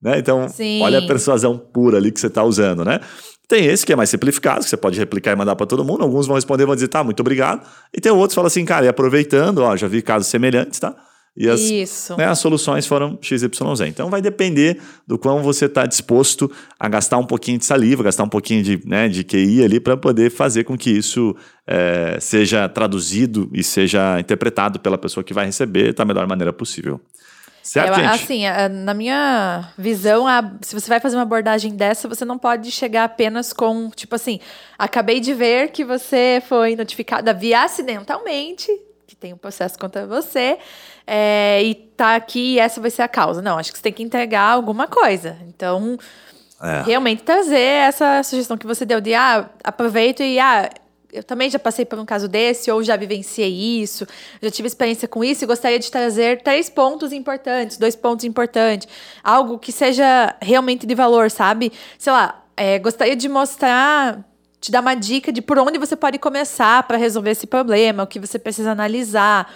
Né? 0.02 0.18
Então, 0.18 0.48
Sim. 0.48 0.82
olha 0.82 0.98
a 0.98 1.06
persuasão 1.06 1.58
pura 1.58 1.98
ali 1.98 2.10
que 2.10 2.18
você 2.18 2.28
está 2.28 2.42
usando, 2.42 2.84
né? 2.84 3.00
Tem 3.50 3.66
esse 3.66 3.84
que 3.84 3.92
é 3.92 3.96
mais 3.96 4.08
simplificado, 4.08 4.62
que 4.62 4.70
você 4.70 4.76
pode 4.76 4.96
replicar 4.96 5.32
e 5.32 5.34
mandar 5.34 5.56
para 5.56 5.66
todo 5.66 5.84
mundo. 5.84 6.04
Alguns 6.04 6.28
vão 6.28 6.36
responder, 6.36 6.66
vão 6.66 6.76
dizer, 6.76 6.86
tá, 6.86 7.02
muito 7.02 7.18
obrigado. 7.18 7.66
E 7.92 8.00
tem 8.00 8.12
outros 8.12 8.28
que 8.28 8.34
falam 8.36 8.46
assim, 8.46 8.64
cara, 8.64 8.86
e 8.86 8.88
aproveitando, 8.88 9.58
ó, 9.58 9.76
já 9.76 9.88
vi 9.88 10.02
casos 10.02 10.28
semelhantes, 10.28 10.78
tá? 10.78 10.94
e 11.36 11.48
as, 11.48 11.60
né, 12.16 12.26
as 12.26 12.38
soluções 12.38 12.86
foram 12.86 13.18
XYZ. 13.20 13.42
Então 13.88 14.08
vai 14.08 14.20
depender 14.22 14.78
do 15.04 15.18
quão 15.18 15.42
você 15.42 15.64
está 15.64 15.86
disposto 15.86 16.48
a 16.78 16.88
gastar 16.88 17.18
um 17.18 17.26
pouquinho 17.26 17.58
de 17.58 17.64
saliva, 17.64 18.04
gastar 18.04 18.24
um 18.24 18.28
pouquinho 18.28 18.62
de, 18.62 18.80
né, 18.86 19.08
de 19.08 19.24
QI 19.24 19.64
ali 19.64 19.80
para 19.80 19.96
poder 19.96 20.30
fazer 20.30 20.64
com 20.64 20.76
que 20.76 20.90
isso 20.90 21.34
é, 21.66 22.18
seja 22.20 22.68
traduzido 22.68 23.50
e 23.52 23.64
seja 23.64 24.20
interpretado 24.20 24.78
pela 24.78 24.98
pessoa 24.98 25.24
que 25.24 25.34
vai 25.34 25.46
receber 25.46 25.92
da 25.94 26.04
melhor 26.04 26.26
maneira 26.26 26.52
possível. 26.52 27.00
Certo, 27.62 28.00
é, 28.00 28.06
assim, 28.06 28.42
na 28.70 28.94
minha 28.94 29.70
visão, 29.76 30.24
se 30.62 30.74
você 30.74 30.88
vai 30.88 30.98
fazer 30.98 31.16
uma 31.16 31.22
abordagem 31.22 31.74
dessa, 31.74 32.08
você 32.08 32.24
não 32.24 32.38
pode 32.38 32.70
chegar 32.70 33.04
apenas 33.04 33.52
com, 33.52 33.90
tipo 33.90 34.14
assim, 34.14 34.40
acabei 34.78 35.20
de 35.20 35.34
ver 35.34 35.70
que 35.70 35.84
você 35.84 36.42
foi 36.48 36.74
notificada 36.74 37.34
via 37.34 37.62
acidentalmente, 37.64 38.66
que 39.06 39.14
tem 39.14 39.34
um 39.34 39.36
processo 39.36 39.78
contra 39.78 40.06
você, 40.06 40.58
é, 41.06 41.62
e 41.62 41.74
tá 41.74 42.16
aqui 42.16 42.54
e 42.54 42.58
essa 42.58 42.80
vai 42.80 42.90
ser 42.90 43.02
a 43.02 43.08
causa. 43.08 43.42
Não, 43.42 43.58
acho 43.58 43.72
que 43.72 43.78
você 43.78 43.82
tem 43.82 43.92
que 43.92 44.02
entregar 44.02 44.52
alguma 44.52 44.86
coisa. 44.86 45.36
Então, 45.46 45.98
é. 46.62 46.82
realmente 46.82 47.22
trazer 47.22 47.58
essa 47.58 48.22
sugestão 48.22 48.56
que 48.56 48.66
você 48.66 48.86
deu 48.86 49.00
de, 49.00 49.12
ah, 49.12 49.50
aproveito 49.62 50.22
e, 50.22 50.38
ah, 50.38 50.70
eu 51.12 51.22
também 51.22 51.50
já 51.50 51.58
passei 51.58 51.84
por 51.84 51.98
um 51.98 52.04
caso 52.04 52.28
desse, 52.28 52.70
ou 52.70 52.82
já 52.82 52.96
vivenciei 52.96 53.82
isso, 53.82 54.06
já 54.40 54.50
tive 54.50 54.68
experiência 54.68 55.08
com 55.08 55.24
isso 55.24 55.44
e 55.44 55.46
gostaria 55.46 55.78
de 55.78 55.90
trazer 55.90 56.42
três 56.42 56.70
pontos 56.70 57.12
importantes, 57.12 57.76
dois 57.76 57.96
pontos 57.96 58.24
importantes, 58.24 58.88
algo 59.22 59.58
que 59.58 59.72
seja 59.72 60.34
realmente 60.40 60.86
de 60.86 60.94
valor, 60.94 61.30
sabe? 61.30 61.72
Sei 61.98 62.12
lá, 62.12 62.44
é, 62.56 62.78
gostaria 62.78 63.16
de 63.16 63.28
mostrar, 63.28 64.24
te 64.60 64.70
dar 64.70 64.80
uma 64.80 64.94
dica 64.94 65.32
de 65.32 65.40
por 65.40 65.58
onde 65.58 65.78
você 65.78 65.96
pode 65.96 66.18
começar 66.18 66.82
para 66.84 66.96
resolver 66.96 67.30
esse 67.30 67.46
problema, 67.46 68.02
o 68.02 68.06
que 68.06 68.20
você 68.20 68.38
precisa 68.38 68.70
analisar. 68.70 69.52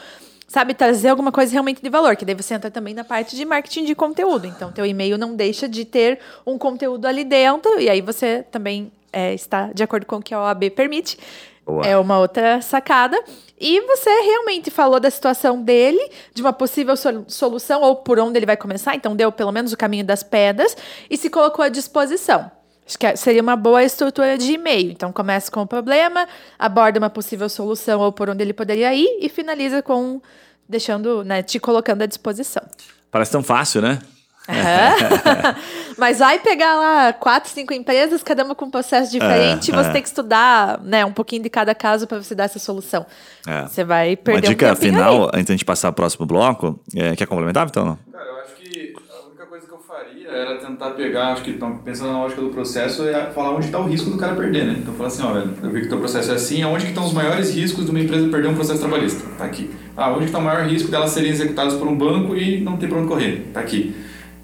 Sabe, 0.47 0.75
trazer 0.75 1.09
alguma 1.09 1.33
coisa 1.33 1.51
realmente 1.51 1.83
de 1.83 1.89
valor, 1.89 2.15
que 2.17 2.25
daí 2.25 2.35
você 2.35 2.55
entra 2.55 2.71
também 2.71 2.95
na 2.95 3.03
parte 3.03 3.35
de 3.35 3.45
marketing 3.45 3.87
de 3.87 3.95
conteúdo. 3.95 4.47
Então, 4.47 4.71
teu 4.71 4.87
e-mail 4.87 5.19
não 5.19 5.35
deixa 5.35 5.67
de 5.67 5.85
ter 5.85 6.21
um 6.47 6.59
conteúdo 6.59 7.07
ali 7.07 7.25
dentro, 7.25 7.81
e 7.81 7.89
aí 7.89 8.01
você 8.01 8.45
também 8.53 8.93
é, 9.15 9.33
está 9.33 9.73
de 9.73 9.83
acordo 9.83 10.05
com 10.05 10.17
o 10.17 10.23
que 10.23 10.35
a 10.35 10.41
OAB 10.41 10.71
permite. 10.71 11.17
Boa. 11.65 11.87
É 11.87 11.97
uma 11.97 12.19
outra 12.19 12.61
sacada. 12.61 13.19
E 13.59 13.81
você 13.83 14.11
realmente 14.11 14.71
falou 14.71 15.01
da 15.01 15.11
situação 15.11 15.63
dele, 15.63 16.11
de 16.35 16.43
uma 16.43 16.53
possível 16.53 16.95
solução 17.27 17.81
ou 17.81 17.97
por 17.97 18.19
onde 18.19 18.39
ele 18.39 18.45
vai 18.45 18.57
começar, 18.57 18.95
então 18.95 19.17
deu 19.17 19.33
pelo 19.33 19.53
menos 19.53 19.73
o 19.73 19.77
caminho 19.77 20.05
das 20.05 20.23
pedras 20.23 20.77
e 21.09 21.17
se 21.17 21.31
colocou 21.31 21.65
à 21.65 21.69
disposição. 21.69 22.51
Acho 22.87 22.99
que 22.99 23.17
seria 23.17 23.41
uma 23.41 23.57
boa 23.57 23.83
estrutura 23.83 24.37
de 24.37 24.53
e-mail. 24.53 24.91
Então 24.91 25.11
começa 25.11 25.51
com 25.51 25.63
o 25.63 25.67
problema, 25.67 26.29
aborda 26.59 26.99
uma 26.99 27.09
possível 27.09 27.49
solução 27.49 28.01
ou 28.01 28.13
por 28.13 28.29
onde 28.29 28.43
ele 28.43 28.53
poderia 28.53 28.93
ir 28.93 29.19
e 29.21 29.29
finaliza 29.31 29.81
com 29.81 30.21
deixando, 30.69 31.25
né, 31.25 31.43
te 31.43 31.59
colocando 31.59 32.03
à 32.03 32.07
disposição. 32.07 32.63
Parece 33.11 33.31
tão 33.31 33.43
fácil, 33.43 33.81
né? 33.81 34.01
Uhum. 34.49 35.55
Mas 35.97 36.19
vai 36.19 36.39
pegar 36.39 36.75
lá 36.75 37.13
quatro, 37.13 37.51
cinco 37.51 37.73
empresas, 37.73 38.23
cada 38.23 38.45
uma 38.45 38.55
com 38.55 38.67
um 38.67 38.71
processo 38.71 39.11
diferente, 39.11 39.71
e 39.71 39.75
você 39.75 39.91
tem 39.91 40.03
que 40.03 40.09
estudar 40.09 40.81
né, 40.83 41.05
um 41.05 41.13
pouquinho 41.13 41.43
de 41.43 41.51
cada 41.51 41.75
caso 41.75 42.07
para 42.07 42.23
você 42.23 42.35
dar 42.35 42.45
essa 42.45 42.59
solução. 42.59 43.07
É. 43.47 43.63
Você 43.63 43.85
vai 43.85 44.17
perder 44.17 44.41
Uma 44.41 44.49
dica 44.49 44.73
um 44.73 44.77
final, 44.77 45.25
antes 45.27 45.47
de 45.47 45.53
a 45.53 45.55
gente 45.55 45.65
passar 45.65 45.89
para 45.93 45.93
o 45.93 45.97
próximo 46.05 46.27
bloco, 46.27 46.79
é, 46.95 47.17
quer 47.17 47.27
complementar, 47.27 47.67
então? 47.67 47.99
Cara, 48.13 48.25
eu 48.25 48.37
acho 48.41 48.55
que 48.57 48.95
a 49.09 49.27
única 49.29 49.47
coisa 49.47 49.67
que 49.67 49.73
eu 49.73 49.79
faria 49.79 50.29
era 50.29 50.59
tentar 50.59 50.91
pegar, 50.91 51.33
acho 51.33 51.43
que 51.43 51.53
pensando 51.85 52.13
na 52.13 52.19
lógica 52.19 52.43
do 52.43 52.51
processo, 52.51 53.09
é 53.09 53.31
falar 53.31 53.53
onde 53.53 53.67
está 53.67 53.79
o 53.79 53.87
risco 53.87 54.11
do 54.11 54.19
cara 54.19 54.35
perder, 54.35 54.67
né? 54.67 54.77
Então 54.79 54.93
falar 54.95 55.09
assim, 55.09 55.23
ó, 55.23 55.33
velho, 55.33 55.55
eu 55.63 55.71
vi 55.71 55.81
que 55.81 55.87
o 55.87 55.91
teu 55.91 55.99
processo 55.99 56.33
é 56.33 56.35
assim, 56.35 56.63
aonde 56.63 56.85
que 56.85 56.91
estão 56.91 57.05
os 57.05 57.13
maiores 57.15 57.55
riscos 57.55 57.85
de 57.85 57.91
uma 57.91 58.01
empresa 58.01 58.29
perder 58.29 58.49
um 58.49 58.55
processo 58.55 58.81
trabalhista? 58.81 59.25
Tá 59.39 59.45
aqui. 59.45 59.71
Ah, 59.97 60.11
onde 60.11 60.27
está 60.27 60.39
o 60.39 60.43
maior 60.43 60.67
risco 60.67 60.91
delas 60.91 61.11
serem 61.11 61.31
executadas 61.31 61.75
por 61.75 61.89
um 61.89 61.97
banco 61.97 62.37
e 62.37 62.61
não 62.61 62.77
ter 62.77 62.89
para 62.89 62.99
onde 62.99 63.09
correr? 63.09 63.51
Tá 63.55 63.61
aqui. 63.61 63.95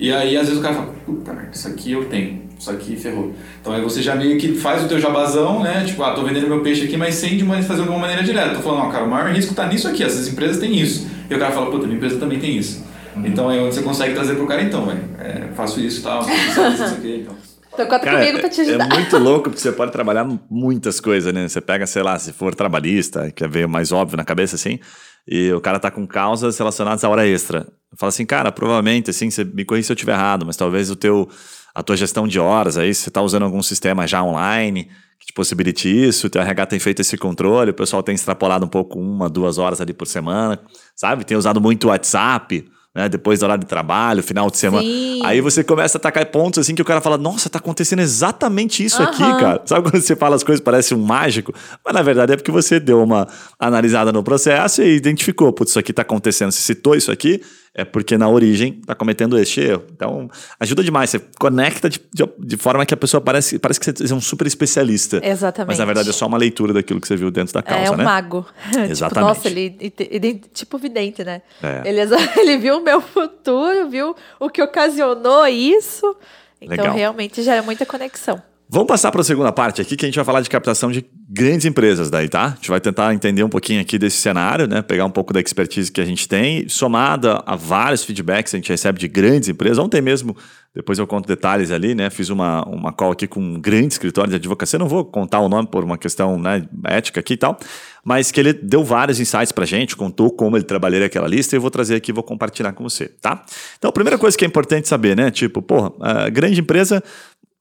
E 0.00 0.10
aí, 0.10 0.34
às 0.34 0.46
vezes, 0.46 0.58
o 0.58 0.62
cara 0.62 0.74
fala, 0.74 0.94
puta 1.04 1.30
merda, 1.30 1.50
isso 1.52 1.68
aqui 1.68 1.92
eu 1.92 2.06
tenho, 2.06 2.42
isso 2.58 2.70
aqui 2.70 2.96
ferrou. 2.96 3.34
Então 3.60 3.70
aí 3.70 3.82
você 3.82 4.00
já 4.00 4.16
meio 4.16 4.38
que 4.38 4.54
faz 4.54 4.82
o 4.82 4.88
teu 4.88 4.98
jabazão, 4.98 5.62
né? 5.62 5.84
Tipo, 5.84 6.02
ah, 6.02 6.12
tô 6.12 6.22
vendendo 6.22 6.48
meu 6.48 6.62
peixe 6.62 6.84
aqui, 6.84 6.96
mas 6.96 7.16
sem 7.16 7.36
de 7.36 7.44
fazer 7.44 7.82
de 7.82 7.88
uma 7.90 7.98
maneira 7.98 8.22
direta. 8.22 8.54
Tô 8.54 8.62
falando, 8.62 8.86
ó, 8.86 8.90
cara, 8.90 9.04
o 9.04 9.10
maior 9.10 9.30
risco 9.30 9.52
tá 9.52 9.66
nisso 9.66 9.86
aqui, 9.86 10.02
essas 10.02 10.26
empresas 10.26 10.56
têm 10.56 10.74
isso. 10.74 11.06
E 11.28 11.34
o 11.34 11.38
cara 11.38 11.52
fala, 11.52 11.70
puta, 11.70 11.84
minha 11.84 11.96
empresa 11.96 12.18
também 12.18 12.38
tem 12.38 12.56
isso. 12.56 12.82
Uhum. 13.14 13.26
Então 13.26 13.50
é 13.50 13.60
onde 13.60 13.74
você 13.74 13.82
consegue 13.82 14.14
trazer 14.14 14.36
pro 14.36 14.46
cara, 14.46 14.62
então, 14.62 14.86
velho, 14.86 15.04
é, 15.18 15.48
faço 15.54 15.78
isso 15.80 16.00
e 16.00 16.02
tal, 16.02 16.22
isso 16.22 16.94
aqui, 16.94 17.20
então. 17.22 17.49
Então 17.80 17.86
conta 17.86 18.04
Cara, 18.04 18.18
comigo 18.18 18.40
pra 18.40 18.48
te 18.50 18.60
ajudar. 18.60 18.92
É 18.92 18.94
muito 18.94 19.18
louco 19.18 19.44
porque 19.50 19.60
você 19.60 19.72
pode 19.72 19.90
trabalhar 19.90 20.26
muitas 20.50 21.00
coisas, 21.00 21.32
né? 21.32 21.48
Você 21.48 21.60
pega, 21.60 21.86
sei 21.86 22.02
lá, 22.02 22.18
se 22.18 22.32
for 22.32 22.54
trabalhista, 22.54 23.30
que 23.30 23.44
é 23.44 23.66
mais 23.66 23.90
óbvio 23.90 24.16
na 24.16 24.24
cabeça 24.24 24.56
assim, 24.56 24.78
e 25.26 25.52
o 25.52 25.60
cara 25.60 25.78
tá 25.78 25.90
com 25.90 26.06
causas 26.06 26.58
relacionadas 26.58 27.02
à 27.04 27.08
hora 27.08 27.26
extra. 27.26 27.66
Fala 27.96 28.08
assim, 28.08 28.26
cara, 28.26 28.52
provavelmente, 28.52 29.10
assim, 29.10 29.30
você 29.30 29.44
me 29.44 29.64
corrija 29.64 29.86
se 29.86 29.92
eu 29.92 29.94
estiver 29.94 30.12
errado, 30.12 30.44
mas 30.44 30.56
talvez 30.56 30.90
o 30.90 30.96
teu, 30.96 31.28
a 31.74 31.82
tua 31.82 31.96
gestão 31.96 32.28
de 32.28 32.38
horas 32.38 32.76
aí, 32.76 32.94
você 32.94 33.08
está 33.08 33.22
usando 33.22 33.44
algum 33.44 33.62
sistema 33.62 34.06
já 34.06 34.22
online 34.22 34.88
que 35.18 35.26
te 35.26 35.32
possibilite 35.34 35.88
isso, 35.88 36.28
o 36.28 36.30
teu 36.30 36.40
RH 36.40 36.66
tem 36.66 36.78
feito 36.78 37.00
esse 37.00 37.16
controle, 37.18 37.72
o 37.72 37.74
pessoal 37.74 38.02
tem 38.02 38.14
extrapolado 38.14 38.64
um 38.64 38.68
pouco 38.68 38.98
uma, 38.98 39.28
duas 39.28 39.58
horas 39.58 39.78
ali 39.78 39.92
por 39.92 40.06
semana, 40.06 40.58
sabe? 40.96 41.24
Tem 41.24 41.36
usado 41.36 41.60
muito 41.60 41.88
WhatsApp, 41.88 42.66
né? 42.94 43.08
Depois 43.08 43.38
do 43.38 43.44
horário 43.44 43.62
de 43.62 43.68
trabalho, 43.68 44.22
final 44.22 44.50
de 44.50 44.58
semana. 44.58 44.82
Sim. 44.82 45.20
Aí 45.24 45.40
você 45.40 45.62
começa 45.62 45.96
a 45.96 45.98
atacar 45.98 46.26
pontos 46.26 46.58
assim 46.58 46.74
que 46.74 46.82
o 46.82 46.84
cara 46.84 47.00
fala: 47.00 47.16
Nossa, 47.16 47.48
tá 47.48 47.58
acontecendo 47.58 48.00
exatamente 48.00 48.84
isso 48.84 49.00
uhum. 49.00 49.08
aqui, 49.08 49.18
cara. 49.18 49.62
Sabe 49.64 49.88
quando 49.88 50.02
você 50.02 50.16
fala 50.16 50.36
as 50.36 50.42
coisas, 50.42 50.62
parece 50.62 50.94
um 50.94 50.98
mágico? 50.98 51.54
Mas 51.84 51.94
na 51.94 52.02
verdade 52.02 52.32
é 52.32 52.36
porque 52.36 52.50
você 52.50 52.80
deu 52.80 53.02
uma 53.02 53.28
analisada 53.58 54.12
no 54.12 54.22
processo 54.22 54.82
e 54.82 54.96
identificou: 54.96 55.52
Putz, 55.52 55.70
isso 55.70 55.78
aqui 55.78 55.92
tá 55.92 56.02
acontecendo. 56.02 56.50
Você 56.50 56.62
citou 56.62 56.96
isso 56.96 57.12
aqui, 57.12 57.40
é 57.74 57.84
porque 57.84 58.18
na 58.18 58.28
origem 58.28 58.78
está 58.80 58.94
cometendo 58.94 59.38
este 59.38 59.60
erro. 59.60 59.84
Então, 59.92 60.28
ajuda 60.58 60.82
demais. 60.82 61.10
Você 61.10 61.20
conecta 61.38 61.88
de, 61.88 62.00
de, 62.12 62.24
de, 62.38 62.56
forma 62.56 62.84
que 62.84 62.92
a 62.92 62.96
pessoa 62.96 63.20
parece, 63.20 63.58
parece 63.58 63.78
que 63.78 63.86
você 63.86 64.12
é 64.12 64.14
um 64.14 64.20
super 64.20 64.46
especialista. 64.46 65.20
Exatamente. 65.22 65.68
Mas 65.68 65.78
na 65.78 65.84
verdade 65.84 66.10
é 66.10 66.12
só 66.12 66.26
uma 66.26 66.36
leitura 66.36 66.72
daquilo 66.72 67.00
que 67.00 67.06
você 67.06 67.16
viu 67.16 67.30
dentro 67.30 67.54
da 67.54 67.62
causa, 67.62 67.84
é 67.84 67.90
um 67.90 67.96
né? 67.96 68.04
mago. 68.04 68.44
Exatamente. 68.88 68.98
tipo, 69.08 69.20
nossa, 69.20 69.48
ele, 69.48 69.94
ele, 69.98 70.34
tipo 70.52 70.78
vidente, 70.78 71.22
né? 71.22 71.42
É. 71.62 71.88
Ele, 71.88 72.00
ele 72.38 72.58
viu 72.58 72.78
o 72.78 72.82
meu 72.82 73.00
futuro, 73.00 73.88
viu 73.88 74.16
o 74.40 74.50
que 74.50 74.60
ocasionou 74.60 75.46
isso. 75.46 76.16
Então, 76.60 76.76
Legal. 76.76 76.94
realmente 76.94 77.42
gera 77.42 77.62
muita 77.62 77.86
conexão. 77.86 78.42
Vamos 78.72 78.86
passar 78.86 79.10
para 79.10 79.20
a 79.20 79.24
segunda 79.24 79.50
parte 79.50 79.82
aqui, 79.82 79.96
que 79.96 80.06
a 80.06 80.08
gente 80.08 80.14
vai 80.14 80.24
falar 80.24 80.42
de 80.42 80.48
captação 80.48 80.92
de 80.92 81.04
grandes 81.28 81.66
empresas 81.66 82.08
daí, 82.08 82.28
tá? 82.28 82.44
A 82.44 82.50
gente 82.50 82.70
vai 82.70 82.80
tentar 82.80 83.12
entender 83.12 83.42
um 83.42 83.48
pouquinho 83.48 83.80
aqui 83.80 83.98
desse 83.98 84.18
cenário, 84.18 84.68
né? 84.68 84.80
Pegar 84.80 85.04
um 85.04 85.10
pouco 85.10 85.32
da 85.32 85.40
expertise 85.40 85.90
que 85.90 86.00
a 86.00 86.04
gente 86.04 86.28
tem, 86.28 86.68
somada 86.68 87.42
a 87.46 87.56
vários 87.56 88.04
feedbacks 88.04 88.52
que 88.52 88.56
a 88.56 88.60
gente 88.60 88.68
recebe 88.68 89.00
de 89.00 89.08
grandes 89.08 89.48
empresas. 89.48 89.76
Ontem 89.78 90.00
mesmo, 90.00 90.36
depois 90.72 91.00
eu 91.00 91.06
conto 91.06 91.26
detalhes 91.26 91.72
ali, 91.72 91.96
né? 91.96 92.10
Fiz 92.10 92.30
uma, 92.30 92.64
uma 92.64 92.92
call 92.92 93.10
aqui 93.10 93.26
com 93.26 93.40
um 93.40 93.60
grande 93.60 93.94
escritório 93.94 94.30
de 94.30 94.36
advocacia. 94.36 94.78
Não 94.78 94.86
vou 94.86 95.04
contar 95.04 95.40
o 95.40 95.48
nome 95.48 95.66
por 95.66 95.82
uma 95.82 95.98
questão 95.98 96.38
né, 96.38 96.64
ética 96.86 97.18
aqui 97.18 97.34
e 97.34 97.36
tal, 97.36 97.58
mas 98.04 98.30
que 98.30 98.38
ele 98.38 98.52
deu 98.52 98.84
vários 98.84 99.18
insights 99.18 99.50
para 99.50 99.64
a 99.64 99.66
gente, 99.66 99.96
contou 99.96 100.30
como 100.30 100.56
ele 100.56 100.64
trabalharia 100.64 101.06
aquela 101.06 101.26
lista 101.26 101.54
e 101.54 101.58
eu 101.58 101.60
vou 101.60 101.70
trazer 101.70 101.96
aqui 101.96 102.12
vou 102.12 102.22
compartilhar 102.22 102.72
com 102.72 102.84
você, 102.84 103.08
tá? 103.08 103.44
Então, 103.78 103.88
a 103.88 103.92
primeira 103.92 104.16
coisa 104.16 104.36
que 104.36 104.44
é 104.44 104.48
importante 104.48 104.86
saber, 104.86 105.16
né? 105.16 105.30
Tipo, 105.30 105.60
porra, 105.60 105.92
a 106.00 106.28
grande 106.28 106.60
empresa 106.60 107.02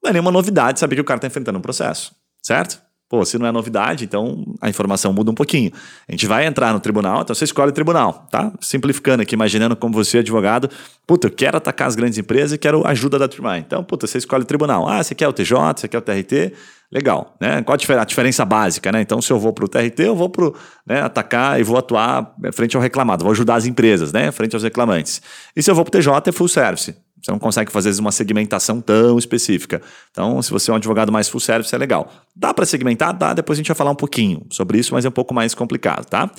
não 0.02 0.10
é 0.10 0.14
nenhuma 0.14 0.32
novidade 0.32 0.80
saber 0.80 0.96
que 0.96 1.02
o 1.02 1.06
cara 1.06 1.18
está 1.18 1.28
enfrentando 1.28 1.58
um 1.58 1.62
processo, 1.62 2.14
certo? 2.42 2.82
Pô, 3.10 3.26
se 3.26 3.40
não 3.40 3.48
é 3.48 3.52
novidade, 3.52 4.06
então 4.06 4.46
a 4.62 4.70
informação 4.70 5.12
muda 5.12 5.32
um 5.32 5.34
pouquinho. 5.34 5.72
A 6.08 6.12
gente 6.12 6.28
vai 6.28 6.46
entrar 6.46 6.72
no 6.72 6.80
tribunal, 6.80 7.22
então 7.24 7.34
você 7.34 7.44
escolhe 7.44 7.72
o 7.72 7.74
tribunal, 7.74 8.28
tá? 8.30 8.54
Simplificando 8.62 9.24
aqui, 9.24 9.34
imaginando 9.34 9.76
como 9.76 9.96
você, 9.96 10.20
advogado, 10.20 10.70
puta, 11.08 11.26
eu 11.26 11.32
quero 11.32 11.58
atacar 11.58 11.88
as 11.88 11.96
grandes 11.96 12.20
empresas 12.20 12.54
e 12.54 12.58
quero 12.60 12.86
ajuda 12.86 13.18
da 13.18 13.28
tribunal. 13.28 13.58
Então, 13.58 13.84
puta, 13.84 14.06
você 14.06 14.20
escolhe 14.20 14.44
o 14.44 14.46
tribunal. 14.46 14.88
Ah, 14.88 15.04
você 15.04 15.16
quer 15.16 15.28
o 15.28 15.34
TJ, 15.34 15.58
você 15.76 15.88
quer 15.88 15.98
o 15.98 16.02
TRT, 16.02 16.54
legal, 16.92 17.36
né? 17.42 17.64
Qual 17.64 17.74
a 17.74 18.04
diferença 18.06 18.46
básica, 18.46 18.92
né? 18.92 19.02
Então, 19.02 19.20
se 19.24 19.34
eu 19.34 19.40
vou 19.40 19.54
para 19.54 19.66
o 19.66 19.68
TRT, 19.68 20.02
eu 20.02 20.16
vou 20.16 20.30
para 20.30 20.52
né, 20.86 21.02
atacar 21.02 21.60
e 21.60 21.64
vou 21.64 21.78
atuar 21.78 22.36
frente 22.54 22.76
ao 22.76 22.82
reclamado, 22.82 23.24
vou 23.24 23.32
ajudar 23.32 23.56
as 23.56 23.66
empresas, 23.66 24.14
né? 24.14 24.32
Frente 24.32 24.56
aos 24.56 24.62
reclamantes. 24.62 25.20
E 25.56 25.64
se 25.64 25.72
eu 25.72 25.74
vou 25.74 25.84
para 25.84 25.98
o 25.98 26.00
TJ, 26.00 26.30
é 26.30 26.32
full 26.32 26.48
service. 26.48 26.96
Você 27.22 27.32
não 27.32 27.40
consegue 27.40 27.72
fazer 27.72 28.00
uma 28.00 28.12
segmentação 28.12 28.80
tão 28.80 29.18
específica. 29.18 29.82
Então, 30.12 30.42
se 30.42 30.52
você 30.52 30.72
é 30.72 30.74
um 30.74 30.78
advogado 30.78 31.12
mais 31.12 31.28
full 31.28 31.40
service, 31.40 31.74
é 31.74 31.78
legal. 31.78 32.12
Dá 32.36 32.54
para 32.54 32.66
segmentar? 32.66 33.14
Dá. 33.14 33.34
Depois 33.34 33.58
a 33.58 33.60
gente 33.60 33.68
vai 33.68 33.76
falar 33.76 33.92
um 33.92 33.96
pouquinho 33.96 34.46
sobre 34.50 34.78
isso, 34.78 34.94
mas 34.94 35.06
é 35.06 35.10
um 35.10 35.12
pouco 35.12 35.34
mais 35.34 35.54
complicado, 35.54 36.06
tá? 36.06 36.32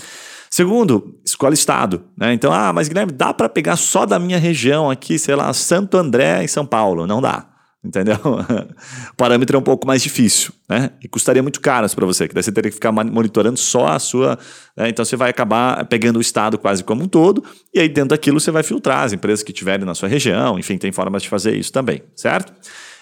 Segundo, 0.50 1.20
escola 1.24 1.54
estado, 1.54 2.02
né? 2.16 2.32
Então, 2.32 2.52
ah, 2.52 2.72
mas 2.72 2.88
Guilherme, 2.88 3.12
dá 3.12 3.32
para 3.32 3.48
pegar 3.48 3.76
só 3.76 4.04
da 4.04 4.18
minha 4.18 4.38
região 4.38 4.90
aqui, 4.90 5.18
sei 5.18 5.36
lá, 5.36 5.52
Santo 5.52 5.96
André 5.96 6.42
em 6.42 6.48
São 6.48 6.66
Paulo? 6.66 7.06
Não 7.06 7.20
dá 7.20 7.50
entendeu? 7.84 8.16
o 9.12 9.16
parâmetro 9.16 9.56
é 9.56 9.60
um 9.60 9.62
pouco 9.62 9.86
mais 9.86 10.02
difícil, 10.02 10.52
né? 10.68 10.90
E 11.02 11.08
custaria 11.08 11.42
muito 11.42 11.60
caro 11.60 11.88
para 11.94 12.06
você, 12.06 12.28
que 12.28 12.34
daí 12.34 12.42
você 12.42 12.52
teria 12.52 12.70
que 12.70 12.74
ficar 12.74 12.92
monitorando 12.92 13.58
só 13.58 13.88
a 13.88 13.98
sua. 13.98 14.38
Né? 14.76 14.88
Então 14.88 15.04
você 15.04 15.16
vai 15.16 15.30
acabar 15.30 15.84
pegando 15.86 16.16
o 16.16 16.20
estado 16.20 16.58
quase 16.58 16.84
como 16.84 17.02
um 17.02 17.08
todo, 17.08 17.42
e 17.74 17.80
aí 17.80 17.88
dentro 17.88 18.10
daquilo 18.10 18.38
você 18.38 18.50
vai 18.50 18.62
filtrar 18.62 19.04
as 19.04 19.12
empresas 19.12 19.42
que 19.42 19.52
tiverem 19.52 19.84
na 19.84 19.94
sua 19.94 20.08
região, 20.08 20.58
enfim, 20.58 20.76
tem 20.76 20.92
formas 20.92 21.22
de 21.22 21.28
fazer 21.28 21.56
isso 21.56 21.72
também, 21.72 22.02
certo? 22.14 22.52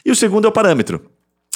E 0.05 0.11
o 0.11 0.16
segundo 0.16 0.47
é 0.47 0.49
o 0.49 0.53
parâmetro. 0.53 1.01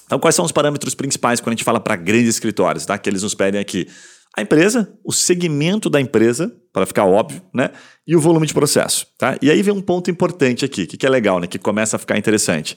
Então, 0.05 0.19
quais 0.19 0.35
são 0.35 0.45
os 0.45 0.53
parâmetros 0.53 0.95
principais 0.95 1.41
quando 1.41 1.55
a 1.55 1.57
gente 1.57 1.65
fala 1.65 1.81
para 1.81 1.97
grandes 1.97 2.29
escritórios, 2.29 2.85
tá? 2.85 2.99
Que 2.99 3.09
eles 3.09 3.23
nos 3.23 3.35
pedem 3.35 3.59
aqui. 3.59 3.89
A 4.37 4.43
empresa, 4.43 4.93
o 5.05 5.13
segmento 5.13 5.89
da 5.89 6.01
empresa, 6.01 6.55
para 6.73 6.85
ficar 6.85 7.05
óbvio, 7.05 7.43
né? 7.55 7.71
E 8.07 8.17
o 8.17 8.21
volume 8.21 8.47
de 8.47 8.55
processo, 8.55 9.07
tá? 9.19 9.39
E 9.41 9.51
aí 9.51 9.63
vem 9.63 9.73
um 9.73 9.81
ponto 9.81 10.11
importante 10.11 10.65
aqui, 10.65 10.87
que, 10.87 10.97
que 10.97 11.07
é 11.07 11.09
legal, 11.09 11.39
né? 11.39 11.47
Que 11.47 11.59
começa 11.59 11.97
a 11.97 11.99
ficar 11.99 12.19
interessante. 12.19 12.77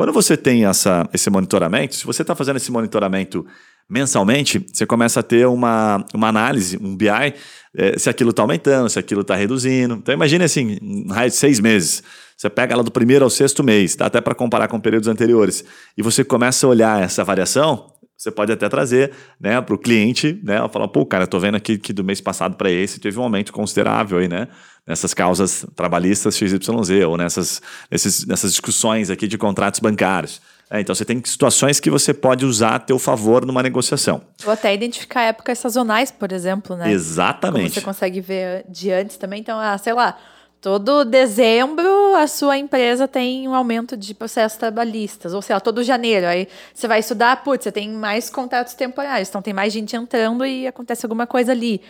Quando 0.00 0.14
você 0.14 0.34
tem 0.34 0.64
essa, 0.64 1.06
esse 1.12 1.28
monitoramento, 1.28 1.94
se 1.94 2.06
você 2.06 2.22
está 2.22 2.34
fazendo 2.34 2.56
esse 2.56 2.72
monitoramento 2.72 3.44
mensalmente, 3.86 4.66
você 4.72 4.86
começa 4.86 5.20
a 5.20 5.22
ter 5.22 5.46
uma, 5.46 6.02
uma 6.14 6.26
análise, 6.26 6.78
um 6.80 6.96
BI, 6.96 7.34
é, 7.76 7.98
se 7.98 8.08
aquilo 8.08 8.30
está 8.30 8.40
aumentando, 8.40 8.88
se 8.88 8.98
aquilo 8.98 9.20
está 9.20 9.34
reduzindo. 9.34 9.96
Então 9.96 10.14
imagine 10.14 10.42
assim, 10.42 10.78
um 10.80 11.12
raio 11.12 11.28
de 11.28 11.36
seis 11.36 11.60
meses. 11.60 12.02
Você 12.34 12.48
pega 12.48 12.72
ela 12.72 12.82
do 12.82 12.90
primeiro 12.90 13.26
ao 13.26 13.30
sexto 13.30 13.62
mês, 13.62 13.94
dá 13.94 14.06
até 14.06 14.22
para 14.22 14.34
comparar 14.34 14.68
com 14.68 14.80
períodos 14.80 15.06
anteriores, 15.06 15.62
e 15.94 16.02
você 16.02 16.24
começa 16.24 16.66
a 16.66 16.70
olhar 16.70 17.02
essa 17.02 17.22
variação, 17.22 17.92
você 18.20 18.30
pode 18.30 18.52
até 18.52 18.68
trazer 18.68 19.12
né, 19.40 19.58
para 19.62 19.74
o 19.74 19.78
cliente, 19.78 20.38
né, 20.44 20.56
falar, 20.70 20.88
pô, 20.88 21.06
cara, 21.06 21.24
eu 21.24 21.28
tô 21.28 21.40
vendo 21.40 21.54
aqui 21.54 21.78
que 21.78 21.90
do 21.90 22.04
mês 22.04 22.20
passado 22.20 22.54
para 22.54 22.70
esse 22.70 23.00
teve 23.00 23.18
um 23.18 23.22
aumento 23.22 23.50
considerável 23.50 24.18
aí, 24.18 24.28
né? 24.28 24.46
Nessas 24.86 25.14
causas 25.14 25.64
trabalhistas 25.74 26.36
XYZ, 26.36 27.06
ou 27.06 27.16
nessas, 27.16 27.62
nesses, 27.90 28.26
nessas 28.26 28.50
discussões 28.50 29.08
aqui 29.08 29.26
de 29.26 29.38
contratos 29.38 29.80
bancários. 29.80 30.42
É, 30.70 30.80
então 30.80 30.94
você 30.94 31.04
tem 31.04 31.22
situações 31.24 31.80
que 31.80 31.88
você 31.88 32.12
pode 32.12 32.44
usar 32.44 32.74
a 32.74 32.78
teu 32.78 32.98
favor 32.98 33.46
numa 33.46 33.62
negociação. 33.62 34.20
Ou 34.44 34.52
até 34.52 34.74
identificar 34.74 35.22
épocas 35.22 35.58
sazonais, 35.58 36.10
por 36.10 36.30
exemplo, 36.30 36.76
né? 36.76 36.92
Exatamente. 36.92 37.62
Como 37.62 37.74
você 37.74 37.80
consegue 37.80 38.20
ver 38.20 38.66
de 38.68 38.92
antes 38.92 39.16
também. 39.16 39.40
Então, 39.40 39.58
ah, 39.58 39.78
sei 39.78 39.94
lá, 39.94 40.18
Todo 40.60 41.06
dezembro 41.06 42.14
a 42.14 42.26
sua 42.26 42.58
empresa 42.58 43.08
tem 43.08 43.48
um 43.48 43.54
aumento 43.54 43.96
de 43.96 44.12
processos 44.12 44.58
trabalhistas, 44.58 45.32
ou 45.32 45.40
seja, 45.40 45.58
todo 45.58 45.82
janeiro. 45.82 46.26
Aí 46.26 46.46
você 46.74 46.86
vai 46.86 47.00
estudar, 47.00 47.42
putz, 47.42 47.64
você 47.64 47.72
tem 47.72 47.88
mais 47.90 48.28
contratos 48.28 48.74
temporários, 48.74 49.30
então 49.30 49.40
tem 49.40 49.54
mais 49.54 49.72
gente 49.72 49.96
entrando 49.96 50.44
e 50.44 50.66
acontece 50.66 51.06
alguma 51.06 51.26
coisa 51.26 51.52
ali. 51.52 51.80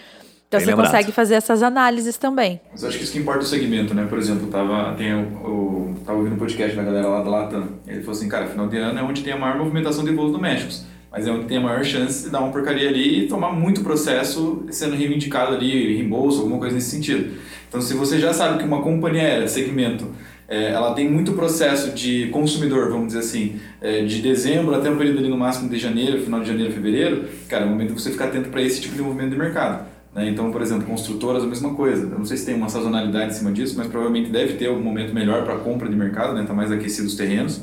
Então 0.46 0.58
Bem 0.58 0.66
você 0.66 0.70
lembrado. 0.70 0.86
consegue 0.86 1.12
fazer 1.12 1.34
essas 1.34 1.64
análises 1.64 2.16
também. 2.16 2.60
Mas 2.70 2.84
acho 2.84 2.96
que 2.98 3.04
isso 3.04 3.12
que 3.12 3.18
importa 3.18 3.40
o 3.40 3.46
segmento, 3.46 3.92
né? 3.92 4.06
Por 4.06 4.18
exemplo, 4.18 4.46
tava, 4.48 4.94
tem 4.96 5.14
o, 5.14 5.20
o, 5.20 5.94
tava 6.04 6.18
ouvindo 6.18 6.34
um 6.34 6.38
podcast 6.38 6.76
da 6.76 6.82
galera 6.82 7.08
lá 7.08 7.22
da 7.22 7.30
Latam. 7.30 7.68
Ele 7.86 8.00
falou 8.00 8.16
assim, 8.16 8.28
cara, 8.28 8.46
final 8.46 8.68
de 8.68 8.76
ano 8.76 8.98
é 8.98 9.02
onde 9.02 9.22
tem 9.22 9.32
a 9.32 9.36
maior 9.36 9.58
movimentação 9.58 10.04
de 10.04 10.12
voos 10.12 10.30
domésticos. 10.30 10.84
Mas 11.10 11.26
é 11.26 11.30
onde 11.32 11.46
tem 11.46 11.56
a 11.56 11.60
maior 11.60 11.84
chance 11.84 12.24
de 12.24 12.30
dar 12.30 12.40
uma 12.40 12.52
porcaria 12.52 12.88
ali 12.88 13.24
e 13.24 13.28
tomar 13.28 13.52
muito 13.52 13.82
processo 13.82 14.64
sendo 14.70 14.94
reivindicado 14.94 15.54
ali, 15.54 15.96
reembolso, 15.96 16.40
alguma 16.40 16.58
coisa 16.58 16.74
nesse 16.74 16.90
sentido. 16.90 17.36
Então, 17.68 17.80
se 17.80 17.94
você 17.94 18.18
já 18.18 18.32
sabe 18.32 18.58
que 18.58 18.64
uma 18.64 18.80
companhia 18.82 19.22
aérea, 19.22 19.48
segmento, 19.48 20.06
é, 20.48 20.70
ela 20.70 20.94
tem 20.94 21.08
muito 21.08 21.32
processo 21.32 21.92
de 21.92 22.26
consumidor, 22.28 22.90
vamos 22.90 23.08
dizer 23.08 23.20
assim, 23.20 23.60
é, 23.80 24.04
de 24.04 24.20
dezembro 24.20 24.74
até 24.74 24.90
um 24.90 24.96
período 24.96 25.18
ali 25.18 25.28
no 25.28 25.36
máximo 25.36 25.68
de 25.68 25.78
janeiro, 25.78 26.20
final 26.22 26.40
de 26.40 26.48
janeiro, 26.48 26.72
fevereiro, 26.72 27.24
cara, 27.48 27.64
é 27.64 27.66
o 27.66 27.70
momento 27.70 27.94
de 27.94 28.00
você 28.00 28.10
ficar 28.10 28.26
atento 28.26 28.48
para 28.48 28.62
esse 28.62 28.80
tipo 28.80 28.94
de 28.94 29.02
movimento 29.02 29.30
de 29.30 29.36
mercado. 29.36 29.86
Né? 30.14 30.28
Então, 30.28 30.50
por 30.50 30.60
exemplo, 30.60 30.86
construtoras, 30.86 31.44
a 31.44 31.46
mesma 31.46 31.74
coisa. 31.74 32.02
Eu 32.02 32.18
não 32.18 32.24
sei 32.24 32.36
se 32.36 32.46
tem 32.46 32.54
uma 32.54 32.68
sazonalidade 32.68 33.32
em 33.32 33.34
cima 33.34 33.52
disso, 33.52 33.76
mas 33.76 33.86
provavelmente 33.86 34.30
deve 34.30 34.54
ter 34.54 34.68
um 34.68 34.80
momento 34.80 35.14
melhor 35.14 35.44
para 35.44 35.56
compra 35.58 35.88
de 35.88 35.94
mercado, 35.94 36.34
né? 36.34 36.44
Tá 36.44 36.52
mais 36.52 36.72
aquecido 36.72 37.06
os 37.06 37.14
terrenos. 37.14 37.60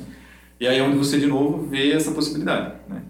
E 0.60 0.66
aí 0.66 0.80
é 0.80 0.84
onde 0.84 0.98
você, 0.98 1.20
de 1.20 1.28
novo, 1.28 1.68
vê 1.68 1.92
essa 1.92 2.12
possibilidade, 2.12 2.72
né? 2.88 3.02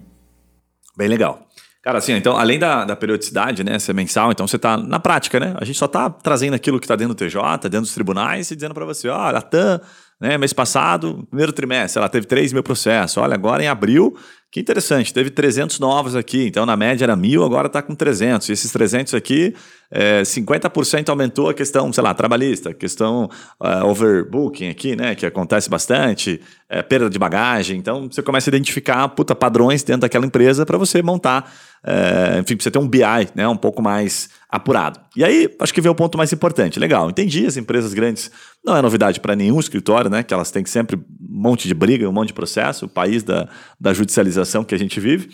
Bem 0.98 1.08
legal. 1.08 1.48
Cara, 1.84 2.00
assim, 2.00 2.12
então, 2.14 2.36
além 2.36 2.60
da, 2.60 2.84
da 2.84 2.96
periodicidade, 2.96 3.64
né, 3.64 3.80
ser 3.80 3.94
mensal, 3.94 4.32
então 4.32 4.46
você 4.46 4.58
está 4.58 4.76
na 4.76 5.00
prática, 5.00 5.40
né? 5.40 5.56
A 5.58 5.64
gente 5.64 5.78
só 5.78 5.86
está 5.86 6.10
trazendo 6.10 6.54
aquilo 6.54 6.80
que 6.80 6.86
está 6.86 6.98
dentro 6.98 7.14
do 7.14 7.18
TJ, 7.18 7.40
dentro 7.70 7.82
dos 7.82 7.94
tribunais, 7.94 8.52
e 8.52 8.56
dizendo 8.56 8.74
para 8.74 8.84
você, 8.84 9.08
olha, 9.08 9.38
a 9.38 9.42
TAM, 9.42 9.80
né, 10.20 10.38
mês 10.38 10.52
passado, 10.52 11.26
primeiro 11.30 11.54
trimestre, 11.54 12.00
ela 12.00 12.10
teve 12.10 12.26
3 12.26 12.52
mil 12.52 12.64
processos. 12.64 13.16
Olha, 13.16 13.36
agora 13.36 13.64
em 13.64 13.68
abril, 13.68 14.18
que 14.50 14.62
interessante, 14.62 15.14
teve 15.14 15.30
300 15.30 15.78
novos 15.78 16.16
aqui, 16.16 16.48
então 16.48 16.66
na 16.66 16.78
média 16.78 17.04
era 17.04 17.18
mil, 17.18 17.44
agora 17.44 17.68
está 17.68 17.82
com 17.82 17.94
300. 17.94 18.48
E 18.48 18.54
esses 18.54 18.72
300 18.72 19.14
aqui, 19.14 19.54
é, 19.92 20.22
50% 20.22 21.10
aumentou 21.10 21.50
a 21.50 21.54
questão, 21.54 21.92
sei 21.92 22.02
lá, 22.02 22.14
trabalhista, 22.14 22.74
questão 22.74 23.30
uh, 23.62 23.86
overbooking 23.86 24.70
aqui, 24.70 24.96
né, 24.96 25.16
que 25.16 25.26
acontece 25.26 25.70
bastante, 25.70 26.40
é, 26.70 26.82
perda 26.82 27.10
de 27.10 27.20
bagagem. 27.20 27.78
Então 27.78 28.08
você 28.10 28.22
começa 28.22 28.50
a 28.50 28.52
identificar 28.52 29.08
puta, 29.10 29.36
padrões 29.36 29.84
dentro 29.84 30.02
daquela 30.02 30.26
empresa 30.26 30.66
para 30.66 30.78
você 30.78 31.02
montar 31.02 31.52
é, 31.86 32.40
enfim, 32.40 32.56
precisa 32.56 32.72
ter 32.72 32.80
um 32.80 32.88
BI 32.88 33.02
né, 33.36 33.48
um 33.48 33.56
pouco 33.56 33.82
mais 33.82 34.30
apurado. 34.50 35.00
E 35.16 35.24
aí, 35.24 35.50
acho 35.60 35.74
que 35.74 35.82
vem 35.82 35.92
o 35.92 35.96
ponto 35.96 36.18
mais 36.18 36.32
importante. 36.34 36.80
Legal, 36.80 37.10
entendi, 37.10 37.46
as 37.46 37.58
empresas 37.58 37.94
grandes 37.94 38.32
não 38.64 38.76
é 38.76 38.82
novidade 38.82 39.20
para 39.20 39.36
nenhum 39.36 39.60
escritório, 39.60 40.10
né? 40.10 40.24
Que 40.24 40.34
elas 40.34 40.52
têm 40.52 40.66
sempre 40.66 40.96
um 40.96 41.02
monte 41.42 41.68
de 41.68 41.74
briga, 41.74 42.08
um 42.08 42.12
monte 42.12 42.28
de 42.28 42.34
processo, 42.34 42.86
o 42.86 42.90
país 42.90 43.24
da, 43.24 43.48
da 43.80 43.94
judicialização 43.94 44.37
que 44.64 44.76
a 44.76 44.80
gente 44.80 45.00
vive. 45.00 45.30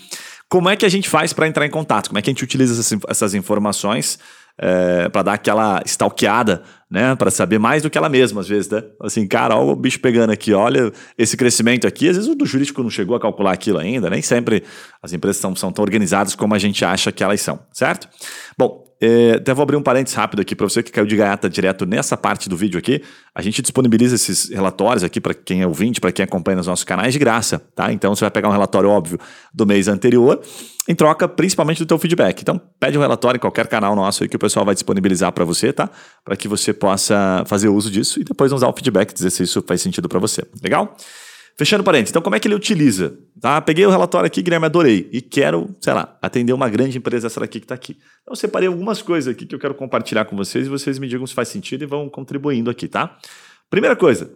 Como 0.50 0.70
é 0.70 0.76
que 0.76 0.86
a 0.86 0.90
gente 0.90 1.10
faz 1.10 1.34
para 1.34 1.48
entrar 1.48 1.66
em 1.66 1.70
contato? 1.70 2.10
Como 2.10 2.20
é 2.20 2.22
que 2.22 2.30
a 2.30 2.34
gente 2.34 2.44
utiliza 2.44 2.80
essas, 3.08 3.34
informações 3.34 4.20
é, 4.58 5.10
para 5.10 5.24
dar 5.24 5.34
aquela 5.34 5.82
stalkeada, 5.86 6.64
né? 6.94 7.16
Para 7.16 7.32
saber 7.32 7.58
mais 7.58 7.82
do 7.82 7.90
que 7.90 7.98
ela 7.98 8.08
mesma, 8.08 8.42
às 8.42 8.48
vezes, 8.48 8.70
né? 8.70 8.84
Assim, 9.02 9.28
cara, 9.28 9.58
olha 9.58 9.72
o 9.72 9.76
bicho 9.76 10.00
pegando 10.00 10.30
aqui, 10.30 10.54
olha 10.54 10.92
esse 11.18 11.36
crescimento 11.36 11.88
aqui. 11.88 12.08
Às 12.08 12.18
vezes 12.18 12.30
o 12.30 12.46
jurídico 12.46 12.84
não 12.84 12.90
chegou 12.92 13.16
a 13.16 13.20
calcular 13.20 13.52
aquilo 13.52 13.80
ainda, 13.80 14.12
nem 14.12 14.22
sempre 14.22 14.64
as 15.02 15.12
empresas 15.12 15.42
são, 15.42 15.56
são 15.56 15.72
tão 15.72 15.82
organizadas 15.82 16.36
como 16.36 16.54
a 16.54 16.60
gente 16.60 16.86
acha 16.86 17.12
que 17.12 17.24
elas 17.24 17.42
são, 17.42 17.60
certo? 17.74 18.08
Bom, 18.56 18.84
é, 19.06 19.34
até 19.34 19.54
vou 19.54 19.64
abrir 19.64 19.76
um 19.76 19.82
parênteses 19.82 20.16
rápido 20.16 20.40
aqui 20.40 20.56
para 20.56 20.66
você 20.66 20.82
que 20.82 20.90
caiu 20.90 21.06
de 21.06 21.14
gaiata 21.18 21.50
direto 21.50 21.86
nessa 21.86 22.16
parte 22.16 22.48
do 22.48 22.56
vídeo 22.56 22.80
aqui. 22.80 23.02
A 23.36 23.42
gente 23.42 23.62
disponibiliza 23.62 24.16
esses 24.16 24.50
relatórios 24.50 25.04
aqui 25.04 25.20
para 25.20 25.34
quem 25.34 25.62
é 25.62 25.68
ouvinte, 25.68 26.00
para 26.00 26.10
quem 26.10 26.24
acompanha 26.24 26.56
nos 26.56 26.68
nossos 26.68 26.86
canais 26.86 27.12
de 27.12 27.20
graça, 27.20 27.62
tá? 27.76 27.92
Então 27.92 28.16
você 28.16 28.22
vai 28.22 28.32
pegar 28.32 28.48
um 28.48 28.54
relatório 28.54 28.90
óbvio 28.90 29.20
do 29.54 29.66
mês 29.66 29.90
anterior, 29.90 30.40
em 30.88 30.96
troca 30.96 31.28
principalmente 31.28 31.80
do 31.80 31.86
teu 31.86 31.98
feedback. 31.98 32.40
Então 32.40 32.62
pede 32.80 32.98
um 32.98 33.02
relatório 33.02 33.38
em 33.38 33.42
qualquer 33.42 33.68
canal 33.68 33.94
nosso 33.94 34.24
aí 34.24 34.30
que 34.30 34.38
o 34.38 34.40
pessoal 34.40 34.66
vai 34.66 34.74
disponibilizar 34.74 35.34
para 35.34 35.44
você, 35.44 35.74
tá? 35.74 35.90
Para 36.24 36.38
que 36.38 36.48
você 36.48 36.72
possa 36.84 37.46
fazer 37.48 37.70
uso 37.70 37.90
disso 37.90 38.20
e 38.20 38.26
depois 38.26 38.52
nos 38.52 38.60
dar 38.60 38.68
o 38.68 38.74
feedback, 38.74 39.14
dizer 39.14 39.30
se 39.30 39.44
isso 39.44 39.64
faz 39.66 39.82
sentido 39.82 40.10
para 40.10 40.20
você. 40.20 40.44
Legal? 40.62 40.98
Fechando 41.56 41.82
parênteses, 41.82 42.10
então 42.10 42.22
como 42.22 42.36
é 42.36 42.40
que 42.42 42.46
ele 42.46 42.56
utiliza? 42.56 43.18
Tá? 43.40 43.62
Peguei 43.62 43.86
o 43.86 43.90
relatório 43.90 44.28
aqui, 44.28 44.42
Guilherme, 44.42 44.66
adorei. 44.66 45.08
E 45.14 45.22
quero, 45.22 45.74
sei 45.80 45.94
lá, 45.94 46.18
atender 46.22 46.52
uma 46.52 46.68
grande 46.68 46.98
empresa, 46.98 47.28
essa 47.28 47.40
daqui 47.40 47.62
que 47.62 47.66
está 47.66 47.76
aqui. 47.76 47.98
Então 48.22 48.36
separei 48.36 48.68
algumas 48.68 49.02
coisas 49.02 49.34
aqui 49.34 49.46
que 49.46 49.56
eu 49.56 49.60
quero 49.60 49.74
compartilhar 49.76 50.26
com 50.26 50.36
vocês 50.36 50.66
e 50.66 50.70
vocês 50.70 51.00
me 51.00 51.08
digam 51.08 51.26
se 51.26 51.34
faz 51.34 51.48
sentido 51.48 51.84
e 51.84 51.88
vão 51.88 52.10
contribuindo 52.10 52.70
aqui, 52.70 52.90
tá? 52.90 53.18
Primeira 53.70 53.96
coisa, 53.96 54.30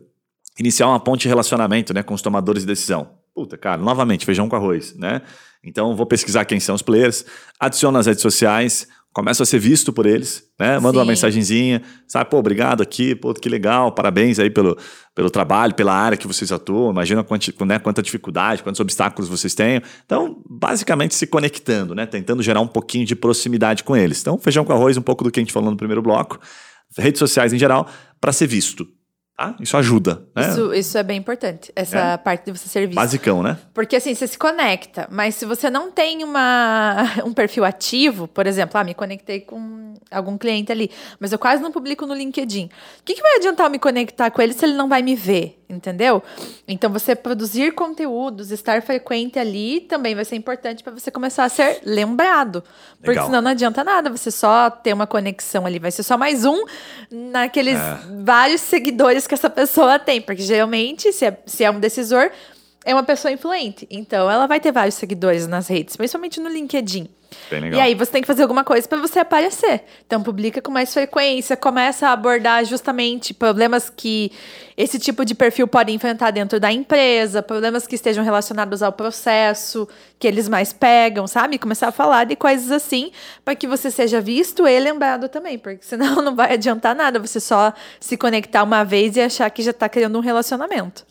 iniciar 0.57 0.87
uma 0.87 1.01
ponte 1.01 1.23
de 1.23 1.27
relacionamento 1.27 1.93
né, 1.93 2.01
com 2.01 2.13
os 2.13 2.21
tomadores 2.21 2.61
de 2.61 2.67
decisão. 2.67 3.09
Puta, 3.35 3.57
cara, 3.57 3.81
novamente, 3.81 4.25
feijão 4.25 4.47
com 4.47 4.55
arroz, 4.55 4.95
né? 4.95 5.21
Então 5.61 5.97
vou 5.97 6.05
pesquisar 6.05 6.45
quem 6.45 6.61
são 6.61 6.75
os 6.75 6.81
players, 6.81 7.25
adiciono 7.59 7.97
nas 7.97 8.05
redes 8.05 8.21
sociais, 8.21 8.87
começa 9.17 9.41
a 9.41 9.45
ser 9.47 9.57
visto 9.57 9.91
por 9.91 10.05
eles, 10.05 10.43
né? 10.59 10.77
Manda 10.77 10.91
Sim. 10.91 10.97
uma 10.99 11.05
mensagenzinha, 11.05 11.81
sabe? 12.07 12.29
Pô, 12.29 12.37
obrigado 12.37 12.83
aqui, 12.83 13.15
pô, 13.15 13.33
que 13.33 13.49
legal, 13.49 13.91
parabéns 13.91 14.37
aí 14.37 14.47
pelo, 14.47 14.77
pelo 15.15 15.31
trabalho, 15.31 15.73
pela 15.73 15.91
área 15.91 16.15
que 16.15 16.27
vocês 16.27 16.51
atuam. 16.51 16.91
Imagina 16.91 17.23
quanti, 17.23 17.51
né, 17.65 17.79
quanta 17.79 18.03
dificuldade, 18.03 18.61
quantos 18.61 18.79
obstáculos 18.79 19.27
vocês 19.27 19.55
têm. 19.55 19.81
Então, 20.05 20.39
basicamente 20.47 21.15
se 21.15 21.25
conectando, 21.25 21.95
né? 21.95 22.05
Tentando 22.05 22.43
gerar 22.43 22.61
um 22.61 22.67
pouquinho 22.67 23.07
de 23.07 23.15
proximidade 23.15 23.83
com 23.83 23.97
eles. 23.97 24.21
Então, 24.21 24.37
feijão 24.37 24.63
com 24.63 24.71
arroz, 24.71 24.97
um 24.97 25.01
pouco 25.01 25.23
do 25.23 25.31
que 25.31 25.39
a 25.39 25.41
gente 25.41 25.51
falou 25.51 25.71
no 25.71 25.77
primeiro 25.77 26.03
bloco. 26.03 26.39
Redes 26.95 27.17
sociais 27.17 27.51
em 27.51 27.57
geral, 27.57 27.89
para 28.21 28.31
ser 28.31 28.45
visto. 28.45 28.87
Tá? 29.37 29.55
Isso 29.59 29.77
ajuda. 29.77 30.23
Né? 30.35 30.49
Isso, 30.49 30.73
isso 30.73 30.97
é 30.97 31.03
bem 31.03 31.19
importante, 31.19 31.71
essa 31.75 31.99
é. 31.99 32.17
parte 32.17 32.45
de 32.45 32.57
você 32.57 32.67
ser 32.67 32.87
visto. 32.87 32.95
Basicão, 32.95 33.43
né? 33.43 33.55
Porque 33.71 33.95
assim, 33.95 34.15
você 34.15 34.25
se 34.25 34.35
conecta, 34.35 35.07
mas 35.11 35.35
se 35.35 35.45
você 35.45 35.69
não 35.69 35.91
tem 35.91 36.23
uma, 36.23 37.03
um 37.23 37.31
perfil 37.31 37.63
ativo, 37.63 38.27
por 38.27 38.47
exemplo, 38.47 38.79
ah, 38.79 38.83
me 38.83 38.95
conectei 38.95 39.41
com 39.41 39.93
algum 40.09 40.39
cliente 40.39 40.71
ali, 40.71 40.89
mas 41.19 41.31
eu 41.31 41.37
quase 41.37 41.61
não 41.61 41.71
publico 41.71 42.07
no 42.07 42.15
LinkedIn. 42.15 42.65
O 42.65 43.03
que, 43.05 43.13
que 43.13 43.21
vai 43.21 43.35
adiantar 43.35 43.67
eu 43.67 43.69
me 43.69 43.77
conectar 43.77 44.31
com 44.31 44.41
ele 44.41 44.53
se 44.53 44.65
ele 44.65 44.73
não 44.73 44.89
vai 44.89 45.03
me 45.03 45.15
ver? 45.15 45.61
Entendeu? 45.69 46.23
Então, 46.65 46.89
você 46.89 47.13
produzir 47.13 47.73
conteúdos, 47.73 48.51
estar 48.51 48.81
frequente 48.81 49.37
ali 49.37 49.81
também 49.81 50.15
vai 50.15 50.23
ser 50.23 50.37
importante 50.37 50.81
para 50.81 50.93
você 50.93 51.11
começar 51.11 51.43
a 51.43 51.49
ser 51.49 51.81
lembrado. 51.85 52.63
Porque 52.95 53.09
Legal. 53.09 53.25
senão 53.25 53.41
não 53.41 53.51
adianta 53.51 53.83
nada 53.83 54.09
você 54.09 54.31
só 54.31 54.69
ter 54.69 54.93
uma 54.93 55.05
conexão 55.05 55.65
ali. 55.65 55.77
Vai 55.77 55.91
ser 55.91 56.03
só 56.03 56.17
mais 56.17 56.45
um 56.45 56.63
naqueles 57.11 57.77
é. 57.77 57.99
vários 58.23 58.61
seguidores 58.61 59.26
que 59.27 59.33
essa 59.33 59.49
pessoa 59.49 59.99
tem. 59.99 60.21
Porque 60.21 60.41
geralmente, 60.41 61.11
se 61.11 61.25
é, 61.25 61.37
se 61.45 61.63
é 61.63 61.71
um 61.71 61.79
decisor, 61.79 62.31
é 62.87 62.93
uma 62.93 63.03
pessoa 63.03 63.29
influente. 63.29 63.85
Então, 63.91 64.31
ela 64.31 64.47
vai 64.47 64.61
ter 64.61 64.71
vários 64.71 64.95
seguidores 64.95 65.45
nas 65.45 65.67
redes, 65.67 65.97
principalmente 65.97 66.39
no 66.39 66.47
LinkedIn. 66.47 67.09
E 67.73 67.79
aí 67.79 67.93
você 67.93 68.11
tem 68.11 68.21
que 68.21 68.27
fazer 68.27 68.43
alguma 68.43 68.63
coisa 68.63 68.87
para 68.87 68.97
você 68.99 69.19
aparecer. 69.19 69.83
Então 70.05 70.23
publica 70.23 70.61
com 70.61 70.71
mais 70.71 70.93
frequência, 70.93 71.57
começa 71.57 72.07
a 72.07 72.13
abordar 72.13 72.63
justamente 72.63 73.33
problemas 73.33 73.89
que 73.89 74.31
esse 74.77 74.97
tipo 74.97 75.25
de 75.25 75.35
perfil 75.35 75.67
pode 75.67 75.91
enfrentar 75.91 76.31
dentro 76.31 76.57
da 76.57 76.71
empresa, 76.71 77.43
problemas 77.43 77.85
que 77.85 77.95
estejam 77.95 78.23
relacionados 78.23 78.81
ao 78.81 78.93
processo, 78.93 79.87
que 80.17 80.25
eles 80.25 80.47
mais 80.47 80.71
pegam, 80.71 81.27
sabe? 81.27 81.57
Começar 81.57 81.89
a 81.89 81.91
falar 81.91 82.23
de 82.23 82.37
coisas 82.37 82.71
assim, 82.71 83.11
para 83.43 83.55
que 83.55 83.67
você 83.67 83.91
seja 83.91 84.21
visto 84.21 84.65
e 84.65 84.79
lembrado 84.79 85.27
também, 85.27 85.57
porque 85.57 85.83
senão 85.85 86.21
não 86.21 86.33
vai 86.33 86.53
adiantar 86.53 86.95
nada 86.95 87.19
você 87.19 87.41
só 87.41 87.73
se 87.99 88.15
conectar 88.15 88.63
uma 88.63 88.85
vez 88.85 89.17
e 89.17 89.21
achar 89.21 89.49
que 89.49 89.61
já 89.61 89.71
está 89.71 89.89
criando 89.89 90.17
um 90.17 90.21
relacionamento. 90.21 91.05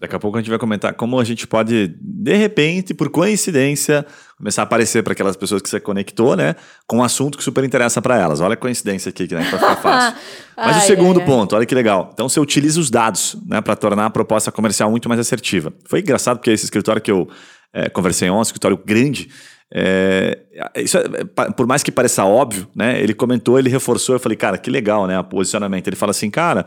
Daqui 0.00 0.16
a 0.16 0.18
pouco 0.18 0.38
a 0.38 0.40
gente 0.40 0.48
vai 0.48 0.58
comentar 0.58 0.94
como 0.94 1.20
a 1.20 1.24
gente 1.24 1.46
pode, 1.46 1.94
de 2.00 2.34
repente, 2.34 2.94
por 2.94 3.10
coincidência, 3.10 4.06
começar 4.38 4.62
a 4.62 4.64
aparecer 4.64 5.02
para 5.02 5.12
aquelas 5.12 5.36
pessoas 5.36 5.60
que 5.60 5.68
você 5.68 5.78
conectou, 5.78 6.34
né? 6.34 6.56
Com 6.86 6.98
um 6.98 7.04
assunto 7.04 7.36
que 7.36 7.44
super 7.44 7.62
interessa 7.64 8.00
para 8.00 8.16
elas. 8.16 8.40
Olha 8.40 8.54
a 8.54 8.56
coincidência 8.56 9.10
aqui, 9.10 9.28
né? 9.30 9.46
Para 9.50 9.58
ficar 9.58 9.76
fácil. 9.76 10.18
Mas 10.56 10.76
ai, 10.76 10.82
o 10.82 10.86
segundo 10.86 11.20
ai, 11.20 11.26
ponto, 11.26 11.54
olha 11.54 11.66
que 11.66 11.74
legal. 11.74 12.10
Então 12.14 12.30
você 12.30 12.40
utiliza 12.40 12.80
os 12.80 12.88
dados, 12.88 13.36
né? 13.46 13.60
Para 13.60 13.76
tornar 13.76 14.06
a 14.06 14.10
proposta 14.10 14.50
comercial 14.50 14.90
muito 14.90 15.06
mais 15.06 15.20
assertiva. 15.20 15.70
Foi 15.84 16.00
engraçado 16.00 16.38
porque 16.38 16.50
esse 16.50 16.64
escritório 16.64 17.02
que 17.02 17.10
eu 17.10 17.28
é, 17.70 17.90
conversei 17.90 18.30
ontem, 18.30 18.38
um 18.38 18.42
escritório 18.42 18.78
grande, 18.82 19.28
é, 19.70 20.38
isso 20.76 20.96
é, 20.96 21.04
por 21.52 21.66
mais 21.66 21.82
que 21.82 21.92
pareça 21.92 22.24
óbvio, 22.24 22.66
né? 22.74 22.98
Ele 23.02 23.12
comentou, 23.12 23.58
ele 23.58 23.68
reforçou, 23.68 24.14
eu 24.14 24.18
falei, 24.18 24.36
cara, 24.36 24.56
que 24.56 24.70
legal, 24.70 25.06
né? 25.06 25.18
O 25.18 25.24
posicionamento. 25.24 25.86
Ele 25.88 25.96
fala 25.96 26.10
assim, 26.10 26.30
cara. 26.30 26.64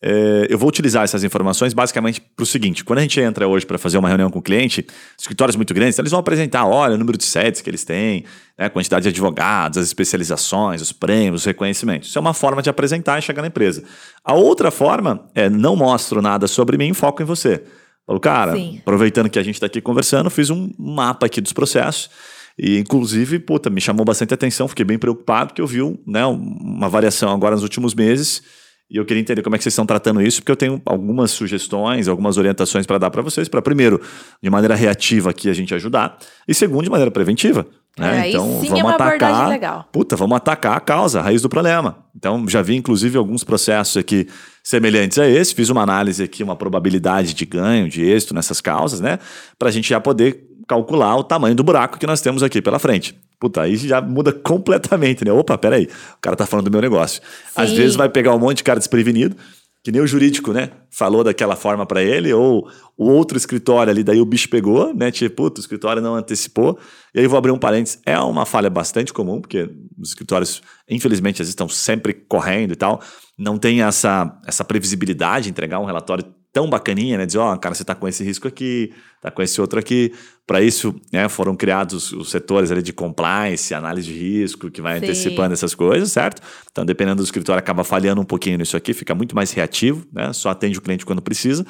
É, 0.00 0.46
eu 0.48 0.56
vou 0.56 0.68
utilizar 0.68 1.02
essas 1.02 1.24
informações 1.24 1.74
basicamente 1.74 2.20
para 2.20 2.42
o 2.44 2.46
seguinte: 2.46 2.84
quando 2.84 3.00
a 3.00 3.02
gente 3.02 3.20
entra 3.20 3.48
hoje 3.48 3.66
para 3.66 3.78
fazer 3.78 3.98
uma 3.98 4.08
reunião 4.08 4.30
com 4.30 4.38
o 4.38 4.42
cliente, 4.42 4.86
escritórios 5.18 5.56
muito 5.56 5.74
grandes, 5.74 5.98
eles 5.98 6.12
vão 6.12 6.20
apresentar, 6.20 6.66
olha, 6.66 6.94
o 6.94 6.98
número 6.98 7.18
de 7.18 7.24
sets 7.24 7.60
que 7.60 7.68
eles 7.68 7.84
têm, 7.84 8.24
né, 8.56 8.66
a 8.66 8.70
quantidade 8.70 9.02
de 9.02 9.08
advogados, 9.08 9.76
as 9.76 9.86
especializações, 9.86 10.80
os 10.80 10.92
prêmios, 10.92 11.42
os 11.42 11.46
reconhecimentos. 11.46 12.08
Isso 12.08 12.18
é 12.18 12.20
uma 12.20 12.32
forma 12.32 12.62
de 12.62 12.70
apresentar 12.70 13.18
e 13.18 13.22
chegar 13.22 13.42
na 13.42 13.48
empresa. 13.48 13.82
A 14.24 14.34
outra 14.34 14.70
forma 14.70 15.28
é 15.34 15.50
não 15.50 15.74
mostro 15.74 16.22
nada 16.22 16.46
sobre 16.46 16.78
mim, 16.78 16.94
foco 16.94 17.20
em 17.20 17.26
você. 17.26 17.64
Falo, 18.06 18.20
cara, 18.20 18.54
Sim. 18.54 18.78
aproveitando 18.80 19.28
que 19.28 19.38
a 19.38 19.42
gente 19.42 19.56
está 19.56 19.66
aqui 19.66 19.80
conversando, 19.80 20.30
fiz 20.30 20.48
um 20.48 20.70
mapa 20.78 21.26
aqui 21.26 21.40
dos 21.40 21.52
processos. 21.52 22.08
E, 22.56 22.78
inclusive, 22.78 23.38
puta, 23.40 23.68
me 23.68 23.80
chamou 23.80 24.04
bastante 24.04 24.32
atenção, 24.32 24.66
fiquei 24.68 24.84
bem 24.84 24.98
preocupado, 24.98 25.48
porque 25.48 25.60
eu 25.60 25.66
vi 25.66 25.80
né, 26.06 26.24
uma 26.24 26.88
variação 26.88 27.32
agora 27.32 27.54
nos 27.54 27.62
últimos 27.62 27.94
meses 27.94 28.42
e 28.90 28.96
eu 28.96 29.04
queria 29.04 29.20
entender 29.20 29.42
como 29.42 29.54
é 29.54 29.58
que 29.58 29.62
vocês 29.64 29.72
estão 29.72 29.84
tratando 29.84 30.22
isso, 30.22 30.40
porque 30.40 30.52
eu 30.52 30.56
tenho 30.56 30.80
algumas 30.86 31.30
sugestões, 31.30 32.08
algumas 32.08 32.38
orientações 32.38 32.86
para 32.86 32.98
dar 32.98 33.10
para 33.10 33.20
vocês, 33.20 33.48
para 33.48 33.60
primeiro, 33.60 34.00
de 34.42 34.48
maneira 34.48 34.74
reativa 34.74 35.30
aqui 35.30 35.50
a 35.50 35.52
gente 35.52 35.74
ajudar, 35.74 36.18
e 36.46 36.54
segundo, 36.54 36.84
de 36.84 36.90
maneira 36.90 37.10
preventiva. 37.10 37.66
Né? 37.98 38.26
É, 38.26 38.30
então, 38.30 38.60
sim, 38.60 38.68
vamos 38.68 38.92
é 38.92 38.94
atacar. 38.94 39.48
Legal. 39.48 39.88
Puta, 39.92 40.16
vamos 40.16 40.36
atacar 40.36 40.76
a 40.76 40.80
causa, 40.80 41.18
a 41.18 41.22
raiz 41.22 41.42
do 41.42 41.48
problema. 41.48 41.98
Então, 42.16 42.48
já 42.48 42.62
vi, 42.62 42.76
inclusive, 42.76 43.18
alguns 43.18 43.42
processos 43.42 43.96
aqui 43.96 44.28
semelhantes 44.62 45.18
a 45.18 45.28
esse. 45.28 45.54
Fiz 45.54 45.68
uma 45.68 45.82
análise 45.82 46.22
aqui, 46.22 46.42
uma 46.42 46.54
probabilidade 46.54 47.34
de 47.34 47.44
ganho, 47.44 47.88
de 47.88 48.02
êxito 48.02 48.34
nessas 48.34 48.60
causas, 48.60 49.00
né? 49.00 49.18
Para 49.58 49.68
a 49.68 49.72
gente 49.72 49.88
já 49.88 50.00
poder 50.00 50.44
calcular 50.68 51.16
o 51.16 51.24
tamanho 51.24 51.54
do 51.54 51.64
buraco 51.64 51.98
que 51.98 52.06
nós 52.06 52.20
temos 52.20 52.42
aqui 52.42 52.62
pela 52.62 52.78
frente. 52.78 53.18
Puta, 53.40 53.62
aí 53.62 53.76
já 53.76 54.00
muda 54.00 54.32
completamente, 54.32 55.24
né? 55.24 55.32
Opa, 55.32 55.56
peraí, 55.56 55.84
o 55.84 56.20
cara 56.20 56.36
tá 56.36 56.44
falando 56.44 56.64
do 56.64 56.70
meu 56.72 56.80
negócio. 56.80 57.22
Sim. 57.22 57.52
Às 57.54 57.70
vezes 57.70 57.94
vai 57.94 58.08
pegar 58.08 58.34
um 58.34 58.38
monte 58.38 58.58
de 58.58 58.64
cara 58.64 58.80
desprevenido, 58.80 59.36
que 59.82 59.92
nem 59.92 60.00
o 60.00 60.06
jurídico, 60.06 60.52
né? 60.52 60.70
Falou 60.90 61.22
daquela 61.22 61.54
forma 61.54 61.86
para 61.86 62.02
ele, 62.02 62.32
ou 62.32 62.68
o 62.96 63.08
outro 63.08 63.38
escritório 63.38 63.90
ali, 63.90 64.02
daí 64.02 64.20
o 64.20 64.24
bicho 64.24 64.50
pegou, 64.50 64.92
né? 64.92 65.12
Tipo, 65.12 65.44
puta, 65.44 65.60
o 65.60 65.62
escritório 65.62 66.02
não 66.02 66.16
antecipou. 66.16 66.76
E 67.14 67.20
aí 67.20 67.26
vou 67.28 67.38
abrir 67.38 67.52
um 67.52 67.58
parênteses, 67.58 68.00
é 68.04 68.18
uma 68.18 68.44
falha 68.44 68.68
bastante 68.68 69.12
comum, 69.12 69.40
porque 69.40 69.70
os 69.96 70.08
escritórios, 70.08 70.60
infelizmente, 70.90 71.36
às 71.36 71.46
vezes 71.46 71.52
estão 71.52 71.68
sempre 71.68 72.12
correndo 72.12 72.72
e 72.72 72.76
tal, 72.76 73.00
não 73.38 73.56
tem 73.56 73.82
essa, 73.82 74.36
essa 74.44 74.64
previsibilidade, 74.64 75.48
entregar 75.48 75.78
um 75.78 75.84
relatório 75.84 76.24
tão 76.52 76.68
bacaninha, 76.68 77.18
né? 77.18 77.26
Dizer, 77.26 77.38
ó, 77.38 77.52
oh, 77.52 77.58
cara, 77.58 77.74
você 77.74 77.82
está 77.82 77.94
com 77.94 78.08
esse 78.08 78.24
risco 78.24 78.48
aqui, 78.48 78.92
está 79.16 79.30
com 79.30 79.42
esse 79.42 79.60
outro 79.60 79.78
aqui. 79.78 80.12
Para 80.46 80.62
isso, 80.62 80.94
né, 81.12 81.28
foram 81.28 81.54
criados 81.54 82.12
os 82.12 82.30
setores 82.30 82.70
ali 82.70 82.82
de 82.82 82.92
compliance, 82.92 83.74
análise 83.74 84.10
de 84.10 84.18
risco, 84.18 84.70
que 84.70 84.80
vai 84.80 84.98
Sim. 84.98 85.04
antecipando 85.04 85.52
essas 85.52 85.74
coisas, 85.74 86.10
certo? 86.10 86.40
Então, 86.70 86.86
dependendo 86.86 87.16
do 87.16 87.24
escritório, 87.24 87.58
acaba 87.58 87.84
falhando 87.84 88.20
um 88.20 88.24
pouquinho 88.24 88.56
nisso 88.56 88.76
aqui, 88.76 88.94
fica 88.94 89.14
muito 89.14 89.36
mais 89.36 89.52
reativo, 89.52 90.06
né? 90.12 90.32
Só 90.32 90.48
atende 90.48 90.78
o 90.78 90.82
cliente 90.82 91.04
quando 91.04 91.20
precisa. 91.20 91.66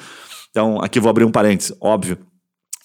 Então, 0.49 0.81
aqui 0.81 0.99
vou 0.99 1.09
abrir 1.09 1.25
um 1.25 1.31
parênteses, 1.31 1.75
óbvio 1.81 2.17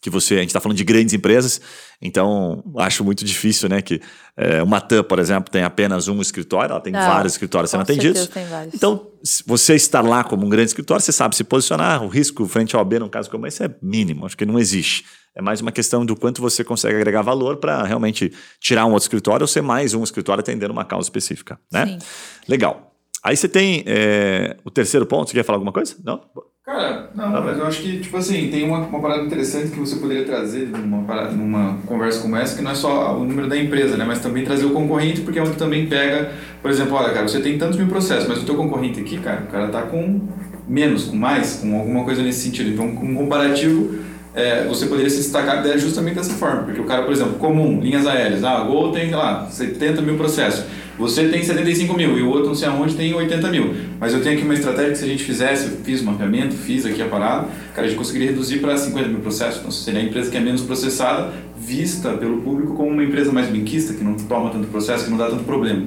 que 0.04 0.10
você, 0.10 0.34
a 0.34 0.40
gente 0.40 0.50
está 0.50 0.60
falando 0.60 0.76
de 0.76 0.84
grandes 0.84 1.14
empresas, 1.14 1.62
então 1.98 2.62
acho 2.76 3.02
muito 3.02 3.24
difícil, 3.24 3.70
né, 3.70 3.80
que 3.80 4.02
é, 4.36 4.62
uma 4.62 4.78
TAM, 4.78 5.02
por 5.02 5.18
exemplo, 5.18 5.50
tem 5.50 5.62
apenas 5.62 6.08
um 6.08 6.20
escritório, 6.20 6.72
ela 6.72 6.80
tem 6.80 6.92
não, 6.92 7.00
vários 7.00 7.32
escritórios 7.32 7.70
sendo 7.70 7.80
atendidos. 7.80 8.28
Então, 8.74 9.08
você 9.46 9.74
estar 9.74 10.02
lá 10.02 10.22
como 10.22 10.44
um 10.44 10.50
grande 10.50 10.68
escritório, 10.68 11.02
você 11.02 11.10
sabe 11.10 11.34
se 11.34 11.42
posicionar, 11.42 12.04
o 12.04 12.08
risco 12.08 12.46
frente 12.46 12.76
ao 12.76 12.82
OB 12.82 12.98
num 12.98 13.08
caso 13.08 13.30
como 13.30 13.46
esse 13.46 13.64
é 13.64 13.74
mínimo, 13.80 14.26
acho 14.26 14.36
que 14.36 14.44
não 14.44 14.58
existe. 14.58 15.06
É 15.34 15.40
mais 15.40 15.62
uma 15.62 15.72
questão 15.72 16.04
do 16.04 16.14
quanto 16.14 16.42
você 16.42 16.62
consegue 16.62 16.96
agregar 16.96 17.22
valor 17.22 17.56
para 17.56 17.82
realmente 17.82 18.30
tirar 18.60 18.84
um 18.84 18.90
outro 18.90 19.06
escritório 19.06 19.44
ou 19.44 19.48
ser 19.48 19.62
mais 19.62 19.94
um 19.94 20.04
escritório 20.04 20.40
atendendo 20.42 20.74
uma 20.74 20.84
causa 20.84 21.06
específica, 21.06 21.58
né? 21.72 21.86
Sim. 21.86 21.98
Legal. 22.46 22.94
Aí 23.22 23.34
você 23.38 23.48
tem 23.48 23.82
é, 23.86 24.58
o 24.66 24.70
terceiro 24.70 25.06
ponto, 25.06 25.30
você 25.30 25.34
quer 25.34 25.44
falar 25.44 25.56
alguma 25.56 25.72
coisa? 25.72 25.96
Não? 26.04 26.20
Cara, 26.64 27.10
não, 27.14 27.36
ah, 27.36 27.42
mas 27.42 27.58
eu 27.58 27.66
acho 27.66 27.82
que, 27.82 27.98
tipo 27.98 28.16
assim, 28.16 28.48
tem 28.48 28.64
uma, 28.64 28.78
uma 28.78 28.98
parada 28.98 29.22
interessante 29.22 29.70
que 29.70 29.78
você 29.78 29.96
poderia 29.96 30.24
trazer 30.24 30.66
numa, 30.68 31.02
parada, 31.02 31.32
numa 31.32 31.76
conversa 31.84 32.22
como 32.22 32.34
essa, 32.36 32.56
que 32.56 32.62
não 32.62 32.70
é 32.70 32.74
só 32.74 33.18
o 33.18 33.22
número 33.22 33.46
da 33.46 33.58
empresa, 33.58 33.98
né? 33.98 34.04
Mas 34.06 34.20
também 34.20 34.46
trazer 34.46 34.64
o 34.64 34.70
concorrente, 34.70 35.20
porque 35.20 35.38
é 35.38 35.42
onde 35.42 35.58
também 35.58 35.86
pega, 35.86 36.32
por 36.62 36.70
exemplo, 36.70 36.94
olha, 36.94 37.12
cara, 37.12 37.28
você 37.28 37.38
tem 37.42 37.58
tantos 37.58 37.76
mil 37.76 37.86
processos, 37.86 38.26
mas 38.26 38.42
o 38.42 38.46
teu 38.46 38.54
concorrente 38.54 38.98
aqui, 38.98 39.18
cara, 39.18 39.42
o 39.42 39.52
cara 39.52 39.68
tá 39.68 39.82
com 39.82 40.26
menos, 40.66 41.04
com 41.04 41.16
mais, 41.16 41.56
com 41.56 41.78
alguma 41.78 42.02
coisa 42.02 42.22
nesse 42.22 42.40
sentido. 42.40 42.70
Então, 42.70 42.86
um 42.86 43.14
comparativo, 43.14 43.98
é, 44.34 44.64
você 44.64 44.86
poderia 44.86 45.08
se 45.08 45.18
destacar 45.18 45.62
justamente 45.78 46.16
dessa 46.16 46.34
forma, 46.34 46.64
porque 46.64 46.80
o 46.80 46.84
cara, 46.84 47.02
por 47.02 47.12
exemplo, 47.12 47.34
comum, 47.34 47.80
linhas 47.80 48.06
aéreas, 48.06 48.42
ah, 48.42 48.58
a 48.58 48.64
Gol 48.64 48.90
tem, 48.90 49.10
lá, 49.10 49.46
70 49.48 50.02
mil 50.02 50.16
processos. 50.16 50.64
Você 50.98 51.28
tem 51.28 51.42
75 51.42 51.92
mil 51.94 52.16
e 52.16 52.22
o 52.22 52.28
outro 52.28 52.46
não 52.46 52.54
sei 52.54 52.68
aonde 52.68 52.94
tem 52.94 53.12
80 53.12 53.48
mil. 53.48 53.74
Mas 53.98 54.12
eu 54.12 54.22
tenho 54.22 54.36
aqui 54.36 54.44
uma 54.44 54.54
estratégia 54.54 54.92
que 54.92 54.98
se 54.98 55.04
a 55.04 55.08
gente 55.08 55.24
fizesse, 55.24 55.66
eu 55.66 55.76
fiz 55.84 56.00
o 56.00 56.04
mapeamento, 56.04 56.54
fiz 56.54 56.86
aqui 56.86 57.02
a 57.02 57.06
parada, 57.06 57.48
cara, 57.74 57.86
a 57.86 57.90
gente 57.90 57.98
conseguiria 57.98 58.30
reduzir 58.30 58.58
para 58.58 58.76
50 58.76 59.08
mil 59.08 59.20
processos. 59.20 59.58
Então 59.58 59.70
seria 59.70 60.00
a 60.00 60.04
empresa 60.04 60.30
que 60.30 60.36
é 60.36 60.40
menos 60.40 60.62
processada, 60.62 61.32
vista 61.56 62.10
pelo 62.10 62.42
público 62.42 62.74
como 62.74 62.90
uma 62.90 63.02
empresa 63.02 63.32
mais 63.32 63.48
benquista, 63.48 63.92
que 63.92 64.04
não 64.04 64.14
toma 64.14 64.50
tanto 64.50 64.68
processo, 64.68 65.04
que 65.04 65.10
não 65.10 65.18
dá 65.18 65.28
tanto 65.28 65.44
problema. 65.44 65.84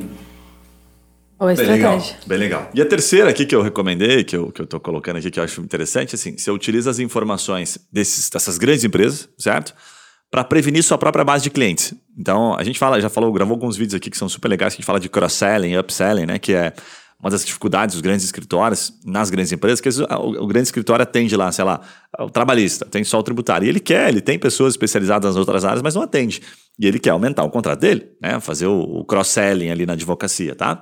Boa 1.38 1.53
bem 1.53 1.67
legal, 1.67 2.03
bem 2.25 2.38
legal. 2.38 2.69
E 2.73 2.81
a 2.81 2.85
terceira 2.85 3.29
aqui 3.29 3.45
que 3.45 3.55
eu 3.55 3.61
recomendei, 3.61 4.23
que 4.23 4.35
eu, 4.35 4.51
que 4.51 4.61
eu 4.61 4.65
tô 4.65 4.79
colocando 4.79 5.17
aqui, 5.17 5.29
que 5.29 5.39
eu 5.39 5.43
acho 5.43 5.61
interessante, 5.61 6.15
assim, 6.15 6.38
você 6.38 6.49
utiliza 6.49 6.89
as 6.89 6.99
informações 6.99 7.77
desses, 7.91 8.29
dessas 8.29 8.57
grandes 8.57 8.83
empresas, 8.83 9.29
certo? 9.38 9.73
para 10.29 10.43
prevenir 10.43 10.83
sua 10.83 10.97
própria 10.97 11.23
base 11.23 11.43
de 11.43 11.49
clientes. 11.49 11.93
Então, 12.17 12.53
a 12.55 12.63
gente 12.63 12.77
fala, 12.77 12.99
já 12.99 13.09
falou, 13.09 13.31
gravou 13.31 13.55
alguns 13.55 13.77
vídeos 13.77 13.95
aqui 13.95 14.09
que 14.09 14.17
são 14.17 14.27
super 14.27 14.49
legais, 14.49 14.73
que 14.73 14.77
a 14.77 14.81
gente 14.81 14.85
fala 14.85 14.99
de 14.99 15.09
cross-selling, 15.09 15.77
upselling, 15.77 16.25
né? 16.25 16.38
Que 16.38 16.53
é 16.53 16.73
uma 17.19 17.31
das 17.31 17.43
dificuldades 17.43 17.95
dos 17.95 18.01
grandes 18.01 18.25
escritórios 18.25 18.93
nas 19.05 19.29
grandes 19.29 19.51
empresas, 19.51 19.81
que 19.81 19.89
o, 19.89 20.43
o, 20.43 20.47
grande 20.47 20.67
escritório 20.67 21.01
atende 21.01 21.35
lá, 21.35 21.51
sei 21.51 21.65
lá, 21.65 21.81
o 22.19 22.29
trabalhista, 22.29 22.85
tem 22.85 23.03
só 23.03 23.19
o 23.19 23.23
tributário. 23.23 23.65
E 23.65 23.69
ele 23.69 23.79
quer, 23.79 24.09
ele 24.09 24.21
tem 24.21 24.38
pessoas 24.38 24.73
especializadas 24.73 25.29
nas 25.29 25.38
outras 25.38 25.63
áreas, 25.63 25.81
mas 25.81 25.95
não 25.95 26.01
atende. 26.01 26.41
E 26.77 26.85
ele 26.85 26.99
quer 26.99 27.11
aumentar 27.11 27.43
o 27.43 27.49
contrato 27.49 27.79
dele, 27.79 28.09
né? 28.21 28.39
Fazer 28.39 28.67
o, 28.67 28.79
o 28.79 29.05
cross-selling 29.05 29.69
ali 29.69 29.85
na 29.85 29.93
advocacia, 29.93 30.53
tá? 30.55 30.81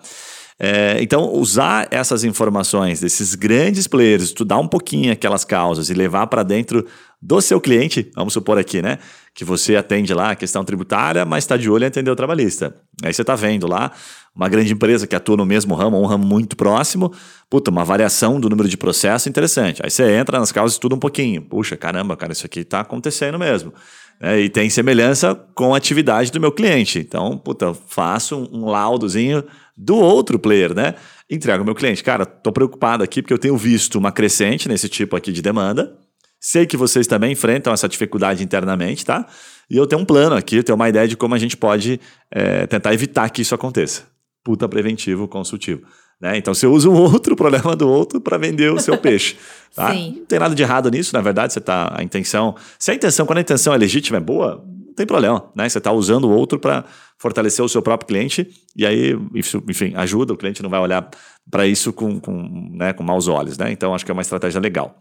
É, 0.58 0.98
então, 1.02 1.34
usar 1.34 1.88
essas 1.92 2.24
informações 2.24 3.02
desses 3.02 3.36
grandes 3.36 3.88
players, 3.88 4.24
estudar 4.24 4.58
um 4.58 4.68
pouquinho 4.68 5.12
aquelas 5.12 5.44
causas 5.44 5.90
e 5.90 5.94
levar 5.94 6.28
para 6.28 6.44
dentro 6.44 6.86
do 7.22 7.42
seu 7.42 7.60
cliente, 7.60 8.10
vamos 8.16 8.34
supor 8.34 8.58
aqui, 8.58 8.82
né? 8.82 9.00
Que 9.34 9.44
você 9.44 9.76
atende 9.76 10.14
lá 10.14 10.32
a 10.32 10.36
questão 10.36 10.64
tributária, 10.64 11.26
mas 11.26 11.44
está 11.44 11.58
de 11.58 11.70
olho 11.70 11.84
em 11.84 11.88
atender 11.88 12.10
o 12.10 12.16
trabalhista. 12.16 12.74
Aí 13.04 13.14
você 13.14 13.22
está 13.22 13.36
vendo 13.36 13.68
lá 13.68 13.92
uma 14.34 14.48
grande 14.48 14.72
empresa 14.72 15.06
que 15.08 15.16
atua 15.16 15.36
no 15.36 15.46
mesmo 15.46 15.76
ramo, 15.76 16.00
um 16.00 16.06
ramo 16.06 16.26
muito 16.26 16.56
próximo, 16.56 17.12
puta, 17.50 17.72
uma 17.72 17.84
variação 17.84 18.40
do 18.40 18.50
número 18.50 18.70
de 18.70 18.78
processo 18.78 19.28
interessante. 19.28 19.82
Aí 19.84 19.90
você 19.90 20.10
entra 20.16 20.40
nas 20.40 20.52
causas 20.52 20.74
e 20.74 20.76
estuda 20.76 20.96
um 20.96 21.00
pouquinho. 21.00 21.42
Puxa, 21.42 21.76
caramba, 21.76 22.16
cara, 22.16 22.32
isso 22.32 22.46
aqui 22.46 22.62
está 22.62 22.80
acontecendo 22.80 23.38
mesmo. 23.38 23.74
É, 24.22 24.40
e 24.40 24.50
tem 24.50 24.70
semelhança 24.70 25.36
com 25.54 25.74
a 25.74 25.78
atividade 25.78 26.32
do 26.32 26.40
meu 26.40 26.52
cliente. 26.52 27.00
Então, 27.00 27.38
puta, 27.38 27.74
faço 27.74 28.50
um 28.52 28.66
laudozinho 28.66 29.44
do 29.76 29.96
outro 29.96 30.40
player, 30.40 30.74
né? 30.74 30.96
Entrego 31.30 31.60
ao 31.60 31.66
meu 31.66 31.76
cliente. 31.76 32.04
Cara, 32.04 32.26
tô 32.26 32.52
preocupado 32.52 33.04
aqui 33.04 33.22
porque 33.22 33.34
eu 33.34 33.38
tenho 33.38 33.58
visto 33.58 33.98
uma 33.98 34.12
crescente 34.12 34.70
nesse 34.70 34.88
tipo 34.88 35.16
aqui 35.16 35.32
de 35.32 35.42
demanda. 35.42 35.98
Sei 36.40 36.66
que 36.66 36.78
vocês 36.78 37.08
também 37.08 37.32
enfrentam 37.32 37.74
essa 37.74 37.90
dificuldade 37.90 38.44
internamente, 38.44 39.04
tá? 39.04 39.26
E 39.70 39.76
eu 39.76 39.88
tenho 39.88 40.02
um 40.02 40.06
plano 40.06 40.36
aqui, 40.36 40.62
tenho 40.62 40.76
uma 40.76 40.88
ideia 40.88 41.08
de 41.08 41.18
como 41.18 41.34
a 41.34 41.40
gente 41.40 41.58
pode 41.58 42.00
é, 42.32 42.68
tentar 42.68 42.94
evitar 42.94 43.30
que 43.30 43.42
isso 43.42 43.56
aconteça. 43.56 44.04
Puta 44.44 44.70
preventivo 44.70 45.28
consultivo. 45.28 45.82
Né? 46.22 46.38
Então 46.38 46.54
você 46.54 46.68
usa 46.68 46.90
um 46.90 46.96
outro 47.02 47.36
problema 47.36 47.76
do 47.76 47.90
outro 47.90 48.22
para 48.22 48.38
vender 48.38 48.72
o 48.72 48.80
seu 48.80 48.98
peixe. 48.98 49.36
Tá? 49.76 49.94
Não 49.94 50.26
tem 50.26 50.40
nada 50.40 50.56
de 50.56 50.62
errado 50.62 50.90
nisso, 50.90 51.14
na 51.14 51.22
verdade, 51.22 51.54
você 51.54 51.60
tá. 51.60 51.92
A 51.96 52.04
intenção. 52.04 52.56
Se 52.78 52.92
a 52.92 52.94
intenção, 52.94 53.26
quando 53.26 53.40
a 53.40 53.42
intenção 53.42 53.74
é 53.74 53.78
legítima, 53.78 54.18
é 54.18 54.22
boa, 54.22 54.64
tem 54.96 55.06
problema. 55.06 55.52
Né? 55.56 55.68
Você 55.68 55.78
está 55.78 55.92
usando 55.92 56.26
o 56.26 56.32
outro 56.32 56.60
para 56.60 56.86
fortalecer 57.18 57.64
o 57.64 57.70
seu 57.70 57.82
próprio 57.82 58.08
cliente, 58.08 58.48
e 58.76 58.86
aí, 58.86 59.18
isso, 59.34 59.64
enfim, 59.68 59.94
ajuda, 59.96 60.34
o 60.34 60.38
cliente 60.38 60.62
não 60.64 60.70
vai 60.70 60.80
olhar 60.80 61.10
para 61.50 61.66
isso 61.66 61.94
com, 61.94 62.20
com, 62.20 62.72
né, 62.74 62.94
com 62.94 63.04
maus 63.04 63.28
olhos. 63.28 63.58
Né? 63.58 63.72
Então, 63.72 63.94
acho 63.94 64.06
que 64.06 64.12
é 64.12 64.14
uma 64.14 64.22
estratégia 64.22 64.60
legal. 64.60 65.00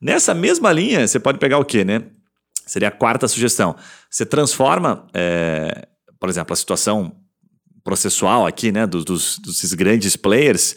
Nessa 0.00 0.34
mesma 0.34 0.72
linha, 0.72 1.06
você 1.06 1.18
pode 1.18 1.38
pegar 1.38 1.58
o 1.58 1.64
quê, 1.64 1.84
né? 1.84 2.02
Seria 2.66 2.88
a 2.88 2.90
quarta 2.90 3.28
sugestão. 3.28 3.76
Você 4.10 4.26
transforma, 4.26 5.06
é, 5.14 5.86
por 6.18 6.28
exemplo, 6.28 6.52
a 6.52 6.56
situação 6.56 7.12
processual 7.84 8.46
aqui, 8.46 8.72
né, 8.72 8.86
dos, 8.86 9.04
dos, 9.04 9.38
dos 9.38 9.72
grandes 9.72 10.16
players, 10.16 10.76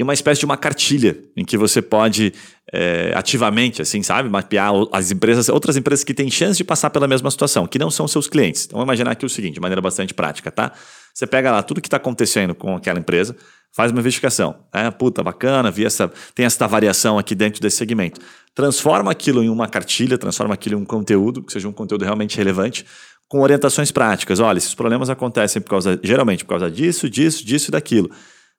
e 0.00 0.02
uma 0.02 0.14
espécie 0.14 0.38
de 0.38 0.46
uma 0.46 0.56
cartilha 0.56 1.14
em 1.36 1.44
que 1.44 1.58
você 1.58 1.82
pode 1.82 2.32
é, 2.72 3.12
ativamente, 3.14 3.82
assim, 3.82 4.02
sabe, 4.02 4.30
mapear 4.30 4.72
as 4.92 5.10
empresas, 5.10 5.50
outras 5.50 5.76
empresas 5.76 6.02
que 6.02 6.14
têm 6.14 6.30
chance 6.30 6.56
de 6.56 6.64
passar 6.64 6.88
pela 6.88 7.06
mesma 7.06 7.30
situação, 7.30 7.66
que 7.66 7.78
não 7.78 7.90
são 7.90 8.08
seus 8.08 8.26
clientes. 8.26 8.64
Então, 8.64 8.78
vamos 8.78 8.86
imaginar 8.88 9.10
aqui 9.10 9.26
o 9.26 9.28
seguinte, 9.28 9.56
de 9.56 9.60
maneira 9.60 9.82
bastante 9.82 10.14
prática, 10.14 10.50
tá? 10.50 10.72
Você 11.12 11.26
pega 11.26 11.52
lá 11.52 11.62
tudo 11.62 11.82
que 11.82 11.86
está 11.86 11.98
acontecendo 11.98 12.54
com 12.54 12.76
aquela 12.76 12.98
empresa, 12.98 13.36
faz 13.76 13.92
uma 13.92 14.00
investigação. 14.00 14.56
É, 14.72 14.90
puta, 14.90 15.22
bacana, 15.22 15.70
vi 15.70 15.84
essa, 15.84 16.10
tem 16.34 16.46
essa 16.46 16.66
variação 16.66 17.18
aqui 17.18 17.34
dentro 17.34 17.60
desse 17.60 17.76
segmento. 17.76 18.22
Transforma 18.54 19.10
aquilo 19.10 19.44
em 19.44 19.50
uma 19.50 19.68
cartilha, 19.68 20.16
transforma 20.16 20.54
aquilo 20.54 20.78
em 20.78 20.82
um 20.82 20.86
conteúdo, 20.86 21.42
que 21.42 21.52
seja 21.52 21.68
um 21.68 21.72
conteúdo 21.72 22.06
realmente 22.06 22.38
relevante, 22.38 22.86
com 23.28 23.42
orientações 23.42 23.92
práticas. 23.92 24.40
Olha, 24.40 24.56
esses 24.56 24.74
problemas 24.74 25.10
acontecem 25.10 25.60
por 25.60 25.68
causa, 25.68 26.00
geralmente 26.02 26.42
por 26.42 26.52
causa 26.52 26.70
disso, 26.70 27.06
disso, 27.10 27.44
disso 27.44 27.68
e 27.68 27.72
daquilo. 27.72 28.10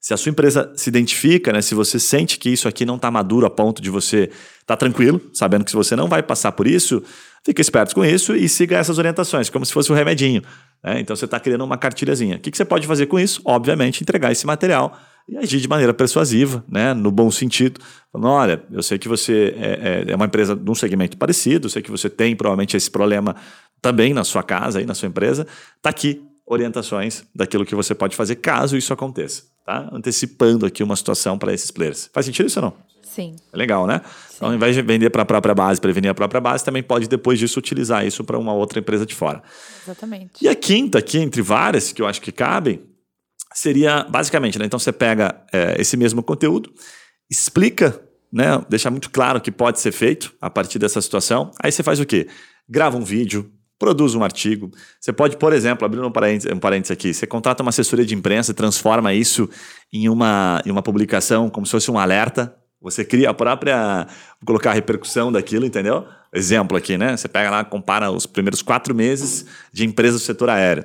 Se 0.02 0.16
a 0.16 0.18
sua 0.18 0.32
empresa 0.32 0.74
se 0.76 0.90
identifica, 0.90 1.54
né, 1.54 1.62
se 1.62 1.76
você 1.76 2.00
sente 2.00 2.40
que 2.40 2.50
isso 2.50 2.68
aqui 2.68 2.86
não 2.86 2.96
está 2.96 3.12
maduro 3.12 3.46
a 3.46 3.52
ponto 3.52 3.84
de 3.84 3.92
você 3.92 4.24
estar 4.24 4.66
tá 4.66 4.78
tranquilo, 4.78 5.22
sabendo 5.32 5.64
que 5.64 5.70
se 5.70 5.78
você 5.78 5.96
não 5.96 6.08
vai 6.08 6.24
passar 6.24 6.52
por 6.54 6.66
isso, 6.66 7.04
fique 7.46 7.62
esperto 7.62 7.94
com 7.94 8.04
isso 8.04 8.36
e 8.36 8.50
siga 8.50 8.78
essas 8.78 8.98
orientações, 8.98 9.48
como 9.48 9.64
se 9.64 9.72
fosse 9.72 9.92
um 9.92 9.96
remedinho. 9.96 10.42
Né? 10.84 11.00
Então 11.00 11.16
você 11.16 11.26
está 11.26 11.40
criando 11.40 11.64
uma 11.64 11.78
cartilhazinha. 11.78 12.38
O 12.38 12.40
que, 12.40 12.50
que 12.50 12.58
você 12.58 12.66
pode 12.66 12.88
fazer 12.88 13.06
com 13.06 13.20
isso? 13.20 13.44
Obviamente, 13.46 14.02
entregar 14.02 14.32
esse 14.32 14.44
material 14.48 14.98
e 15.30 15.38
agir 15.38 15.60
de 15.60 15.68
maneira 15.68 15.94
persuasiva, 15.94 16.66
né, 16.68 16.96
no 16.96 17.12
bom 17.12 17.30
sentido. 17.30 17.80
Falando, 18.12 18.32
olha, 18.32 18.64
eu 18.72 18.82
sei 18.82 18.98
que 18.98 19.08
você 19.08 19.56
é, 19.56 20.06
é, 20.08 20.12
é 20.14 20.16
uma 20.16 20.26
empresa 20.26 20.56
de 20.56 20.70
um 20.70 20.74
segmento 20.74 21.16
parecido, 21.16 21.68
eu 21.68 21.70
sei 21.70 21.84
que 21.84 21.92
você 21.92 22.10
tem 22.10 22.36
provavelmente 22.36 22.76
esse 22.76 22.90
problema 22.90 23.36
também 23.80 24.16
na 24.16 24.24
sua 24.24 24.42
casa, 24.42 24.80
aí 24.80 24.86
na 24.86 24.96
sua 24.96 25.08
empresa. 25.08 25.46
Está 25.78 25.92
aqui 25.92 26.24
orientações 26.52 27.24
daquilo 27.34 27.66
que 27.66 27.76
você 27.76 27.96
pode 27.96 28.16
fazer 28.16 28.36
caso 28.36 28.78
isso 28.78 28.94
aconteça 28.94 29.52
tá? 29.66 29.90
Antecipando 29.92 30.66
aqui 30.66 30.84
uma 30.84 30.96
situação 30.96 31.38
para 31.38 31.54
esses 31.54 31.72
players. 31.72 32.10
Faz 32.14 32.26
sentido 32.26 32.48
isso 32.48 32.60
ou 32.60 32.66
não? 32.66 32.74
Sim. 33.04 33.36
É 33.52 33.58
legal, 33.58 33.86
né? 33.86 34.02
Sim. 34.04 34.36
Então, 34.36 34.50
ao 34.50 34.56
invés 34.56 34.76
de 34.76 34.82
vender 34.82 35.10
para 35.10 35.24
a 35.24 35.26
própria 35.26 35.54
base, 35.54 35.82
prevenir 35.82 36.10
a 36.10 36.14
própria 36.14 36.40
base, 36.40 36.64
também 36.64 36.82
pode, 36.82 37.08
depois 37.08 37.38
disso, 37.38 37.60
utilizar 37.60 38.06
isso 38.06 38.24
para 38.24 38.38
uma 38.38 38.54
outra 38.54 38.80
empresa 38.80 39.06
de 39.06 39.14
fora. 39.14 39.44
Exatamente. 39.84 40.32
E 40.42 40.48
a 40.48 40.56
quinta, 40.56 41.00
aqui, 41.00 41.18
entre 41.18 41.42
várias, 41.42 41.92
que 41.92 42.02
eu 42.02 42.08
acho 42.08 42.22
que 42.22 42.32
cabem, 42.32 42.82
seria 43.54 44.04
basicamente, 44.04 44.58
né? 44.58 44.66
Então 44.66 44.80
você 44.80 44.92
pega 44.92 45.42
é, 45.52 45.76
esse 45.80 45.98
mesmo 45.98 46.24
conteúdo, 46.24 46.72
explica, 47.30 48.02
né? 48.32 48.64
Deixa 48.70 48.90
muito 48.90 49.10
claro 49.10 49.40
o 49.40 49.42
que 49.42 49.52
pode 49.52 49.80
ser 49.80 49.92
feito 49.92 50.34
a 50.40 50.50
partir 50.50 50.80
dessa 50.80 51.02
situação. 51.02 51.52
Aí 51.62 51.72
você 51.72 51.84
faz 51.84 52.00
o 52.00 52.06
quê? 52.06 52.28
Grava 52.70 52.98
um 52.98 53.04
vídeo, 53.04 53.52
produz 53.82 54.14
um 54.14 54.24
artigo. 54.24 54.70
Você 55.00 55.12
pode, 55.12 55.38
por 55.38 55.52
exemplo, 55.54 55.84
abrindo 55.84 56.08
um 56.08 56.12
parênteses, 56.12 56.54
um 56.54 56.60
parênteses 56.60 56.92
aqui, 56.92 57.12
você 57.16 57.26
contrata 57.26 57.64
uma 57.64 57.70
assessoria 57.70 58.06
de 58.06 58.14
imprensa 58.14 58.52
e 58.52 58.54
transforma 58.54 59.12
isso 59.12 59.50
em 59.92 60.08
uma, 60.08 60.62
em 60.64 60.70
uma 60.70 60.84
publicação 60.84 61.50
como 61.50 61.66
se 61.66 61.72
fosse 61.72 61.90
um 61.90 61.98
alerta. 61.98 62.56
Você 62.80 63.04
cria 63.04 63.32
a 63.32 63.34
própria. 63.34 64.06
Vou 64.40 64.46
colocar 64.46 64.70
a 64.70 64.74
repercussão 64.74 65.32
daquilo, 65.32 65.66
entendeu? 65.66 66.06
Exemplo 66.32 66.78
aqui, 66.78 66.96
né? 66.96 67.18
Você 67.18 67.28
pega 67.28 67.50
lá, 67.50 67.64
compara 67.64 68.12
os 68.12 68.28
primeiros 68.28 68.62
quatro 68.62 68.94
meses 68.94 69.48
de 69.74 69.84
empresas 69.84 70.22
do 70.22 70.26
setor 70.26 70.52
aéreo. 70.52 70.84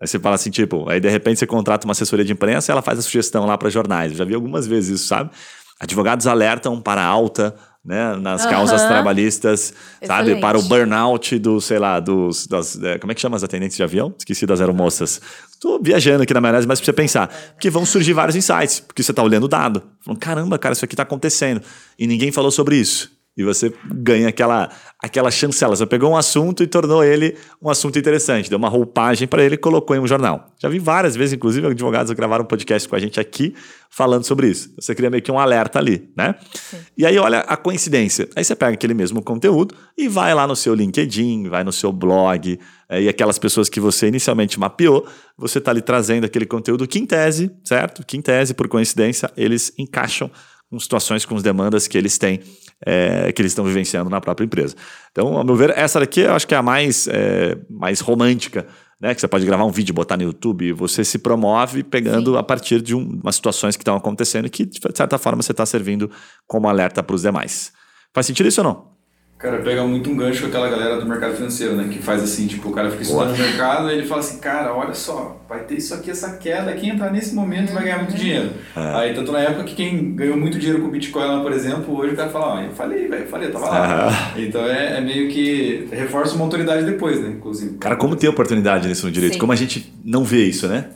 Aí 0.00 0.06
você 0.06 0.18
fala 0.18 0.36
assim, 0.36 0.50
tipo, 0.50 0.88
aí 0.88 1.00
de 1.00 1.08
repente 1.10 1.38
você 1.38 1.46
contrata 1.46 1.86
uma 1.86 1.92
assessoria 1.92 2.24
de 2.24 2.32
imprensa 2.32 2.70
e 2.70 2.72
ela 2.72 2.82
faz 2.82 2.98
a 2.98 3.02
sugestão 3.02 3.44
lá 3.44 3.58
para 3.58 3.68
jornais. 3.68 4.12
Eu 4.12 4.18
já 4.18 4.24
vi 4.24 4.34
algumas 4.34 4.66
vezes 4.66 5.00
isso, 5.00 5.08
sabe? 5.08 5.30
Advogados 5.78 6.26
alertam 6.26 6.80
para 6.80 7.04
alta 7.04 7.54
né, 7.88 8.14
nas 8.16 8.44
uhum. 8.44 8.50
causas 8.50 8.84
trabalhistas, 8.84 9.72
Excelente. 10.02 10.06
sabe, 10.06 10.40
para 10.42 10.58
o 10.58 10.62
burnout 10.62 11.38
do, 11.38 11.58
sei 11.58 11.78
lá, 11.78 11.98
dos, 11.98 12.46
das, 12.46 12.80
é, 12.82 12.98
como 12.98 13.10
é 13.10 13.14
que 13.14 13.20
chama 13.20 13.34
as 13.34 13.42
atendentes 13.42 13.78
de 13.78 13.82
avião? 13.82 14.14
Esqueci 14.18 14.44
das 14.44 14.60
aeromoças. 14.60 15.22
Estou 15.50 15.80
viajando 15.82 16.22
aqui 16.22 16.34
na 16.34 16.40
maionese, 16.40 16.66
mas 16.68 16.78
para 16.78 16.84
você 16.84 16.92
pensar, 16.92 17.28
porque 17.54 17.70
vão 17.70 17.86
surgir 17.86 18.12
vários 18.12 18.36
insights, 18.36 18.78
porque 18.78 19.02
você 19.02 19.10
está 19.10 19.22
olhando 19.22 19.44
o 19.44 19.48
dado, 19.48 19.82
falando, 20.02 20.20
caramba, 20.20 20.58
cara, 20.58 20.74
isso 20.74 20.84
aqui 20.84 20.92
está 20.92 21.02
acontecendo, 21.02 21.62
e 21.98 22.06
ninguém 22.06 22.30
falou 22.30 22.50
sobre 22.50 22.76
isso. 22.76 23.10
E 23.38 23.44
você 23.44 23.72
ganha 23.94 24.28
aquela, 24.28 24.68
aquela 25.00 25.30
chancela. 25.30 25.76
Você 25.76 25.86
pegou 25.86 26.10
um 26.10 26.16
assunto 26.16 26.60
e 26.60 26.66
tornou 26.66 27.04
ele 27.04 27.36
um 27.62 27.70
assunto 27.70 27.96
interessante. 27.96 28.50
Deu 28.50 28.58
uma 28.58 28.68
roupagem 28.68 29.28
para 29.28 29.44
ele 29.44 29.54
e 29.54 29.58
colocou 29.58 29.94
em 29.94 30.00
um 30.00 30.08
jornal. 30.08 30.52
Já 30.58 30.68
vi 30.68 30.80
várias 30.80 31.14
vezes, 31.14 31.34
inclusive, 31.34 31.64
advogados 31.68 32.10
gravaram 32.10 32.42
um 32.42 32.48
podcast 32.48 32.88
com 32.88 32.96
a 32.96 32.98
gente 32.98 33.20
aqui 33.20 33.54
falando 33.88 34.24
sobre 34.24 34.48
isso. 34.48 34.74
Você 34.74 34.92
cria 34.92 35.08
meio 35.08 35.22
que 35.22 35.30
um 35.30 35.38
alerta 35.38 35.78
ali, 35.78 36.10
né? 36.16 36.34
Sim. 36.52 36.78
E 36.96 37.06
aí, 37.06 37.16
olha 37.16 37.38
a 37.38 37.56
coincidência. 37.56 38.28
Aí 38.34 38.42
você 38.42 38.56
pega 38.56 38.74
aquele 38.74 38.92
mesmo 38.92 39.22
conteúdo 39.22 39.72
e 39.96 40.08
vai 40.08 40.34
lá 40.34 40.44
no 40.44 40.56
seu 40.56 40.74
LinkedIn, 40.74 41.48
vai 41.48 41.62
no 41.62 41.72
seu 41.72 41.92
blog, 41.92 42.58
é, 42.88 43.02
e 43.02 43.08
aquelas 43.08 43.38
pessoas 43.38 43.68
que 43.68 43.78
você 43.78 44.08
inicialmente 44.08 44.58
mapeou, 44.58 45.06
você 45.36 45.58
está 45.58 45.70
ali 45.70 45.80
trazendo 45.80 46.24
aquele 46.24 46.44
conteúdo 46.44 46.88
que, 46.88 46.98
em 46.98 47.06
tese, 47.06 47.52
certo? 47.62 48.04
Que, 48.04 48.16
em 48.16 48.20
tese, 48.20 48.52
por 48.52 48.66
coincidência, 48.66 49.30
eles 49.36 49.72
encaixam 49.78 50.28
com 50.70 50.78
situações, 50.78 51.24
com 51.24 51.36
as 51.36 51.42
demandas 51.42 51.86
que 51.86 51.96
eles 51.96 52.18
têm 52.18 52.40
é, 52.84 53.32
que 53.32 53.42
eles 53.42 53.52
estão 53.52 53.64
vivenciando 53.64 54.08
na 54.10 54.20
própria 54.20 54.44
empresa. 54.44 54.74
Então, 55.10 55.36
ao 55.36 55.44
meu 55.44 55.56
ver, 55.56 55.70
essa 55.76 55.98
daqui 56.00 56.20
eu 56.20 56.32
acho 56.32 56.46
que 56.46 56.54
é 56.54 56.58
a 56.58 56.62
mais, 56.62 57.08
é, 57.08 57.58
mais 57.68 58.00
romântica, 58.00 58.66
né? 59.00 59.14
Que 59.14 59.20
você 59.20 59.28
pode 59.28 59.44
gravar 59.46 59.64
um 59.64 59.70
vídeo, 59.70 59.94
botar 59.94 60.16
no 60.16 60.22
YouTube, 60.24 60.66
e 60.66 60.72
você 60.72 61.04
se 61.04 61.18
promove 61.18 61.82
pegando 61.82 62.32
Sim. 62.32 62.38
a 62.38 62.42
partir 62.42 62.82
de 62.82 62.94
um, 62.94 63.20
umas 63.22 63.36
situações 63.36 63.76
que 63.76 63.82
estão 63.82 63.96
acontecendo 63.96 64.46
e 64.46 64.50
que, 64.50 64.64
de 64.64 64.80
certa 64.94 65.18
forma, 65.18 65.42
você 65.42 65.52
está 65.52 65.64
servindo 65.64 66.10
como 66.46 66.68
alerta 66.68 67.02
para 67.02 67.14
os 67.14 67.22
demais. 67.22 67.72
Faz 68.12 68.26
sentido 68.26 68.48
isso 68.48 68.60
ou 68.60 68.64
não? 68.64 68.97
Cara, 69.38 69.58
pega 69.58 69.84
muito 69.84 70.10
um 70.10 70.16
gancho 70.16 70.40
com 70.40 70.48
aquela 70.48 70.68
galera 70.68 70.98
do 70.98 71.06
mercado 71.06 71.36
financeiro, 71.36 71.76
né? 71.76 71.88
Que 71.88 72.02
faz 72.02 72.24
assim, 72.24 72.48
tipo, 72.48 72.70
o 72.70 72.72
cara 72.72 72.90
fica 72.90 73.04
estudando 73.04 73.36
o 73.36 73.38
mercado 73.38 73.88
e 73.88 73.94
ele 73.94 74.04
fala 74.04 74.20
assim, 74.20 74.38
cara, 74.40 74.74
olha 74.74 74.92
só, 74.92 75.40
vai 75.48 75.60
ter 75.60 75.76
isso 75.76 75.94
aqui, 75.94 76.10
essa 76.10 76.36
queda, 76.38 76.72
quem 76.72 76.90
entrar 76.90 77.12
nesse 77.12 77.36
momento 77.36 77.72
vai 77.72 77.84
ganhar 77.84 77.98
muito 77.98 78.16
dinheiro. 78.16 78.50
É. 78.76 78.94
Aí, 78.96 79.14
tanto 79.14 79.30
na 79.30 79.38
época 79.38 79.62
que 79.62 79.76
quem 79.76 80.12
ganhou 80.16 80.36
muito 80.36 80.58
dinheiro 80.58 80.82
com 80.82 80.88
o 80.88 80.90
Bitcoin 80.90 81.24
lá, 81.24 81.40
por 81.40 81.52
exemplo, 81.52 81.96
hoje 81.96 82.14
o 82.14 82.16
cara 82.16 82.30
fala, 82.30 82.46
ó, 82.56 82.60
eu 82.62 82.72
falei, 82.72 83.06
velho, 83.06 83.22
eu 83.22 83.28
falei, 83.28 83.48
eu 83.48 83.52
tava 83.52 83.68
lá. 83.68 84.32
Então 84.36 84.66
é, 84.66 84.98
é, 84.98 85.00
meio 85.00 85.28
que 85.30 85.86
reforça 85.92 86.34
uma 86.34 86.44
autoridade 86.44 86.84
depois, 86.84 87.20
né? 87.20 87.28
Inclusive. 87.28 87.78
Cara, 87.78 87.94
como 87.94 88.16
tem 88.16 88.28
oportunidade 88.28 88.88
nisso 88.88 89.06
no 89.06 89.12
direito? 89.12 89.34
Sim. 89.34 89.38
Como 89.38 89.52
a 89.52 89.56
gente 89.56 89.92
não 90.04 90.24
vê 90.24 90.46
isso, 90.46 90.66
né? 90.66 90.86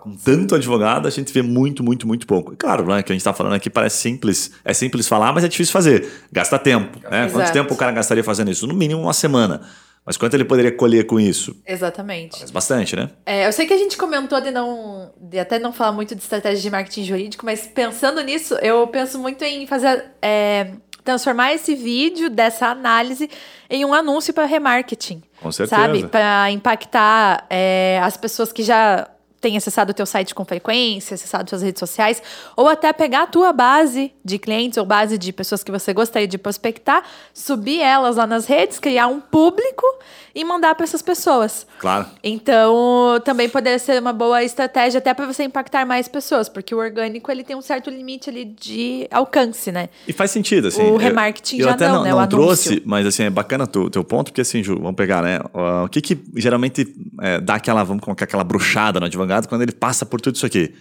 Com 0.00 0.14
tanto 0.14 0.54
advogado, 0.54 1.06
a 1.06 1.10
gente 1.10 1.32
vê 1.32 1.42
muito, 1.42 1.84
muito, 1.84 2.06
muito 2.06 2.26
pouco. 2.26 2.52
E 2.52 2.56
claro, 2.56 2.84
né, 2.86 3.02
que 3.02 3.12
a 3.12 3.14
gente 3.14 3.20
está 3.20 3.32
falando 3.32 3.54
aqui 3.54 3.70
parece 3.70 3.98
simples. 3.98 4.52
É 4.64 4.72
simples 4.72 5.06
falar, 5.06 5.32
mas 5.32 5.44
é 5.44 5.48
difícil 5.48 5.72
fazer. 5.72 6.08
Gasta 6.32 6.58
tempo. 6.58 6.98
Né? 7.08 7.28
Quanto 7.30 7.52
tempo 7.52 7.74
o 7.74 7.76
cara 7.76 7.92
gastaria 7.92 8.24
fazendo 8.24 8.50
isso? 8.50 8.66
No 8.66 8.74
mínimo 8.74 9.02
uma 9.02 9.12
semana. 9.12 9.60
Mas 10.04 10.16
quanto 10.16 10.34
ele 10.34 10.44
poderia 10.44 10.72
colher 10.72 11.06
com 11.06 11.20
isso? 11.20 11.54
Exatamente. 11.66 12.32
Parece 12.32 12.52
bastante, 12.52 12.96
né? 12.96 13.10
É, 13.26 13.46
eu 13.46 13.52
sei 13.52 13.66
que 13.66 13.74
a 13.74 13.76
gente 13.76 13.96
comentou 13.96 14.40
de 14.40 14.50
não. 14.50 15.12
de 15.20 15.38
até 15.38 15.58
não 15.58 15.72
falar 15.72 15.92
muito 15.92 16.14
de 16.14 16.22
estratégia 16.22 16.60
de 16.60 16.70
marketing 16.70 17.04
jurídico, 17.04 17.44
mas 17.44 17.66
pensando 17.66 18.20
nisso, 18.22 18.54
eu 18.54 18.86
penso 18.88 19.18
muito 19.18 19.44
em 19.44 19.66
fazer. 19.66 20.06
É, 20.22 20.72
transformar 21.04 21.54
esse 21.54 21.74
vídeo 21.74 22.28
dessa 22.28 22.68
análise 22.68 23.28
em 23.68 23.84
um 23.84 23.94
anúncio 23.94 24.34
para 24.34 24.44
remarketing. 24.44 25.22
Com 25.40 25.50
certeza. 25.50 25.80
Sabe? 25.80 26.06
Para 26.06 26.50
impactar 26.50 27.46
é, 27.48 28.00
as 28.02 28.16
pessoas 28.16 28.52
que 28.52 28.62
já 28.62 29.08
tem 29.40 29.56
acessado 29.56 29.90
o 29.90 29.94
teu 29.94 30.04
site 30.04 30.34
com 30.34 30.44
frequência, 30.44 31.14
acessado 31.14 31.48
suas 31.48 31.62
redes 31.62 31.80
sociais, 31.80 32.22
ou 32.56 32.68
até 32.68 32.92
pegar 32.92 33.22
a 33.22 33.26
tua 33.26 33.52
base 33.52 34.12
de 34.24 34.38
clientes 34.38 34.76
ou 34.76 34.84
base 34.84 35.16
de 35.16 35.32
pessoas 35.32 35.64
que 35.64 35.70
você 35.70 35.92
gostaria 35.94 36.28
de 36.28 36.36
prospectar, 36.36 37.02
subir 37.32 37.80
elas 37.80 38.16
lá 38.16 38.26
nas 38.26 38.46
redes, 38.46 38.78
criar 38.78 39.06
um 39.06 39.20
público 39.20 39.86
e 40.34 40.44
mandar 40.44 40.74
para 40.74 40.84
essas 40.84 41.02
pessoas. 41.02 41.66
Claro. 41.78 42.06
Então, 42.22 43.20
também 43.24 43.48
poderia 43.48 43.78
ser 43.78 44.00
uma 44.00 44.12
boa 44.12 44.42
estratégia 44.42 44.98
até 44.98 45.12
para 45.14 45.26
você 45.26 45.44
impactar 45.44 45.86
mais 45.86 46.08
pessoas, 46.08 46.48
porque 46.48 46.74
o 46.74 46.78
orgânico 46.78 47.30
ele 47.30 47.42
tem 47.42 47.56
um 47.56 47.62
certo 47.62 47.90
limite 47.90 48.30
ali 48.30 48.44
de 48.44 49.06
alcance, 49.10 49.72
né? 49.72 49.88
E 50.06 50.12
faz 50.12 50.30
sentido, 50.30 50.68
assim. 50.68 50.82
O 50.82 50.96
remarketing 50.96 51.58
eu, 51.58 51.64
já 51.64 51.70
eu 51.70 51.74
até 51.74 51.88
não, 51.88 51.94
não, 51.96 52.04
né? 52.04 52.10
não 52.10 52.26
trouxe, 52.26 52.82
mas 52.84 53.06
assim, 53.06 53.24
é 53.24 53.30
bacana 53.30 53.64
o 53.64 53.90
teu 53.90 54.04
ponto, 54.04 54.26
porque 54.26 54.40
assim, 54.40 54.62
Ju, 54.62 54.76
vamos 54.76 54.96
pegar, 54.96 55.22
né? 55.22 55.40
O 55.84 55.88
que 55.88 56.00
que 56.00 56.18
geralmente 56.36 56.94
é, 57.20 57.40
dá 57.40 57.54
aquela, 57.54 57.82
vamos 57.84 58.02
colocar 58.02 58.24
aquela 58.24 58.44
bruxada 58.44 59.00
no 59.00 59.06
advogado 59.06 59.48
quando 59.48 59.62
ele 59.62 59.72
passa 59.72 60.06
por 60.06 60.20
tudo 60.20 60.36
isso 60.36 60.46
aqui? 60.46 60.74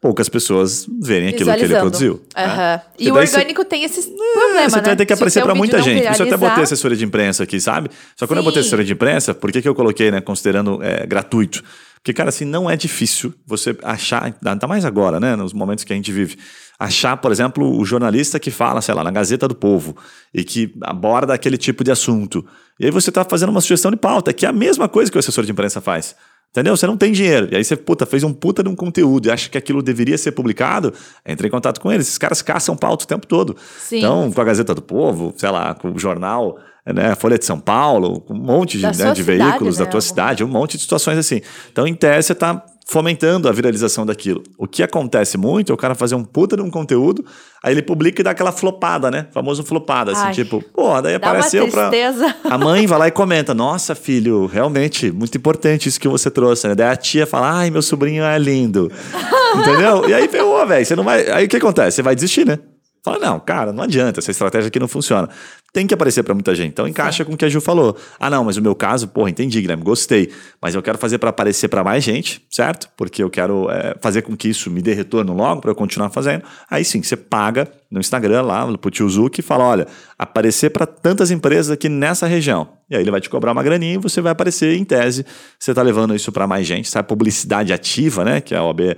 Poucas 0.00 0.28
pessoas 0.28 0.86
verem 1.00 1.28
aquilo 1.28 1.52
que 1.54 1.64
ele 1.64 1.74
produziu. 1.76 2.12
Uhum. 2.14 2.20
Né? 2.36 2.82
E 2.98 3.10
o 3.10 3.14
orgânico 3.14 3.62
você... 3.62 3.68
tem 3.68 3.84
esses 3.84 4.06
problemas, 4.06 4.72
Você 4.72 4.76
né? 4.76 4.82
vai 4.82 4.96
ter 4.96 5.06
que 5.06 5.12
aparecer 5.12 5.42
para 5.42 5.54
muita 5.54 5.78
gente. 5.78 6.00
Viralizar... 6.00 6.12
Isso 6.12 6.22
eu 6.22 6.26
até 6.26 6.36
botei 6.36 6.62
assessoria 6.62 6.96
de 6.96 7.04
imprensa 7.04 7.42
aqui, 7.42 7.60
sabe? 7.60 7.90
Só 8.14 8.26
que 8.26 8.28
quando 8.28 8.38
Sim. 8.38 8.40
eu 8.40 8.44
botei 8.44 8.60
assessoria 8.60 8.84
de 8.84 8.92
imprensa, 8.92 9.34
por 9.34 9.50
que, 9.50 9.62
que 9.62 9.68
eu 9.68 9.74
coloquei, 9.74 10.10
né, 10.10 10.20
considerando 10.20 10.82
é, 10.82 11.06
gratuito? 11.06 11.62
Porque, 11.96 12.12
cara, 12.12 12.28
assim, 12.28 12.44
não 12.44 12.70
é 12.70 12.76
difícil 12.76 13.34
você 13.44 13.76
achar, 13.82 14.32
ainda 14.44 14.66
mais 14.68 14.84
agora, 14.84 15.18
né, 15.18 15.34
nos 15.34 15.52
momentos 15.52 15.82
que 15.82 15.92
a 15.92 15.96
gente 15.96 16.12
vive, 16.12 16.38
achar, 16.78 17.16
por 17.16 17.32
exemplo, 17.32 17.76
o 17.76 17.84
jornalista 17.84 18.38
que 18.38 18.50
fala, 18.50 18.80
sei 18.80 18.94
lá, 18.94 19.02
na 19.02 19.10
Gazeta 19.10 19.48
do 19.48 19.56
Povo 19.56 19.96
e 20.32 20.44
que 20.44 20.72
aborda 20.82 21.34
aquele 21.34 21.56
tipo 21.56 21.82
de 21.82 21.90
assunto. 21.90 22.46
E 22.78 22.84
aí 22.84 22.92
você 22.92 23.10
está 23.10 23.24
fazendo 23.24 23.48
uma 23.48 23.60
sugestão 23.60 23.90
de 23.90 23.96
pauta, 23.96 24.32
que 24.32 24.46
é 24.46 24.48
a 24.48 24.52
mesma 24.52 24.88
coisa 24.88 25.10
que 25.10 25.16
o 25.16 25.20
assessor 25.20 25.44
de 25.44 25.50
imprensa 25.50 25.80
faz. 25.80 26.14
Entendeu? 26.56 26.74
Você 26.74 26.86
não 26.86 26.96
tem 26.96 27.12
dinheiro. 27.12 27.48
E 27.52 27.56
aí 27.56 27.62
você, 27.62 27.76
puta, 27.76 28.06
fez 28.06 28.24
um 28.24 28.32
puta 28.32 28.62
de 28.62 28.68
um 28.70 28.74
conteúdo 28.74 29.28
e 29.28 29.30
acha 29.30 29.46
que 29.50 29.58
aquilo 29.58 29.82
deveria 29.82 30.16
ser 30.16 30.32
publicado, 30.32 30.90
entre 31.26 31.48
em 31.48 31.50
contato 31.50 31.78
com 31.78 31.92
eles. 31.92 32.06
Esses 32.06 32.16
caras 32.16 32.40
caçam 32.40 32.74
pauta 32.74 33.04
o 33.04 33.06
tempo 33.06 33.26
todo. 33.26 33.54
Sim. 33.78 33.98
Então, 33.98 34.32
com 34.32 34.40
a 34.40 34.44
Gazeta 34.44 34.74
do 34.74 34.80
Povo, 34.80 35.34
sei 35.36 35.50
lá, 35.50 35.74
com 35.74 35.92
o 35.92 35.98
jornal, 35.98 36.58
né, 36.86 37.14
Folha 37.14 37.38
de 37.38 37.44
São 37.44 37.60
Paulo, 37.60 38.24
um 38.30 38.34
monte 38.34 38.78
de, 38.78 38.84
né, 38.84 39.12
de 39.12 39.22
veículos 39.22 39.76
né? 39.76 39.84
da 39.84 39.90
tua 39.90 40.00
cidade, 40.00 40.42
um 40.42 40.48
monte 40.48 40.78
de 40.78 40.84
situações 40.84 41.18
assim. 41.18 41.42
Então, 41.70 41.86
em 41.86 41.92
tese, 41.92 42.28
você 42.28 42.32
está 42.32 42.64
fomentando 42.88 43.48
a 43.48 43.52
viralização 43.52 44.06
daquilo. 44.06 44.44
O 44.56 44.66
que 44.66 44.82
acontece 44.82 45.36
muito 45.36 45.72
é 45.72 45.74
o 45.74 45.76
cara 45.76 45.94
fazer 45.94 46.14
um 46.14 46.22
puta 46.22 46.56
de 46.56 46.62
um 46.62 46.70
conteúdo, 46.70 47.24
aí 47.62 47.74
ele 47.74 47.82
publica 47.82 48.22
e 48.22 48.24
dá 48.24 48.30
aquela 48.30 48.52
flopada, 48.52 49.10
né? 49.10 49.26
Famoso 49.32 49.64
flopada, 49.64 50.12
assim, 50.12 50.26
Ai, 50.26 50.32
tipo, 50.32 50.62
pô, 50.72 51.00
daí 51.02 51.16
apareceu 51.16 51.68
pra. 51.68 51.90
A 52.48 52.56
mãe 52.56 52.86
vai 52.86 52.98
lá 52.98 53.08
e 53.08 53.10
comenta: 53.10 53.52
Nossa, 53.52 53.94
filho, 53.94 54.46
realmente, 54.46 55.10
muito 55.10 55.36
importante 55.36 55.88
isso 55.88 55.98
que 55.98 56.08
você 56.08 56.30
trouxe, 56.30 56.68
né? 56.68 56.74
Daí 56.76 56.88
a 56.88 56.96
tia 56.96 57.26
fala: 57.26 57.58
Ai, 57.58 57.70
meu 57.70 57.82
sobrinho 57.82 58.22
é 58.22 58.38
lindo. 58.38 58.90
Entendeu? 59.56 60.08
E 60.08 60.14
aí, 60.14 60.28
ferrou, 60.28 60.64
velho. 60.66 60.84
Você 60.84 60.94
não 60.94 61.04
vai. 61.04 61.28
Aí 61.30 61.46
o 61.46 61.48
que 61.48 61.56
acontece? 61.56 61.96
Você 61.96 62.02
vai 62.02 62.14
desistir, 62.14 62.46
né? 62.46 62.58
Fala, 63.06 63.20
não, 63.20 63.38
cara, 63.38 63.72
não 63.72 63.84
adianta, 63.84 64.18
essa 64.18 64.32
estratégia 64.32 64.66
aqui 64.66 64.80
não 64.80 64.88
funciona. 64.88 65.28
Tem 65.72 65.86
que 65.86 65.94
aparecer 65.94 66.24
para 66.24 66.34
muita 66.34 66.56
gente. 66.56 66.70
Então 66.70 66.88
encaixa 66.88 67.24
com 67.24 67.34
o 67.34 67.36
que 67.36 67.44
a 67.44 67.48
Ju 67.48 67.60
falou. 67.60 67.96
Ah, 68.18 68.28
não, 68.28 68.42
mas 68.42 68.56
o 68.56 68.62
meu 68.62 68.74
caso, 68.74 69.06
porra, 69.06 69.30
entendi, 69.30 69.60
Guilherme, 69.60 69.84
gostei. 69.84 70.32
Mas 70.60 70.74
eu 70.74 70.82
quero 70.82 70.98
fazer 70.98 71.18
para 71.18 71.30
aparecer 71.30 71.68
para 71.68 71.84
mais 71.84 72.02
gente, 72.02 72.44
certo? 72.50 72.88
Porque 72.96 73.22
eu 73.22 73.30
quero 73.30 73.70
é, 73.70 73.94
fazer 74.00 74.22
com 74.22 74.36
que 74.36 74.48
isso 74.48 74.68
me 74.72 74.82
dê 74.82 74.92
retorno 74.92 75.32
logo 75.34 75.60
para 75.60 75.70
eu 75.70 75.74
continuar 75.76 76.10
fazendo. 76.10 76.42
Aí 76.68 76.84
sim, 76.84 77.00
você 77.00 77.16
paga 77.16 77.68
no 77.88 78.00
Instagram 78.00 78.42
lá, 78.42 78.76
pro 78.76 78.90
tio 78.90 79.08
Zuki, 79.08 79.38
e 79.38 79.42
fala: 79.44 79.62
olha, 79.62 79.86
aparecer 80.18 80.70
para 80.70 80.84
tantas 80.84 81.30
empresas 81.30 81.70
aqui 81.70 81.88
nessa 81.88 82.26
região. 82.26 82.70
E 82.90 82.96
aí 82.96 83.02
ele 83.02 83.12
vai 83.12 83.20
te 83.20 83.30
cobrar 83.30 83.52
uma 83.52 83.62
graninha 83.62 83.94
e 83.94 83.98
você 83.98 84.20
vai 84.20 84.32
aparecer 84.32 84.76
em 84.76 84.84
tese. 84.84 85.24
Você 85.60 85.70
está 85.70 85.82
levando 85.82 86.12
isso 86.12 86.32
para 86.32 86.44
mais 86.48 86.66
gente, 86.66 86.90
sabe? 86.90 87.06
Publicidade 87.06 87.72
ativa, 87.72 88.24
né? 88.24 88.40
Que 88.40 88.52
a 88.52 88.64
OAB 88.64 88.96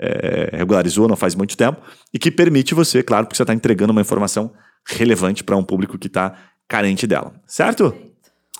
é, 0.00 0.56
regularizou 0.56 1.06
não 1.06 1.16
faz 1.16 1.34
muito 1.34 1.56
tempo, 1.56 1.80
e 2.12 2.18
que 2.18 2.30
permite 2.30 2.74
você, 2.74 3.02
claro, 3.02 3.26
porque 3.26 3.36
você 3.36 3.42
está 3.42 3.52
entregando 3.52 3.92
uma 3.92 4.00
informação 4.00 4.52
relevante 4.86 5.44
para 5.44 5.56
um 5.56 5.62
público 5.62 5.98
que 5.98 6.06
está 6.06 6.34
carente 6.66 7.06
dela, 7.06 7.34
certo? 7.46 7.94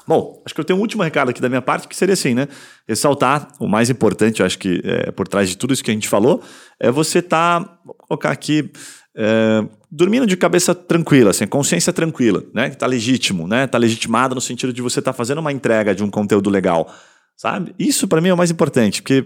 Bom, 0.06 0.42
acho 0.44 0.54
que 0.54 0.60
eu 0.60 0.64
tenho 0.64 0.78
um 0.78 0.82
último 0.82 1.02
recado 1.02 1.30
aqui 1.30 1.40
da 1.40 1.48
minha 1.48 1.62
parte, 1.62 1.86
que 1.86 1.96
seria 1.96 2.14
assim, 2.14 2.34
né? 2.34 2.48
Ressaltar 2.88 3.48
o 3.60 3.68
mais 3.68 3.88
importante, 3.88 4.40
eu 4.40 4.46
acho 4.46 4.58
que 4.58 4.82
é, 4.84 5.10
por 5.12 5.28
trás 5.28 5.48
de 5.48 5.56
tudo 5.56 5.72
isso 5.72 5.84
que 5.84 5.90
a 5.90 5.94
gente 5.94 6.08
falou, 6.08 6.42
é 6.78 6.90
você 6.90 7.20
estar, 7.20 7.64
tá, 7.64 7.78
vou 7.84 7.94
colocar 7.94 8.30
aqui, 8.30 8.70
é, 9.16 9.64
dormindo 9.90 10.26
de 10.26 10.36
cabeça 10.36 10.74
tranquila, 10.74 11.30
assim, 11.30 11.46
consciência 11.46 11.92
tranquila, 11.92 12.42
né? 12.52 12.70
Que 12.70 12.76
tá 12.76 12.86
legítimo, 12.86 13.46
né? 13.46 13.66
Tá 13.66 13.78
legitimado 13.78 14.34
no 14.34 14.40
sentido 14.40 14.72
de 14.72 14.82
você 14.82 14.98
estar 14.98 15.12
tá 15.12 15.16
fazendo 15.16 15.38
uma 15.38 15.52
entrega 15.52 15.94
de 15.94 16.02
um 16.02 16.10
conteúdo 16.10 16.50
legal 16.50 16.92
sabe? 17.40 17.74
Isso 17.78 18.06
para 18.06 18.20
mim 18.20 18.28
é 18.28 18.34
o 18.34 18.36
mais 18.36 18.50
importante, 18.50 19.00
porque 19.00 19.24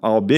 a 0.00 0.12
OAB, 0.12 0.30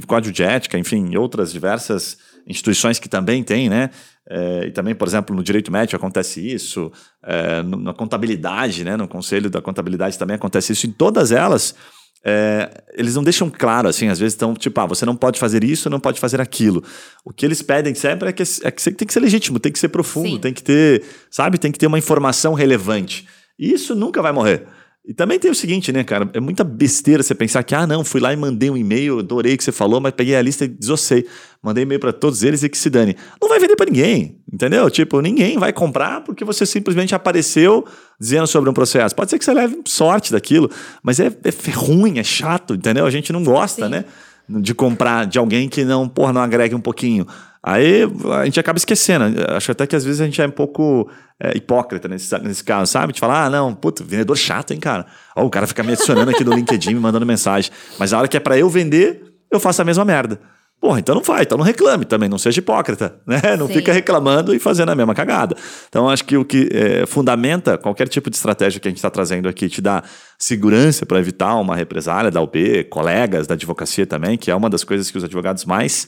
o 0.00 0.06
Código 0.06 0.32
de 0.32 0.44
Ética, 0.44 0.78
enfim, 0.78 1.16
outras 1.16 1.52
diversas 1.52 2.18
instituições 2.46 3.00
que 3.00 3.08
também 3.08 3.42
têm, 3.42 3.68
né? 3.68 3.90
É, 4.30 4.66
e 4.68 4.70
também, 4.70 4.94
por 4.94 5.08
exemplo, 5.08 5.34
no 5.34 5.42
direito 5.42 5.72
médico 5.72 5.96
acontece 5.96 6.40
isso, 6.40 6.92
é, 7.24 7.64
na 7.64 7.92
contabilidade, 7.92 8.84
né? 8.84 8.96
No 8.96 9.08
conselho 9.08 9.50
da 9.50 9.60
contabilidade 9.60 10.16
também 10.16 10.36
acontece 10.36 10.72
isso. 10.72 10.86
Em 10.86 10.92
todas 10.92 11.32
elas, 11.32 11.74
é, 12.24 12.70
eles 12.94 13.16
não 13.16 13.24
deixam 13.24 13.50
claro, 13.50 13.88
assim, 13.88 14.06
às 14.06 14.20
vezes 14.20 14.34
estão 14.34 14.54
tipo, 14.54 14.80
ah, 14.80 14.86
você 14.86 15.04
não 15.04 15.16
pode 15.16 15.40
fazer 15.40 15.64
isso, 15.64 15.90
não 15.90 15.98
pode 15.98 16.20
fazer 16.20 16.40
aquilo. 16.40 16.80
O 17.24 17.32
que 17.32 17.44
eles 17.44 17.60
pedem 17.60 17.92
sempre 17.92 18.28
é 18.28 18.32
que, 18.32 18.44
é 18.62 18.70
que 18.70 18.92
tem 18.92 19.04
que 19.04 19.12
ser 19.12 19.18
legítimo, 19.18 19.58
tem 19.58 19.72
que 19.72 19.80
ser 19.80 19.88
profundo, 19.88 20.36
Sim. 20.36 20.38
tem 20.38 20.54
que 20.54 20.62
ter, 20.62 21.02
sabe, 21.28 21.58
tem 21.58 21.72
que 21.72 21.78
ter 21.78 21.88
uma 21.88 21.98
informação 21.98 22.54
relevante. 22.54 23.26
E 23.58 23.72
isso 23.72 23.96
nunca 23.96 24.22
vai 24.22 24.30
morrer. 24.30 24.75
E 25.06 25.14
também 25.14 25.38
tem 25.38 25.48
o 25.48 25.54
seguinte, 25.54 25.92
né, 25.92 26.02
cara? 26.02 26.28
É 26.34 26.40
muita 26.40 26.64
besteira 26.64 27.22
você 27.22 27.32
pensar 27.32 27.62
que, 27.62 27.76
ah, 27.76 27.86
não, 27.86 28.04
fui 28.04 28.20
lá 28.20 28.32
e 28.32 28.36
mandei 28.36 28.68
um 28.68 28.76
e-mail, 28.76 29.20
adorei 29.20 29.54
o 29.54 29.56
que 29.56 29.62
você 29.62 29.70
falou, 29.70 30.00
mas 30.00 30.12
peguei 30.12 30.34
a 30.34 30.42
lista 30.42 30.64
e 30.64 30.68
desossei. 30.68 31.24
Mandei 31.62 31.84
e-mail 31.84 32.00
para 32.00 32.12
todos 32.12 32.42
eles 32.42 32.64
e 32.64 32.68
que 32.68 32.76
se 32.76 32.90
dane. 32.90 33.16
Não 33.40 33.48
vai 33.48 33.60
vender 33.60 33.76
para 33.76 33.86
ninguém, 33.86 34.40
entendeu? 34.52 34.90
Tipo, 34.90 35.20
ninguém 35.20 35.58
vai 35.58 35.72
comprar 35.72 36.22
porque 36.22 36.44
você 36.44 36.66
simplesmente 36.66 37.14
apareceu 37.14 37.86
dizendo 38.20 38.48
sobre 38.48 38.68
um 38.68 38.72
processo. 38.72 39.14
Pode 39.14 39.30
ser 39.30 39.38
que 39.38 39.44
você 39.44 39.54
leve 39.54 39.80
sorte 39.86 40.32
daquilo, 40.32 40.68
mas 41.04 41.20
é, 41.20 41.26
é 41.26 41.70
ruim, 41.70 42.18
é 42.18 42.24
chato, 42.24 42.74
entendeu? 42.74 43.06
A 43.06 43.10
gente 43.10 43.32
não 43.32 43.44
gosta, 43.44 43.84
Sim. 43.84 43.90
né? 43.92 44.04
De 44.48 44.74
comprar 44.74 45.24
de 45.24 45.38
alguém 45.38 45.68
que 45.68 45.84
não, 45.84 46.08
porra, 46.08 46.32
não 46.32 46.40
agrega 46.40 46.74
um 46.74 46.80
pouquinho. 46.80 47.28
Aí 47.66 48.04
a 48.40 48.44
gente 48.44 48.60
acaba 48.60 48.76
esquecendo. 48.76 49.24
Acho 49.48 49.72
até 49.72 49.88
que 49.88 49.96
às 49.96 50.04
vezes 50.04 50.20
a 50.20 50.24
gente 50.24 50.40
é 50.40 50.46
um 50.46 50.52
pouco 50.52 51.10
é, 51.40 51.56
hipócrita 51.56 52.06
nesse, 52.06 52.38
nesse 52.38 52.62
caso, 52.62 52.92
sabe? 52.92 53.12
De 53.12 53.18
falar, 53.18 53.46
ah, 53.46 53.50
não, 53.50 53.74
puto, 53.74 54.04
vendedor 54.04 54.36
chato, 54.36 54.72
hein, 54.72 54.78
cara? 54.78 55.04
Ó, 55.34 55.44
o 55.44 55.50
cara 55.50 55.66
fica 55.66 55.82
me 55.82 55.92
adicionando 55.92 56.30
aqui 56.30 56.44
no 56.44 56.54
LinkedIn, 56.54 56.94
me 56.94 57.00
mandando 57.00 57.26
mensagem. 57.26 57.72
Mas 57.98 58.12
a 58.12 58.18
hora 58.18 58.28
que 58.28 58.36
é 58.36 58.40
para 58.40 58.56
eu 58.56 58.70
vender, 58.70 59.20
eu 59.50 59.58
faço 59.58 59.82
a 59.82 59.84
mesma 59.84 60.04
merda. 60.04 60.38
Porra, 60.80 61.00
então 61.00 61.14
não 61.14 61.24
faz, 61.24 61.42
então 61.42 61.58
não 61.58 61.64
reclame 61.64 62.04
também, 62.04 62.28
não 62.28 62.38
seja 62.38 62.60
hipócrita, 62.60 63.16
né? 63.26 63.56
Não 63.58 63.66
Sim. 63.66 63.72
fica 63.72 63.92
reclamando 63.92 64.54
e 64.54 64.60
fazendo 64.60 64.90
a 64.90 64.94
mesma 64.94 65.14
cagada. 65.14 65.56
Então, 65.88 66.08
acho 66.08 66.24
que 66.24 66.36
o 66.36 66.44
que 66.44 66.68
é, 66.70 67.04
fundamenta 67.04 67.76
qualquer 67.76 68.06
tipo 68.06 68.30
de 68.30 68.36
estratégia 68.36 68.78
que 68.78 68.86
a 68.86 68.90
gente 68.90 68.98
está 68.98 69.10
trazendo 69.10 69.48
aqui, 69.48 69.68
te 69.68 69.80
dá 69.80 70.04
segurança 70.38 71.04
para 71.04 71.18
evitar 71.18 71.56
uma 71.56 71.74
represália 71.74 72.30
da 72.30 72.40
UB, 72.40 72.84
colegas 72.84 73.48
da 73.48 73.54
advocacia 73.54 74.06
também, 74.06 74.38
que 74.38 74.52
é 74.52 74.54
uma 74.54 74.70
das 74.70 74.84
coisas 74.84 75.10
que 75.10 75.18
os 75.18 75.24
advogados 75.24 75.64
mais 75.64 76.06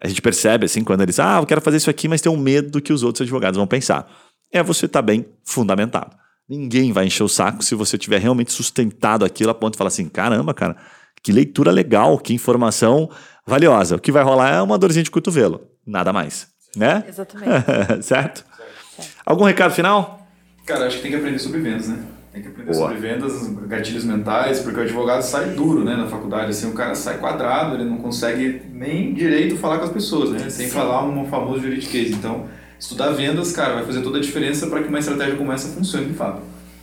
a 0.00 0.08
gente 0.08 0.22
percebe 0.22 0.66
assim 0.66 0.82
quando 0.84 1.02
eles, 1.02 1.18
ah, 1.18 1.38
eu 1.40 1.46
quero 1.46 1.60
fazer 1.60 1.78
isso 1.78 1.90
aqui, 1.90 2.08
mas 2.08 2.20
tem 2.20 2.30
um 2.30 2.36
medo 2.36 2.70
do 2.70 2.80
que 2.80 2.92
os 2.92 3.02
outros 3.02 3.22
advogados 3.22 3.56
vão 3.56 3.66
pensar. 3.66 4.10
É 4.52 4.62
você 4.62 4.86
estar 4.86 5.00
tá 5.00 5.02
bem 5.02 5.26
fundamentado. 5.44 6.16
Ninguém 6.48 6.92
vai 6.92 7.06
encher 7.06 7.24
o 7.24 7.28
saco 7.28 7.64
se 7.64 7.74
você 7.74 7.98
tiver 7.98 8.20
realmente 8.20 8.52
sustentado 8.52 9.24
aquilo 9.24 9.50
a 9.50 9.54
ponto 9.54 9.72
de 9.72 9.78
falar 9.78 9.88
assim: 9.88 10.08
caramba, 10.08 10.54
cara, 10.54 10.76
que 11.22 11.32
leitura 11.32 11.70
legal, 11.70 12.18
que 12.18 12.32
informação 12.32 13.10
valiosa. 13.44 13.96
O 13.96 14.00
que 14.00 14.12
vai 14.12 14.22
rolar 14.22 14.54
é 14.54 14.62
uma 14.62 14.78
dorzinha 14.78 15.02
de 15.02 15.10
cotovelo, 15.10 15.68
nada 15.84 16.12
mais. 16.12 16.48
Né? 16.76 17.04
Exatamente. 17.08 18.04
certo? 18.04 18.44
certo? 18.94 19.16
Algum 19.24 19.44
recado 19.44 19.74
final? 19.74 20.26
Cara, 20.64 20.86
acho 20.86 20.96
que 20.96 21.02
tem 21.02 21.10
que 21.10 21.16
aprender 21.16 21.38
sobre 21.38 21.60
vendas, 21.60 21.88
né? 21.88 22.04
Tem 22.36 22.42
que 22.42 22.50
aprender 22.50 22.70
Boa. 22.70 22.90
sobre 22.90 22.98
vendas, 22.98 23.48
gatilhos 23.66 24.04
mentais, 24.04 24.60
porque 24.60 24.78
o 24.78 24.82
advogado 24.82 25.22
sai 25.22 25.54
duro, 25.54 25.82
né, 25.82 25.96
na 25.96 26.06
faculdade, 26.06 26.50
assim, 26.50 26.68
o 26.68 26.74
cara 26.74 26.94
sai 26.94 27.16
quadrado, 27.16 27.76
ele 27.76 27.84
não 27.84 27.96
consegue 27.96 28.60
nem 28.74 29.14
direito 29.14 29.56
falar 29.56 29.78
com 29.78 29.84
as 29.84 29.90
pessoas, 29.90 30.30
né, 30.32 30.50
sem 30.50 30.66
Sim. 30.66 30.74
falar 30.74 31.02
um 31.06 31.26
famoso 31.28 31.62
juridiquês. 31.62 32.10
Então, 32.10 32.44
estudar 32.78 33.12
vendas, 33.12 33.52
cara, 33.52 33.76
vai 33.76 33.86
fazer 33.86 34.02
toda 34.02 34.18
a 34.18 34.20
diferença 34.20 34.66
para 34.66 34.82
que 34.82 34.88
uma 34.90 34.98
estratégia 34.98 35.34
como 35.34 35.50
essa 35.50 35.68
funcione 35.68 36.08
de 36.08 36.12
fato. 36.12 36.42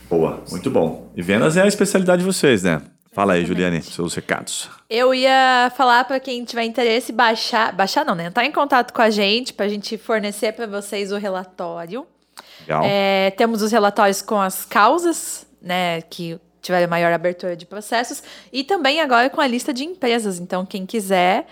Boa, 0.10 0.42
muito 0.50 0.72
bom. 0.72 1.12
E 1.16 1.22
vendas 1.22 1.56
é 1.56 1.62
a 1.62 1.68
especialidade 1.68 2.22
de 2.22 2.26
vocês, 2.26 2.64
né? 2.64 2.82
Fala 3.12 3.34
aí, 3.34 3.46
Juliane, 3.46 3.80
seus 3.84 4.16
recados. 4.16 4.72
Eu 4.90 5.14
ia 5.14 5.72
falar 5.78 6.04
para 6.06 6.20
quem 6.20 6.44
tiver 6.44 6.64
interesse 6.64 7.12
baixar, 7.12 7.72
baixar 7.72 8.04
não, 8.04 8.16
né? 8.16 8.26
Entrar 8.26 8.44
em 8.44 8.52
contato 8.52 8.92
com 8.92 9.04
a 9.04 9.12
gente 9.12 9.54
para 9.54 9.68
a 9.68 9.70
gente 9.70 10.00
fornecer 10.00 10.52
para 10.54 10.66
vocês 10.66 11.12
o 11.12 11.18
relatório. 11.18 12.08
É, 12.84 13.32
temos 13.32 13.62
os 13.62 13.72
relatórios 13.72 14.22
com 14.22 14.40
as 14.40 14.66
causas, 14.66 15.46
né, 15.62 16.02
que 16.02 16.40
tiveram 16.62 16.90
maior 16.90 17.12
abertura 17.12 17.58
de 17.58 17.66
processos 17.66 18.24
e 18.52 18.64
também 18.64 19.02
agora 19.02 19.30
com 19.30 19.42
a 19.42 19.46
lista 19.46 19.74
de 19.74 19.84
empresas. 19.84 20.40
Então, 20.40 20.66
quem 20.66 20.86
quiser 20.86 21.46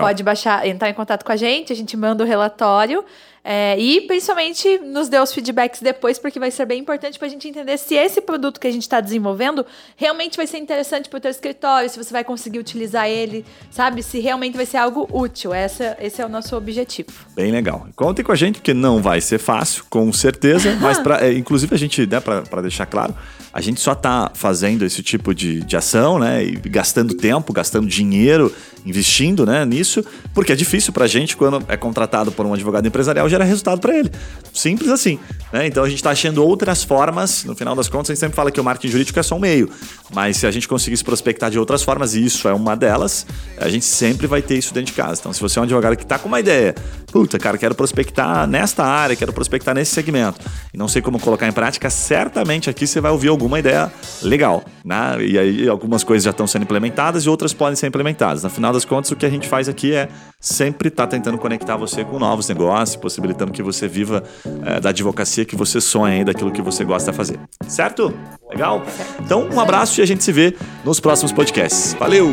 pode 0.00 0.24
baixar, 0.24 0.66
entrar 0.66 0.90
em 0.90 0.94
contato 0.94 1.24
com 1.24 1.30
a 1.30 1.36
gente, 1.36 1.72
a 1.72 1.76
gente 1.76 1.96
manda 1.96 2.24
o 2.24 2.26
relatório 2.26 3.04
é, 3.48 3.78
e 3.78 4.00
principalmente 4.00 4.78
nos 4.78 5.08
dê 5.08 5.20
os 5.20 5.32
feedbacks 5.32 5.80
depois, 5.80 6.18
porque 6.18 6.36
vai 6.36 6.50
ser 6.50 6.66
bem 6.66 6.80
importante 6.80 7.16
para 7.16 7.28
a 7.28 7.30
gente 7.30 7.46
entender 7.46 7.78
se 7.78 7.94
esse 7.94 8.20
produto 8.20 8.58
que 8.58 8.66
a 8.66 8.72
gente 8.72 8.82
está 8.82 9.00
desenvolvendo 9.00 9.64
realmente 9.94 10.36
vai 10.36 10.48
ser 10.48 10.58
interessante 10.58 11.08
para 11.08 11.18
o 11.18 11.20
teu 11.20 11.30
escritório, 11.30 11.88
se 11.88 11.96
você 11.96 12.12
vai 12.12 12.24
conseguir 12.24 12.58
utilizar 12.58 13.08
ele, 13.08 13.44
sabe? 13.70 14.02
Se 14.02 14.18
realmente 14.18 14.56
vai 14.56 14.66
ser 14.66 14.78
algo 14.78 15.08
útil. 15.12 15.54
Essa, 15.54 15.96
esse 16.00 16.20
é 16.20 16.26
o 16.26 16.28
nosso 16.28 16.56
objetivo. 16.56 17.12
Bem 17.36 17.52
legal. 17.52 17.86
Contem 17.94 18.24
com 18.24 18.32
a 18.32 18.36
gente, 18.36 18.56
porque 18.56 18.74
não 18.74 19.00
vai 19.00 19.20
ser 19.20 19.38
fácil, 19.38 19.84
com 19.88 20.12
certeza. 20.12 20.74
mas, 20.82 20.98
pra, 20.98 21.24
é, 21.24 21.32
inclusive, 21.32 21.72
a 21.72 21.78
gente, 21.78 22.04
né, 22.04 22.18
para 22.18 22.62
deixar 22.62 22.86
claro, 22.86 23.14
a 23.52 23.60
gente 23.60 23.80
só 23.80 23.92
está 23.92 24.32
fazendo 24.34 24.84
esse 24.84 25.04
tipo 25.04 25.32
de, 25.32 25.60
de 25.60 25.76
ação, 25.76 26.18
né? 26.18 26.44
E 26.44 26.56
gastando 26.68 27.14
tempo, 27.14 27.52
gastando 27.52 27.86
dinheiro, 27.86 28.52
investindo 28.86 29.44
né, 29.44 29.64
nisso, 29.64 30.04
porque 30.32 30.52
é 30.52 30.56
difícil 30.56 30.92
para 30.92 31.04
a 31.04 31.08
gente, 31.08 31.36
quando 31.36 31.62
é 31.68 31.76
contratado 31.76 32.30
por 32.30 32.46
um 32.46 32.54
advogado 32.54 32.86
empresarial, 32.86 33.28
gera 33.28 33.44
resultado 33.44 33.80
para 33.80 33.98
ele. 33.98 34.10
Simples 34.54 34.90
assim. 34.90 35.18
Né? 35.52 35.66
Então 35.66 35.84
a 35.84 35.88
gente 35.88 35.98
está 35.98 36.10
achando 36.10 36.42
outras 36.42 36.84
formas. 36.84 37.44
No 37.44 37.54
final 37.56 37.74
das 37.74 37.88
contas, 37.88 38.10
a 38.10 38.14
gente 38.14 38.20
sempre 38.20 38.36
fala 38.36 38.50
que 38.50 38.60
o 38.60 38.64
marketing 38.64 38.92
jurídico 38.92 39.18
é 39.18 39.22
só 39.22 39.34
um 39.34 39.40
meio. 39.40 39.68
Mas 40.14 40.36
se 40.36 40.46
a 40.46 40.50
gente 40.50 40.68
conseguir 40.68 40.96
se 40.96 41.04
prospectar 41.04 41.50
de 41.50 41.58
outras 41.58 41.82
formas, 41.82 42.14
e 42.14 42.24
isso 42.24 42.48
é 42.48 42.54
uma 42.54 42.76
delas, 42.76 43.26
a 43.58 43.68
gente 43.68 43.84
sempre 43.84 44.26
vai 44.26 44.40
ter 44.40 44.56
isso 44.56 44.72
dentro 44.72 44.92
de 44.92 44.96
casa. 44.96 45.20
Então, 45.20 45.32
se 45.32 45.40
você 45.40 45.58
é 45.58 45.62
um 45.62 45.64
advogado 45.64 45.96
que 45.96 46.04
está 46.04 46.18
com 46.18 46.28
uma 46.28 46.38
ideia, 46.38 46.74
puta, 47.10 47.38
cara, 47.38 47.58
quero 47.58 47.74
prospectar 47.74 48.46
nesta 48.46 48.84
área, 48.84 49.16
quero 49.16 49.32
prospectar 49.32 49.74
nesse 49.74 49.92
segmento, 49.92 50.38
e 50.72 50.78
não 50.78 50.86
sei 50.86 51.02
como 51.02 51.18
colocar 51.18 51.48
em 51.48 51.52
prática, 51.52 51.90
certamente 51.90 52.70
aqui 52.70 52.86
você 52.86 53.00
vai 53.00 53.10
ouvir 53.10 53.28
alguma 53.28 53.58
ideia 53.58 53.92
legal. 54.22 54.64
Né? 54.84 55.24
E 55.26 55.38
aí 55.38 55.68
algumas 55.68 56.04
coisas 56.04 56.24
já 56.24 56.30
estão 56.30 56.46
sendo 56.46 56.62
implementadas 56.62 57.24
e 57.24 57.28
outras 57.28 57.52
podem 57.52 57.74
ser 57.74 57.88
implementadas. 57.88 58.42
No 58.42 58.50
final 58.50 58.72
das 58.76 58.84
contas, 58.84 59.10
o 59.10 59.16
que 59.16 59.26
a 59.26 59.30
gente 59.30 59.48
faz 59.48 59.68
aqui 59.68 59.94
é 59.94 60.08
sempre 60.40 60.88
estar 60.88 61.04
tá 61.04 61.10
tentando 61.10 61.38
conectar 61.38 61.76
você 61.76 62.04
com 62.04 62.18
novos 62.18 62.48
negócios, 62.48 62.96
possibilitando 62.96 63.52
que 63.52 63.62
você 63.62 63.88
viva 63.88 64.22
é, 64.64 64.80
da 64.80 64.90
advocacia 64.90 65.44
que 65.44 65.56
você 65.56 65.80
sonha 65.80 66.20
e 66.20 66.24
daquilo 66.24 66.52
que 66.52 66.62
você 66.62 66.84
gosta 66.84 67.10
de 67.10 67.16
fazer. 67.16 67.40
Certo? 67.66 68.14
Legal? 68.48 68.82
Então, 69.20 69.48
um 69.48 69.60
abraço 69.60 70.00
e 70.00 70.02
a 70.02 70.06
gente 70.06 70.22
se 70.22 70.32
vê 70.32 70.54
nos 70.84 71.00
próximos 71.00 71.32
podcasts. 71.32 71.94
Valeu! 71.98 72.32